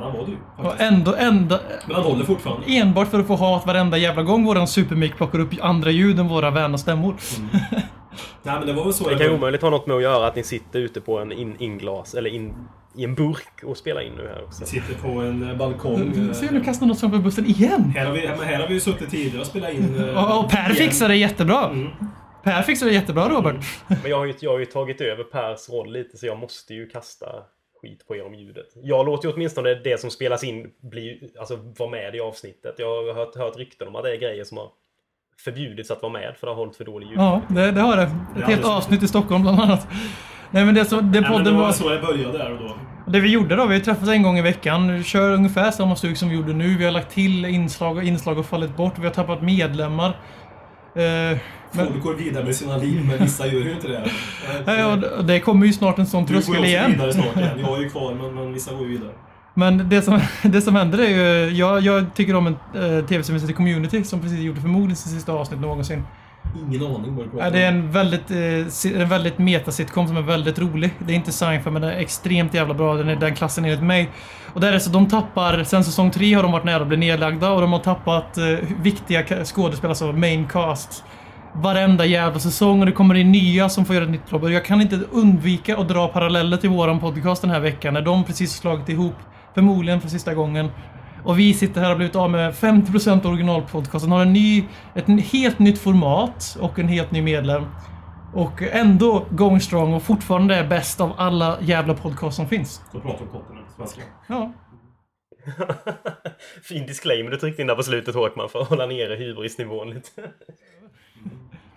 [0.02, 0.92] Ja, han var du Och faktiskt.
[0.92, 2.66] ändå, enda, Men han håller fortfarande.
[2.68, 6.28] enbart för att få hat varenda jävla gång våran supermick plockar upp andra ljud än
[6.28, 7.16] våra väna stämmor.
[8.44, 9.34] Nej men det var väl så Det kan var.
[9.36, 12.30] omöjligt ha något med att göra att ni sitter ute på en in, inglas eller
[12.30, 12.54] in,
[12.96, 14.60] i en burk och spelar in nu här också.
[14.62, 16.14] Vi sitter på en eh, balkong.
[16.30, 17.94] eh, Se nu kastar något framför bussen igen!
[17.96, 19.96] Här har, vi, här har vi ju suttit tidigare och spelat in...
[20.10, 20.76] eh, Och, och Per igen.
[20.76, 21.66] fixar det jättebra!
[21.70, 21.88] Mm.
[22.44, 23.56] Per fixar det jättebra Robert.
[23.88, 26.74] Men jag har, ju, jag har ju tagit över Pers roll lite så jag måste
[26.74, 27.26] ju kasta
[27.86, 28.66] skit på er om ljudet.
[28.84, 32.76] Jag låter ju åtminstone det som spelas in bli, alltså, vara med i avsnittet.
[32.78, 34.70] Jag har hört, hört rykten om att det är grejer som har
[35.44, 37.18] förbjudits att vara med för det har hållit för dålig ljud.
[37.18, 38.04] Ja, det, det har det.
[38.04, 38.10] Ett
[38.40, 39.88] Ja, helt det- avsnitt i Stockholm bland annat.
[40.52, 41.72] Nej men det, som, det Nej, men det podden var var...
[41.72, 42.76] så det började där och då.
[43.08, 46.18] Det vi gjorde då, vi träffas en gång i veckan, Vi kör ungefär samma stuk
[46.18, 46.78] som vi gjorde nu.
[46.78, 48.94] Vi har lagt till inslag och inslag och fallit bort.
[49.00, 50.20] Vi har tappat medlemmar.
[50.96, 51.38] Eh,
[51.72, 55.16] men, Folk går vidare med sina liv, men vissa gör ju inte det.
[55.18, 56.92] och det kommer ju snart en sån Du går ju tröskel också igen.
[56.92, 57.60] vidare snart igen.
[57.60, 59.12] Jag är ju kvar, men, men vissa går ju vidare.
[59.54, 61.50] Men det som, det som händer är ju...
[61.50, 65.12] Jag, jag tycker om en eh, tv som heter Community som precis gjorde förmodligen sitt
[65.12, 66.04] sista avsnitt någonsin.
[66.56, 67.54] Ingen aning vad du pratar om.
[67.54, 70.94] det är en väldigt, eh, en väldigt meta-sitcom som är väldigt rolig.
[71.00, 72.96] Det är inte Seinfeld, men den är extremt jävla bra.
[72.96, 74.10] Den är den klassen enligt mig.
[74.54, 76.98] Och där är så de tappar, sen säsong tre har de varit nära att bli
[76.98, 78.44] nedlagda och de har tappat eh,
[78.82, 81.04] viktiga skådespelare, alltså main cast.
[81.54, 84.50] Varenda jävla säsong och det kommer in nya som får göra ett nytt jobb.
[84.50, 88.24] Jag kan inte undvika att dra paralleller till våran podcast den här veckan när de
[88.24, 89.16] precis slagit ihop,
[89.54, 90.70] förmodligen för sista gången.
[91.26, 94.12] Och vi sitter här och har blivit av med 50% av originalpodcasten.
[94.12, 94.64] Har en ny,
[94.96, 97.66] ett helt nytt format och en helt ny medlem.
[98.34, 102.82] Och ändå going strong och fortfarande är bäst av alla jävla podcast som finns.
[102.92, 104.02] Så pratar om kontinent, svenska.
[104.28, 104.54] Ja.
[106.64, 110.22] fin disclaimer du tryckte in där på slutet Håkman för att hålla nere hybrisnivån lite.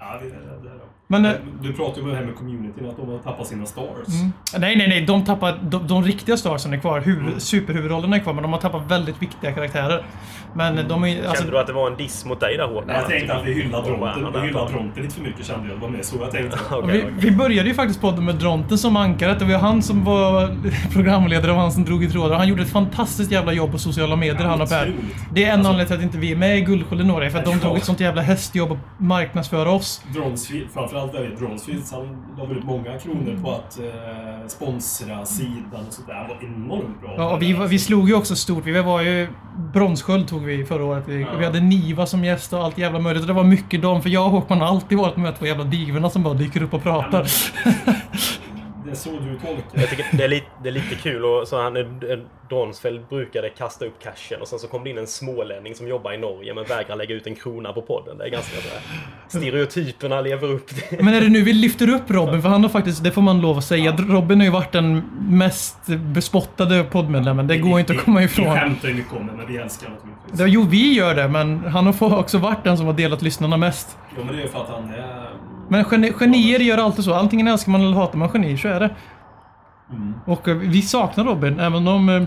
[0.01, 0.85] Ja, det, det, det, det.
[1.11, 1.33] Men, eh,
[1.63, 4.09] Du pratar ju om det här med communityn, att de har tappat sina stars.
[4.09, 4.33] Mm.
[4.59, 5.01] Nej, nej, nej.
[5.07, 5.59] De tappar...
[5.63, 7.01] De, de riktiga starsen är kvar.
[7.01, 10.05] Huvud, Superhuvudrollerna är kvar, men de har tappat väldigt viktiga karaktärer.
[10.55, 11.19] Men de är...
[11.27, 12.89] Alltså, Kände du att det var en diss mot dig där Håkan?
[12.95, 14.43] Jag tänkte att vi hyllar Typ- Dronten.
[14.43, 15.77] Vi hyllar Dronten lite för mycket kände jag.
[15.77, 16.59] Det var mer så jag tänkte.
[16.75, 19.39] Okej, vi, vi började ju faktiskt podden med Dronten som ankaret.
[19.39, 20.57] Det var han som var
[20.93, 22.37] programledare och han som drog i trådar.
[22.37, 24.93] Han gjorde ett fantastiskt jävla jobb på sociala medier, han och Per.
[25.33, 27.45] Det är en Alltså- anledning till att inte vi är med i Guldskölden för att
[27.45, 27.59] de Ja.
[27.59, 29.88] drog ett sånt jävla hästjobb att marknadsföra oss.
[30.15, 35.93] Dronsfield, framförallt där Dronsfield, han la ut många kronor på att eh, sponsra sidan och
[35.93, 36.15] sådär.
[36.15, 37.15] Han var enormt bra.
[37.17, 38.67] Ja, och vi, vi slog ju också stort.
[38.67, 39.29] Vi var ju...
[39.73, 41.05] Bronssköld tog vi förra året.
[41.07, 43.23] Vi, vi hade Niva som gäst och allt jävla möjligt.
[43.23, 45.65] Och det var mycket dem, för jag och Håkman har alltid varit med två jävla
[45.65, 47.27] divorna som bara dyker upp och pratar.
[48.89, 49.81] Det är så du tolkar.
[49.81, 52.01] Jag tycker det är, lite, det är lite kul och så han,
[52.51, 56.13] Donsfeld brukade kasta upp cashen och sen så kom det in en smålänning som jobbar
[56.13, 58.19] i Norge men vägrar lägga ut en krona på podden.
[58.19, 58.81] Det är ganska bra.
[59.29, 60.71] Stereotyperna lever upp.
[61.01, 62.43] Men är det nu vi lyfter upp Robin?
[62.43, 65.03] För han har faktiskt, det får man lov att säga, Robin har ju varit den
[65.29, 67.47] mest bespottade poddmedlemmen.
[67.47, 68.55] Det går inte att komma Vi ifrån.
[68.55, 69.91] skämtar ju mycket om det, men vi älskar.
[70.33, 73.57] Det- Jo, vi gör det, men han har också varit den som har delat lyssnarna
[73.57, 73.97] mest.
[74.17, 75.28] Ja, men det är ju för att han är...
[75.69, 77.15] Men geni, genier gör alltid så.
[77.15, 78.91] Antingen älskar man eller hatar man genier, så är det.
[80.27, 82.09] Och eh, vi saknar Robin, även om...
[82.09, 82.23] eh.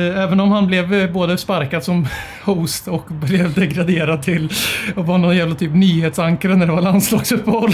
[0.00, 2.06] Eh, Även om han blev både sparkad som
[2.44, 4.50] host och blev degraderad till
[4.96, 7.70] att vara någon jävla typ nyhetsankare när det var landslagsuppehåll.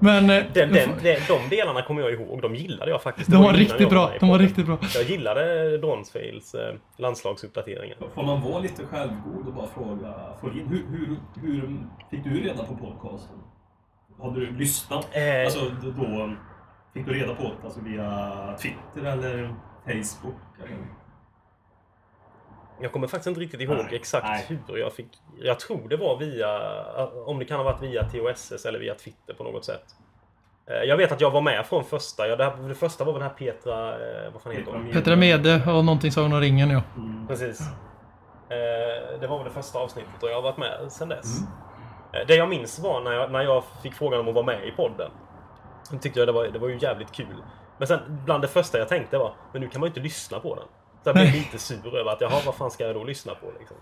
[0.00, 2.42] Men eh, Den, den, den, de delarna kommer jag ihåg.
[2.42, 3.30] De gillade jag faktiskt.
[3.30, 4.10] De var riktigt jag bra.
[4.20, 4.78] De var riktigt bra.
[4.94, 7.96] Jag gillade Donsfields eh, landslagsuppdateringar.
[8.14, 11.78] Får man vara lite självgod och bara fråga Folin, hur, hur, hur
[12.10, 13.36] fick du reda på podcasten?
[14.22, 15.08] Hade du lyssnat?
[15.12, 15.44] Eh.
[15.44, 16.30] Alltså då
[16.94, 20.34] fick du reda på det alltså, via Twitter eller Facebook?
[20.64, 20.99] Eller?
[22.82, 24.58] Jag kommer faktiskt inte riktigt ihåg Nej, exakt nej.
[24.68, 25.06] hur jag fick...
[25.38, 26.60] Jag tror det var via...
[27.26, 29.84] Om det kan ha varit via TOSS eller via Twitter på något sätt.
[30.66, 32.28] Eh, Jag vet att jag var med från första.
[32.28, 33.90] Ja, det, här, det första var väl den här Petra...
[33.92, 34.92] eh, Vad fan heter hon?
[34.92, 36.82] Petra Mede och någonting Sagan om ringen ja.
[37.28, 37.60] Precis.
[38.48, 41.40] Eh, Det var väl det första avsnittet och jag har varit med sedan dess.
[42.12, 44.68] Eh, Det jag minns var när jag, när jag fick frågan om att vara med
[44.68, 45.10] i podden.
[45.90, 47.36] Då tyckte jag det var, det var ju jävligt kul.
[47.78, 50.40] Men sen bland det första jag tänkte var, men nu kan man ju inte lyssna
[50.40, 50.64] på den.
[51.02, 53.46] Så jag blev lite sur över att, jaha, vad fan ska jag då lyssna på
[53.58, 53.76] liksom?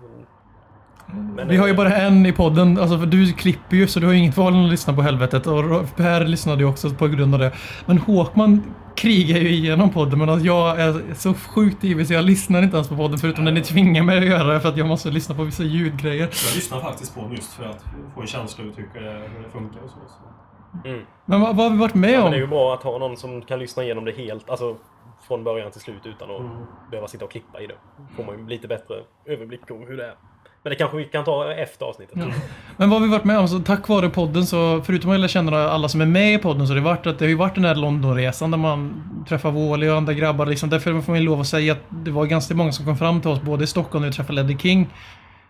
[1.34, 4.00] Men, Vi har ju eh, bara en i podden, alltså för du klipper ju så
[4.00, 5.46] du har ju inget val än att lyssna på helvetet.
[5.46, 7.52] Och Per lyssnade ju också på grund av det.
[7.86, 8.62] Men Håkman
[8.96, 12.76] krigar ju igenom podden men att jag är så sjukt ivrig så jag lyssnar inte
[12.76, 15.10] ens på podden förutom när ni tvingar mig att göra det för att jag måste
[15.10, 16.20] lyssna på vissa ljudgrejer.
[16.20, 19.42] Jag lyssnar faktiskt på den just för att få en känsla hur tycker det, hur
[19.44, 19.96] det funkar och så.
[20.08, 20.88] så.
[21.24, 22.22] Men vad, vad har vi varit med Ja, om?
[22.22, 24.76] men det är ju bra att ha någon som kan lyssna igenom det helt, alltså
[25.28, 26.52] från början till slut utan att Mm.
[26.90, 27.74] behöva sitta och klippa i det.
[28.16, 28.94] får man ju lite bättre
[29.26, 30.14] överblick över hur det är.
[30.62, 32.16] Men det kanske vi kan ta efter avsnittet.
[32.76, 33.48] Men vad har vi varit med om?
[33.48, 36.66] Så tack vare podden så, förutom att jag känner alla som är med i podden,
[36.66, 39.50] så har det, varit att det har ju varit den här Londonresan där man träffar
[39.50, 40.46] Wally och andra grabbar.
[40.46, 40.70] Liksom.
[40.70, 43.30] Därför får man lov att säga att det var ganska många som kom fram till
[43.30, 44.88] oss, både i Stockholm när vi träffade Leddy King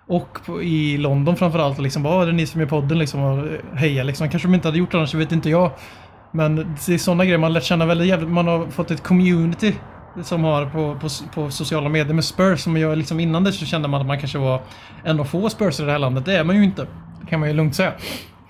[0.06, 1.76] och på, i London framförallt.
[1.78, 2.98] Och liksom, vad är det ni som är i podden?
[2.98, 3.46] Liksom, och
[3.78, 4.28] heja liksom.
[4.30, 5.70] Kanske de inte hade gjort det annars, vet inte jag.
[6.32, 8.28] Men det är sådana grejer man lärt känna väldigt jävligt.
[8.30, 9.74] Man har fått ett community
[10.22, 12.60] som har på, på, på sociala medier med Spurs.
[12.60, 14.60] Som jag liksom innan det så kände man att man kanske var
[15.04, 16.24] en av få Spurs i det här landet.
[16.24, 16.86] Det är man ju inte.
[17.20, 17.92] Det kan man ju lugnt säga.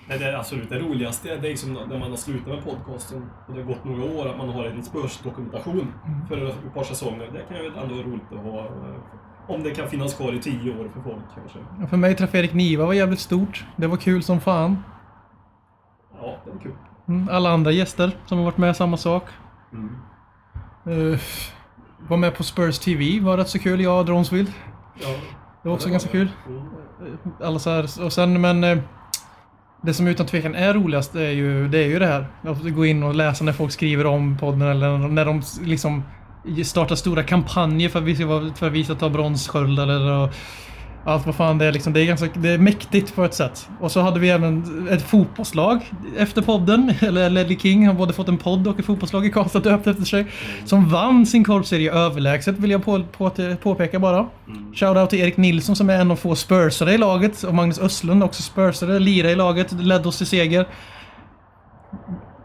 [0.07, 3.29] Men det är absolut det roligaste det är liksom när man har slutat med podcasten
[3.47, 5.93] och det har gått några år att man har en Spurs-dokumentation
[6.27, 7.29] för ett par säsonger.
[7.33, 8.59] Det kan ju ändå vara roligt att ha.
[8.59, 11.59] eh, Om det kan finnas kvar i tio år för folk kanske.
[11.83, 13.65] Och För mig träffa Erik Niva var jävligt stort.
[13.75, 14.83] Det var kul som fan.
[16.21, 16.71] Ja, det är kul.
[17.09, 19.23] Mm, Alla andra gäster som har varit med, samma sak.
[20.87, 21.17] Uh,
[22.07, 23.81] var med på Spurs TV, var rätt så kul.
[23.81, 24.51] Jag och Dronsfield.
[25.01, 25.07] Ja.
[25.63, 26.31] Det var också Ja, ganska det var kul.
[26.99, 27.05] det.
[27.05, 27.17] Mm.
[27.43, 28.63] Alla så här, och sen men...
[28.63, 28.77] eh,
[29.81, 32.27] Det som utan tvekan är roligast är ju det, är ju det här.
[32.43, 36.03] Att gå in och läsa när folk skriver om podden eller när de liksom
[36.65, 40.11] startar stora kampanjer för att vi ska, vara- för att vi ska ta bronssköld eller
[40.11, 40.29] och
[41.05, 41.71] allt vad fan det är.
[41.71, 43.69] Liksom, det, är ganska, det är mäktigt på ett sätt.
[43.79, 46.93] Och så hade vi även ett fotbollslag efter podden.
[47.01, 50.05] Eller Ledley King har både fått en podd och ett fotbollslag i Karlstad döpt efter
[50.05, 50.25] sig.
[50.65, 53.31] Som vann sin korpserie överlägset vill jag på, på,
[53.61, 54.27] påpeka bara.
[54.73, 57.43] Shoutout till Erik Nilsson som är en av få spursare i laget.
[57.43, 58.99] Och Magnus Östlund också spursare.
[58.99, 60.65] Lira i laget, ledde oss till seger.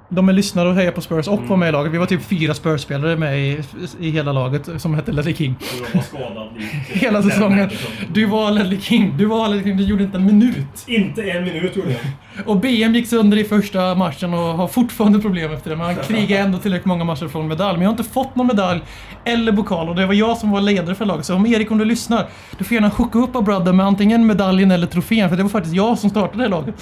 [0.08, 1.92] De är lyssnare och hejar på Spurs och var med i laget.
[1.92, 3.60] Vi var typ fyra Spurs-spelare med i,
[4.00, 5.54] i hela laget som hette Ledley King.
[5.94, 6.52] Och var
[6.88, 7.70] Hela säsongen.
[8.12, 9.14] Du var Ledley King.
[9.18, 9.76] Du var Ledley King.
[9.76, 10.84] Du gjorde inte en minut.
[10.86, 12.00] Inte en minut gjorde jag.
[12.46, 15.76] Och BM gick sönder i första matchen och har fortfarande problem efter det.
[15.76, 17.72] Men han krigar ändå tillräckligt många matcher från medalj.
[17.78, 18.80] Men jag har inte fått någon medalj
[19.24, 21.26] eller pokal och det var jag som var ledare för laget.
[21.26, 22.26] Så om Erik, om du lyssnar,
[22.58, 25.28] du får gärna hooka upp Brother med antingen medaljen eller trofén.
[25.28, 26.74] För det var faktiskt jag som startade det laget.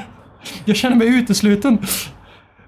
[0.64, 1.78] jag känner mig utesluten.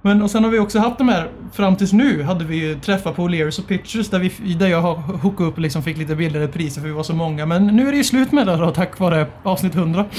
[0.04, 2.80] Men och sen har vi också haft de här, fram tills nu, hade vi ju
[2.80, 5.96] träffar på O'Learys och Pictures där, vi, där jag har hookat upp och liksom fick
[5.96, 7.46] lite billigare priser för vi var så många.
[7.46, 10.04] Men nu är det ju slut med det då, tack vare avsnitt 100.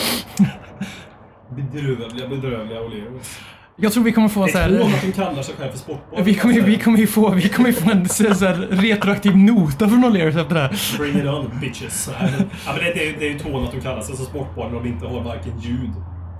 [1.56, 3.40] Bedrövliga, bedrövliga O'Learys.
[3.76, 4.80] Jag tror vi kommer få så här...
[4.80, 6.22] att de kallar sig själv för sportbar.
[6.24, 10.06] Vi kommer, vi kommer ju få, vi kommer få en så här, retroaktiv nota från
[10.06, 10.98] O'Learys efter det här.
[10.98, 12.10] Bring it on bitches.
[12.20, 12.28] Ja,
[12.66, 14.70] men det, det, är- det är ju ett hån att de kallar sig för sportbar
[14.70, 15.92] när de inte har varken ljud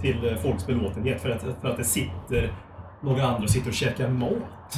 [0.02, 1.22] till eh, folks belåtenhet.
[1.22, 2.52] För att, för att det sitter
[3.04, 4.78] några andra sitter och käkar mat.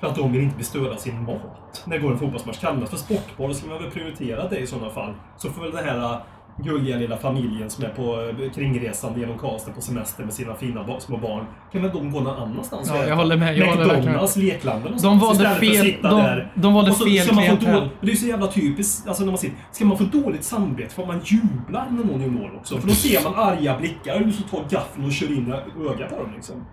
[0.00, 1.82] För att de vill inte beströda sin mat.
[1.86, 2.58] När det går en fotbollsmatch.
[2.58, 5.14] Kallas för sportbar, då ska man väl prioritera det i sådana fall.
[5.36, 6.16] Så får väl den här eh,
[6.64, 11.00] gulliga lilla familjen som är på eh, kringresan genom Karlstad på semester med sina fina
[11.00, 11.44] små barn.
[11.72, 13.78] Kan väl de gå någon annanstans Ja, jag håller med, jag.
[13.96, 17.74] McDonalds, leklanden och De valde fel- de- de valde så fel ska man få klientel.
[17.74, 20.44] dåligt- det är ju så jävla typiskt, alltså när man sitter, ska man få dåligt
[20.44, 22.78] samvete för att man jublar när någon gör mål också?
[22.78, 26.16] För då ser man arga blickar och så tar gaffeln och kör in ögat på
[26.22, 26.64] dem liksom.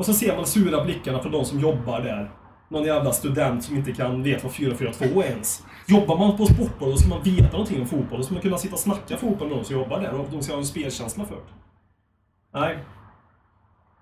[0.00, 2.30] Och så ser man sura blickarna från de som jobbar där.
[2.68, 5.64] Någon jävla student som inte kan veta vad 442 är ens.
[5.86, 8.18] Jobbar man på sportboll då ska man veta någonting om fotboll.
[8.18, 10.42] Då ska man kunna sitta och snacka fotboll med de som jobbar där och de
[10.42, 11.40] ska ha en spelkänsla för det.
[12.52, 12.78] Nej.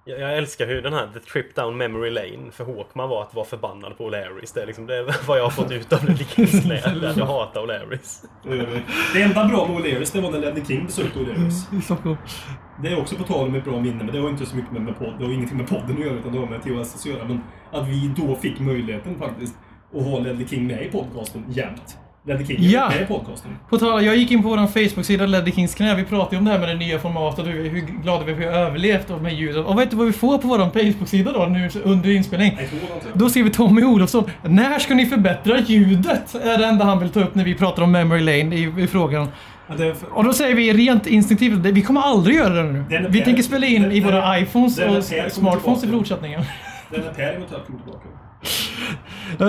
[0.09, 3.35] Jag, jag älskar hur den här The Trip Down Memory Lane för Håkman var att
[3.35, 4.55] vara förbannad på O'Larrys.
[4.55, 6.81] Det är liksom det är vad jag har fått ut av det Kingsley.
[7.17, 8.25] Jag hatar O'Larrys.
[9.15, 12.17] Det enda bra med O'Learys, det var när Ledley King besökte O'Learys.
[12.83, 14.73] Det är också på tal om ett bra minne, men det har inte så mycket
[14.73, 16.95] med, med podd, det har ingenting med podden att göra, utan det har med THS
[16.95, 17.25] att göra.
[17.25, 17.41] Men
[17.73, 19.55] att vi då fick möjligheten faktiskt
[19.95, 21.99] att ha Ledley King med i podcasten jämt.
[22.27, 22.93] Ledley King är Ja.
[23.03, 23.51] i podcasten.
[23.71, 25.95] På tal, jag gick in på vår Facebook-sida Ledley Kings knä.
[25.95, 28.43] Vi pratade om det här med det nya formatet och hur glada vi är för
[28.45, 29.67] att vi har överlevt och med ljudet.
[29.67, 30.59] Och vet du vad vi får på vår
[30.93, 32.53] Facebook-sida då nu under inspelning?
[32.57, 32.69] Nej.
[33.15, 36.35] Då skriver Tommy Olofsson När ska ni förbättra ljudet?
[36.35, 38.87] Är det enda han vill ta upp när vi pratar om Memory Lane i, i
[38.87, 39.29] frågan.
[39.69, 42.85] Är Och då säger vi rent instinktivt att vi kommer aldrig göra det nu.
[42.91, 45.89] Den är Vi tänker spela in den- i våra den- iPhones är och smartphones i
[45.89, 46.43] fortsättningen.
[46.91, 48.09] Den är Per kommer tillbaka.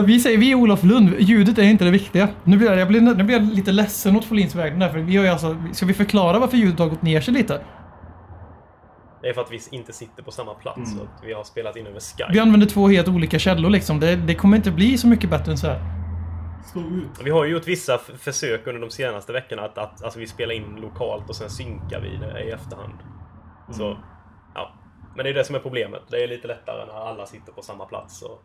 [0.06, 2.30] Vi säger, vi är Olof Lund, ljudet är inte det viktiga.
[2.44, 5.00] Nu blir jag, jag blir, nu blir jag lite ledsen åt Folins vägnar där, för
[5.00, 7.62] vi har ju alltså, ska vi förklara varför ljudet har gått ner sig lite?
[9.22, 10.96] Det är för att vi inte sitter på samma plats.
[10.98, 12.30] Så att vi har spelat in över Skype.
[12.34, 14.00] Vi använder två helt olika källor liksom.
[14.00, 15.82] Det, det kommer inte bli så mycket bättre än så här.
[17.24, 20.54] Vi har ju gjort vissa försök under de senaste veckorna att, att alltså vi spelar
[20.54, 22.94] in lokalt och sen synkar vi det i efterhand.
[23.72, 23.98] Så,
[24.56, 24.74] ja.
[25.16, 26.02] Men det är det som är problemet.
[26.08, 28.44] Det är lite lättare när alla sitter på samma plats och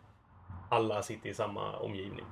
[0.75, 2.25] alla sitter i samma omgivning.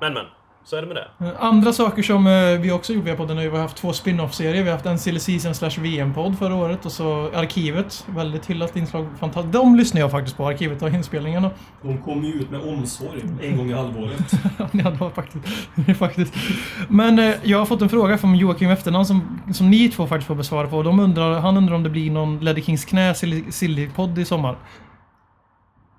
[0.00, 0.24] Men men,
[0.64, 1.26] så är det med det.
[1.26, 3.76] Eh, Andra saker som eh, vi också gjort via podden är ju vi har haft
[3.76, 4.62] två spin-off-serier.
[4.62, 8.06] Vi har haft en Silly Season slash VM-podd förra året och så Arkivet.
[8.08, 9.06] Väldigt hyllat inslag.
[9.20, 9.52] Fantastiskt.
[9.52, 11.50] De lyssnar jag faktiskt på, Arkivet och inspelningarna.
[11.82, 14.32] De kommer ju ut med omsorg en gång i halvåret.
[14.58, 15.44] ja, det var faktiskt,
[15.98, 16.34] faktiskt.
[16.88, 20.26] Men eh, jag har fått en fråga från Joakim Efternamn som, som ni två faktiskt
[20.26, 20.82] får besvara på.
[20.82, 24.56] De undrar, han undrar om det blir någon Ledder Kings knä Silly- Silly-podd i sommar.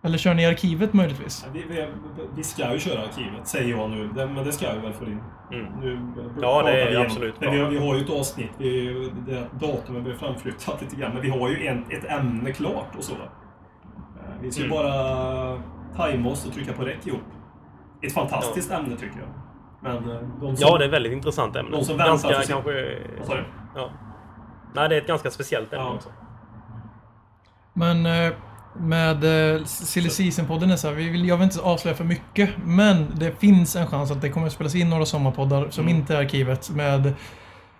[0.05, 1.47] Eller kör ni i Arkivet möjligtvis?
[1.53, 1.87] Vi, vi,
[2.35, 4.07] vi ska ju köra arkivet, säger jag nu.
[4.07, 5.21] Det, men det ska vi väl få in.
[5.51, 5.65] Mm.
[5.79, 5.99] Nu
[6.41, 7.05] Ja, det är vi igenom.
[7.05, 7.65] absolut Men vi, bra.
[7.65, 8.51] har- vi har ju ett avsnitt.
[8.57, 11.13] Vi, det datumet blir framflyttat lite grann.
[11.13, 13.13] Men vi har ju en, ett ämne klart och så.
[13.13, 13.19] Eh,
[14.41, 14.77] Vi ska ju Mm.
[14.77, 15.61] bara
[15.95, 17.21] tajma oss och trycka på räck ihop.
[18.01, 19.29] Ett fantastiskt ämne tycker jag.
[19.81, 20.67] Men eh, de som...
[20.69, 21.71] Ja, det är ett väldigt intressant ämne.
[21.71, 22.53] De som väntar ganska se.
[22.53, 22.97] kanske...
[23.17, 23.43] Vad sa du?
[23.75, 23.89] Ja.
[24.75, 25.93] Nej, det är ett ganska speciellt ämne Ja.
[25.93, 26.09] också.
[27.73, 28.33] Men eh,
[28.79, 32.49] med eh, Silly Season-podden är så här, vi vill, jag vill inte avslöja för mycket,
[32.65, 35.97] men det finns en chans att det kommer att spelas in några sommarpoddar som Mm.
[35.97, 37.13] inte är arkivet med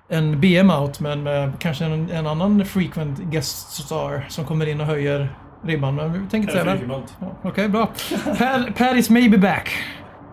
[0.10, 4.82] en BM out, men med kanske en, en annan frequent guest star som kommer in
[4.82, 5.96] och höjer ribban.
[5.96, 6.78] Men vi tänker inte säga.
[7.20, 7.90] Ja, Okej, bra.
[8.38, 9.70] Per, per is maybe back.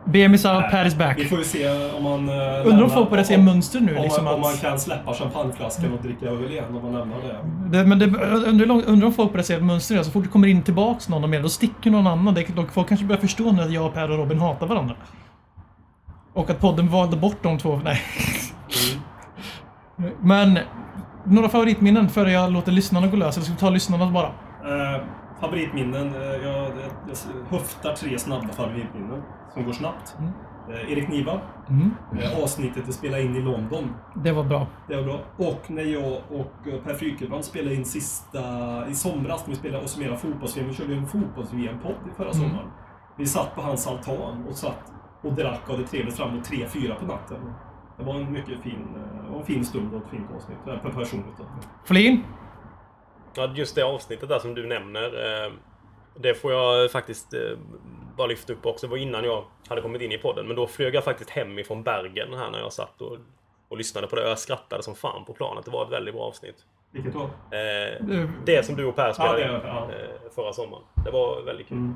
[0.05, 1.19] BM is out, Per is back.
[1.19, 2.29] Vi får ju se om man...
[2.29, 3.97] eh, Undrar om folk börjar se mönster nu.
[3.97, 6.93] Om, Liksom man, om man att, kan släppa champagneflaskan och dricka öl igen om man
[6.93, 7.17] lämnar
[7.71, 7.79] det.
[7.79, 8.07] det, men det,
[8.47, 10.05] undrar, undrar om folk börjar se mönster nu.
[10.05, 12.35] Så fort det kommer in tillbaks någon mer, då sticker någon annan.
[12.35, 14.95] Det, folk kanske börjar förstå nu att jag, Per och Robin hatar varandra.
[16.35, 17.81] Och att podden valde bort de två.
[17.85, 18.01] Nej.
[20.21, 20.59] Men,
[21.25, 23.37] några favoritminnen före jag låter lyssnarna gå lös.
[23.37, 24.27] Eller ska vi ta lyssnarna bara?
[24.27, 25.01] Eh,
[25.41, 26.15] favoritminnen.
[26.15, 26.71] eh, Jag, jag,
[27.09, 29.23] jag höftar tre snabba favoritminnen
[29.53, 30.17] som går snabbt.
[30.71, 31.41] Eh, Erik Niva.
[31.69, 31.91] Mm.
[32.21, 33.95] Eh, avsnittet vi spelade in i London.
[34.15, 34.67] Det var bra.
[34.89, 35.21] Det var bra.
[35.37, 38.39] Och när jag och eh, Per Frykebrand spelade in sista
[38.89, 40.69] i somras när vi spelade och summerade fotbolls-VM.
[40.69, 42.41] Vi körde en fotbolls-VM-podd förra Mm.
[42.49, 42.69] sommaren.
[43.17, 47.07] Vi satt på hans altan och satt och drack och hade trevligt framåt 3-4 på
[47.07, 47.39] natten.
[47.99, 48.87] Det var en mycket fin,
[49.39, 50.59] en fin stund och ett fint avsnitt.
[50.65, 51.35] Per personligt.
[51.85, 52.23] Flin?
[53.35, 55.11] Ja, just det avsnittet där som du nämner.
[56.23, 57.35] Det får jag faktiskt
[58.17, 58.87] bara lyfta upp också.
[58.87, 60.47] Det var innan jag hade kommit in i podden.
[60.47, 63.17] Men då flög jag faktiskt hem ifrån Bergen här när jag satt och,
[63.69, 64.29] och lyssnade på det.
[64.29, 65.65] Jag skrattade som fan på planet.
[65.65, 66.57] Det var ett väldigt bra avsnitt.
[66.91, 67.21] Vilket då?
[67.57, 69.89] Eh, Eh, det som du och Per spelade är- ja.
[69.93, 70.83] eh, förra sommaren.
[71.05, 71.77] Det var väldigt kul.
[71.77, 71.95] Mm.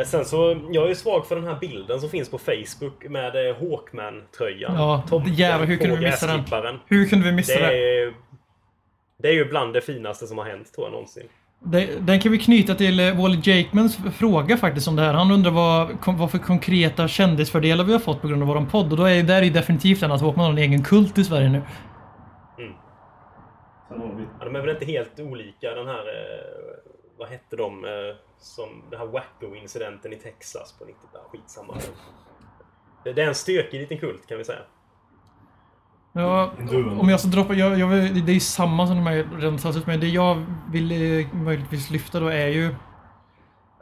[0.00, 3.48] Eh, sen så, jag är svag för den här bilden som finns på Facebook med
[3.48, 4.74] eh, Hawkman-tröjan.
[4.74, 6.78] Ja, Tomten jävlar, hur kunde vi missa den?
[6.86, 8.00] Hur kunde vi missa Det det?
[8.02, 8.14] är,
[9.18, 11.28] det är ju bland det finaste som har hänt tror jag någonsin.
[11.60, 12.06] Det?
[12.06, 15.14] Den kan vi knyta till eh, Wally Jakemans fråga faktiskt om det här.
[15.14, 18.92] Han undrar vad, vad för konkreta kändisfördelar vi har fått på grund av våran podd.
[18.92, 21.24] Och då är där är ju definitivt den att Håkman har en egen kult i
[21.24, 21.62] Sverige nu.
[22.56, 22.74] Vi
[24.38, 26.06] Ja, de är väl inte helt olika den här...
[26.06, 27.84] Eh, vad hette de?
[27.84, 27.90] Eh,
[28.38, 31.28] som den här Wacko-incidenten i Texas på 90-talet.
[31.32, 31.74] Skitsamma.
[33.04, 34.58] Det, det är en stökig liten kult kan vi säga.
[36.12, 36.52] Ja,
[37.00, 39.76] om jag ska droppa, jag, jag, det är ju samma som de här redan tagit
[39.76, 42.74] ut men det jag vill eh, möjligtvis lyfta då är ju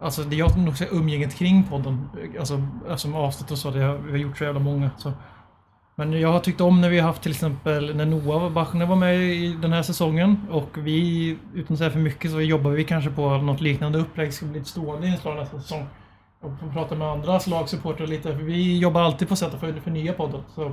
[0.00, 2.08] Alltså det jag nog säger umgänget kring podden.
[2.38, 2.62] Alltså
[2.96, 4.90] som avsnitt och så, det har, vi har gjort så jävla många.
[4.98, 5.12] Så.
[5.94, 8.96] Men jag har tyckt om när vi har haft till exempel när Noah Bachner var
[8.96, 12.84] med i den här säsongen och vi, utan att säga för mycket, så jobbar vi
[12.84, 14.34] kanske på något liknande upplägg.
[14.34, 15.86] ska bli ett stående inslag nästa säsong.
[16.40, 20.12] Och prata med andra lagsupportrar lite, för vi jobbar alltid på sätt att för- förnya
[20.12, 20.40] podden.
[20.54, 20.72] Så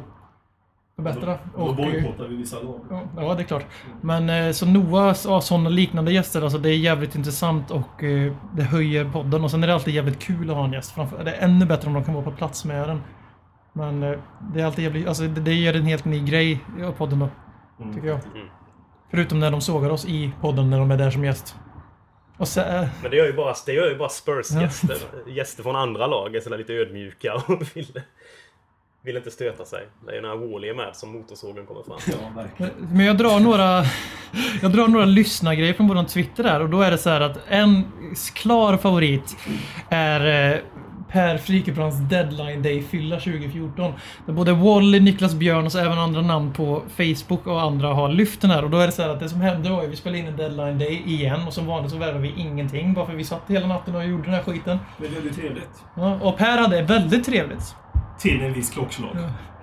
[0.96, 1.38] förbättra.
[1.56, 2.80] Då Och, eh, bojkottar vi vissa lag.
[2.90, 3.66] Ja, Ja, det är klart.
[4.02, 8.34] Men eh, så Noah har sådana liknande gäster, alltså det är jävligt intressant och eh,
[8.56, 9.44] det höjer podden.
[9.44, 10.92] Och sen är det alltid jävligt kul att ha en gäst.
[10.92, 13.02] Framför, det är ännu bättre om de kan vara på plats med den.
[13.74, 14.20] Men eh,
[14.54, 17.30] det är alltid jävligt, alltså det, det ger en helt ny grej i podden då,
[17.94, 18.20] tycker jag.
[18.36, 18.48] Mm.
[19.12, 21.56] Förutom när de sågar oss i podden när de är där som gäst.
[22.38, 24.98] Och så, eh, Men det gör ju bara, det gör ju bara Spurs-gäster.
[25.28, 28.02] Gäster från andra lag är sådär lite ödmjuka och vill,
[29.06, 29.88] vill inte stöta sig.
[30.06, 31.98] Det är ju när Wally är med som motorsågen kommer fram.
[32.08, 32.72] Ja, verkligen.
[32.92, 33.86] Men jag drar några
[34.62, 37.40] Jag drar några lyssnargrejer från våran Twitter där och då är det så här att
[37.48, 37.84] en
[38.34, 39.38] klar favorit
[39.90, 40.60] är eh,
[41.12, 43.94] Per Frikebrands Deadline Day-fylla 2014.
[44.26, 48.10] Där både Wally, Niklas Björn och så även andra namn på Facebook och andra har
[48.10, 48.64] lyft den här.
[48.64, 50.28] Och då är det så här att det som hände var att vi spelade in
[50.28, 52.94] en Deadline Day igen och som vanligt så värvade vi ingenting.
[52.94, 54.80] Bara för vi satt hela natten och gjorde den här skiten.
[54.98, 55.84] Men det är ju trevligt.
[55.96, 57.76] Ja, och Per hade väldigt trevligt.
[58.20, 59.18] Till en viss klockslag.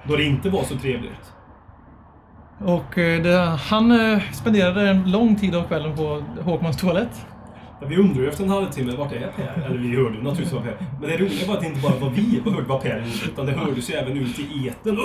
[0.05, 1.33] Då det inte var så trevligt.
[2.59, 7.27] Och eh, det, han eh, spenderade en lång tid av kvällen på Håkmans toalett.
[7.83, 9.63] Ja, Vi undrar ju efter en halvtimme, vart är Per?
[9.67, 10.77] Eller vi hörde ju naturligtvis vad Per...
[11.01, 13.33] Men det roliga var att det inte bara var vi som hörde vad Per gjorde,
[13.33, 14.99] utan det hördes ju även ut i etern.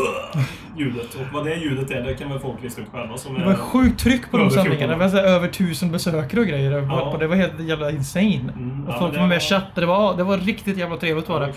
[0.78, 1.16] Ljudet.
[1.16, 3.18] Och vad det ljudet är, det kan väl folk lista ut själva.
[3.18, 4.94] Som Det var sjukt tryck på de sändningarna.
[4.94, 5.00] Det 14.
[5.00, 6.72] var så här över tusen besökare och grejer.
[6.72, 7.16] Ja.
[7.20, 8.54] Det var helt jävla insane.
[8.56, 9.82] Mm, och ja, folk var med och chattade.
[9.82, 11.54] Det var, det var riktigt jävla trevligt var det.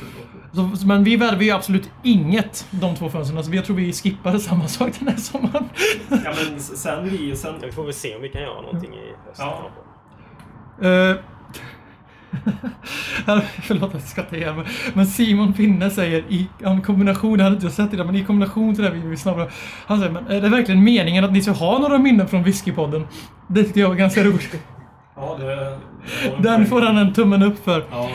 [0.53, 3.45] Så, men vi värvade ju absolut inget de två fönstren.
[3.45, 5.69] Så jag tror vi skippade samma sak den här sommaren.
[6.09, 6.19] Ja
[6.51, 7.37] men sen vi...
[7.37, 9.39] Sen, Ja, vi får väl se om vi kan göra någonting i höst.
[9.39, 9.71] Ja.
[13.29, 17.45] Uh, förlåt att jag skrattar igen men- Men Simon Finne säger i en kombination, det
[17.45, 19.49] hade inte jag sett idag, men i kombination till det vi vill snabbare.
[19.87, 23.07] Han säger, men är det verkligen meningen att ni ska ha några minnen från Whiskypodden?
[23.49, 24.57] Det tyckte jag var ganska roligt.
[25.17, 25.79] ja, det, det
[26.43, 27.85] Den får han en tummen upp för.
[27.91, 28.09] Ja,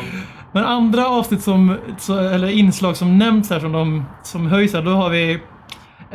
[0.52, 1.78] Men andra avsnitt som,
[2.10, 5.40] eller inslag som nämnts här som, de, som höjs här, då har vi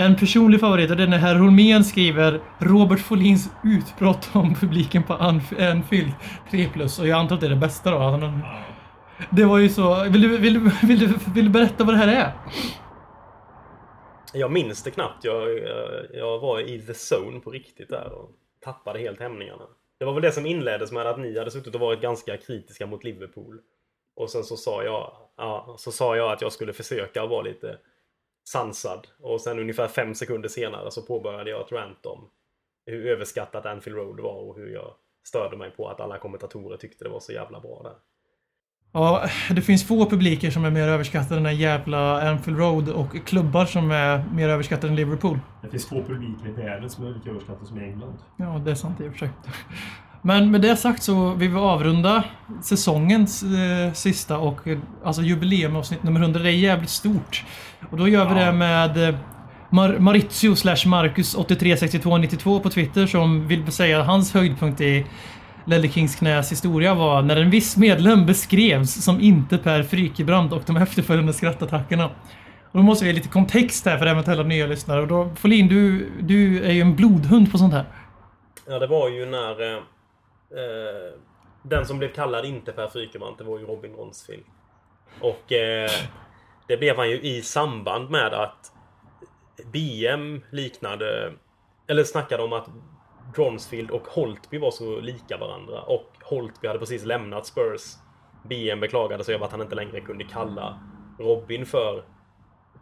[0.01, 5.03] en personlig favorit och det är när herr Holmén skriver Robert Folins utbrott om publiken
[5.03, 6.13] på Anf- Anfield
[6.51, 8.33] 3 plus och jag antar att det är det bästa då.
[9.31, 11.99] Det var ju så, vill du, vill, du, vill, du, vill du berätta vad det
[11.99, 12.33] här är?
[14.33, 15.25] Jag minns det knappt.
[15.25, 18.31] Jag, jag, jag var i the zone på riktigt där och
[18.65, 19.65] tappade helt hämningarna.
[19.99, 22.87] Det var väl det som inleddes med att ni hade suttit och varit ganska kritiska
[22.87, 23.61] mot Liverpool.
[24.17, 27.79] Och sen så sa jag, ja, så sa jag att jag skulle försöka vara lite
[28.45, 29.07] sansad.
[29.19, 32.31] Och sen ungefär fem sekunder senare så påbörjade jag ett rant om
[32.87, 34.95] hur överskattat Anfield Road var och hur jag
[35.25, 37.95] störde mig på att alla kommentatorer tyckte det var så jävla bra där.
[38.93, 43.27] Ja, det finns få publiker som är mer överskattade än den jävla Anfield Road och
[43.27, 45.39] klubbar som är mer överskattade än Liverpool.
[45.63, 48.19] det finns få publiker i världen som är lika överskattade som i England.
[48.37, 49.31] Ja, det är sant i och för sig.
[50.23, 52.25] Men med det sagt så vill vi avrunda
[52.63, 56.41] säsongens eh, sista och eh, alltså jubileumavsnitt nummer 100.
[56.41, 57.45] Det är jävligt stort.
[57.91, 59.15] Och då gör vi det med eh,
[59.71, 65.07] Mar- Maurizio slash Marcus 836292 på Twitter som vill säga hans höjdpunkt i
[65.65, 70.63] Ledley Kings knäs historia var när en viss medlem beskrevs som inte Per Frykebrant och
[70.67, 72.07] de efterföljande skrattattackerna.
[72.73, 75.01] Och då måste vi ge lite kontext här för eventuella nya lyssnare.
[75.01, 77.85] Och då, Folin, du, du är ju en blodhund på sånt här.
[78.67, 79.63] Ja, det var ju när...
[79.63, 79.77] Eh,
[80.51, 81.13] eh,
[81.63, 84.43] den som blev kallad inte Per Frykebrant, det var ju Robin Ronsfield.
[85.21, 85.91] Och eh,
[86.71, 88.73] det blev han ju i samband med att
[89.73, 91.33] BM liknade...
[91.89, 92.69] Eller snackade om att
[93.35, 95.83] Bronsfield och Holtby var så lika varandra.
[95.83, 97.95] Och Holtby hade precis lämnat Spurs.
[98.49, 100.81] BM beklagade sig över att han inte längre kunde kalla
[101.19, 102.05] Robin för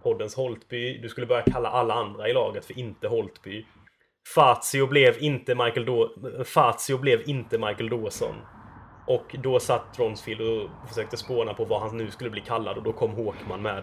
[0.03, 0.99] poddens Holtby.
[0.99, 3.67] Du skulle börja kalla alla andra i laget för inte Holtby.
[4.35, 6.09] Fazio blev inte Michael, Do
[6.45, 8.35] Fazio blev inte Michael Dawson.
[9.09, 12.83] Och då satt Bronsfield och försökte spåna på vad han nu skulle bli kallad och
[12.83, 13.83] då kom Håkman med.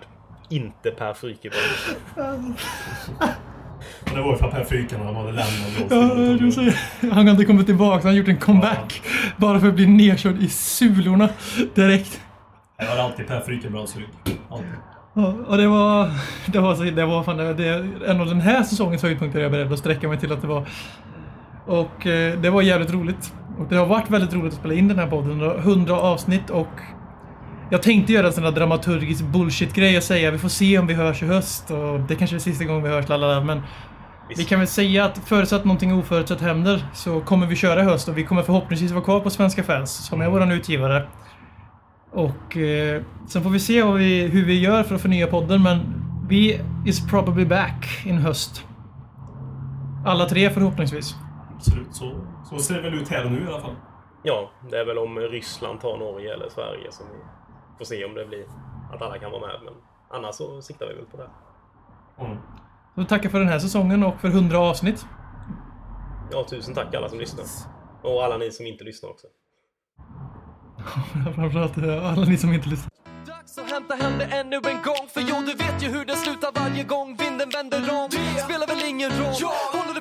[0.49, 1.97] Inte Per Frykebrant.
[4.05, 6.71] Det var ju för att Per Frykebrant hade lämnat
[7.01, 9.01] Ja, han har inte kommit tillbaka, han har gjort en comeback.
[9.37, 11.29] Bara för att bli nedkörd i sulorna
[11.75, 12.21] direkt.
[12.77, 14.39] Jag hade alltid Per Frykebrants rygg.
[14.49, 14.67] Alltid.
[15.13, 16.11] Ja, och det var...
[16.45, 19.47] Det var, så, det var fan, det, det, en av den här säsongens höjdpunkter jag
[19.47, 20.65] är beredd att sträcka mig till att det var.
[21.65, 23.33] Och eh, det var jävligt roligt.
[23.59, 25.41] Och det har varit väldigt roligt att spela in den här podden.
[25.41, 26.67] 100 avsnitt och...
[27.69, 30.93] Jag tänkte göra en sån här dramaturgisk bullshit-grej och säga vi får se om vi
[30.93, 33.61] hörs i höst och det kanske är sista gången vi hörs, lalala, men
[34.37, 38.07] vi kan väl säga att förutsatt någonting oförutsett händer så kommer vi köra i höst
[38.07, 41.07] och vi kommer förhoppningsvis vara kvar på Svenska fans som är våran utgivare.
[42.11, 45.79] Och eh, sen får vi se vi, hur vi gör för att förnya podden men
[46.29, 48.63] vi is probably back in höst.
[50.05, 51.15] Alla tre förhoppningsvis.
[51.55, 51.95] Absolut.
[51.95, 53.75] Så, så ser det väl ut här och nu i alla fall.
[54.23, 57.19] Ja, det är väl om Ryssland tar Norge eller Sverige som vi
[57.77, 58.45] får se om det blir
[58.93, 59.59] att alla kan vara med.
[59.65, 59.73] Men
[60.09, 61.29] annars så siktar vi väl på det.
[62.25, 62.37] Mm.
[62.95, 65.05] Så tackar för den här säsongen och för 100 avsnitt.
[66.31, 67.45] Ja, tusen tack alla som lyssnar.
[68.01, 69.27] Och alla ni som inte lyssnar också.
[71.35, 72.89] Framförallt eh, alla ni som inte lyssnar.
[73.25, 76.15] Dags att hämta hem det ännu en gång För jo, du vet ju hur det
[76.15, 79.35] slutar varje gång vinden vänder om Det spelar väl ingen roll,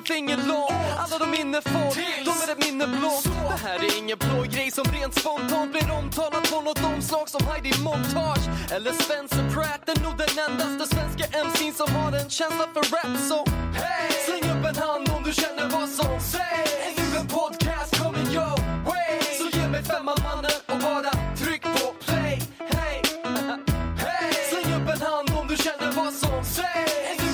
[0.09, 0.47] någonting är mm.
[0.47, 0.71] långt.
[0.97, 1.95] Alla de minne får,
[2.25, 5.91] de är ett minne blått Det här är ingen blå grej som rent spontant blir
[5.91, 8.45] omtalad på något omslag som Heidi Montage.
[8.71, 13.17] Eller Spencer Pratt är nog den endaste svenska MC'n som har en känsla för rap.
[13.29, 13.37] Så
[13.79, 14.11] hey!
[14.25, 16.73] släng upp en hand om du känner vad som sägs.
[16.87, 18.57] Är nu en podcast coming your
[18.89, 19.15] way.
[19.39, 21.11] Så ge mig fem av mannen och bara
[21.41, 22.41] tryck på play.
[22.75, 22.97] Hey!
[24.05, 24.33] hey!
[24.49, 27.24] Släng upp en hand om du känner vad som sägs.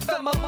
[0.00, 0.39] femme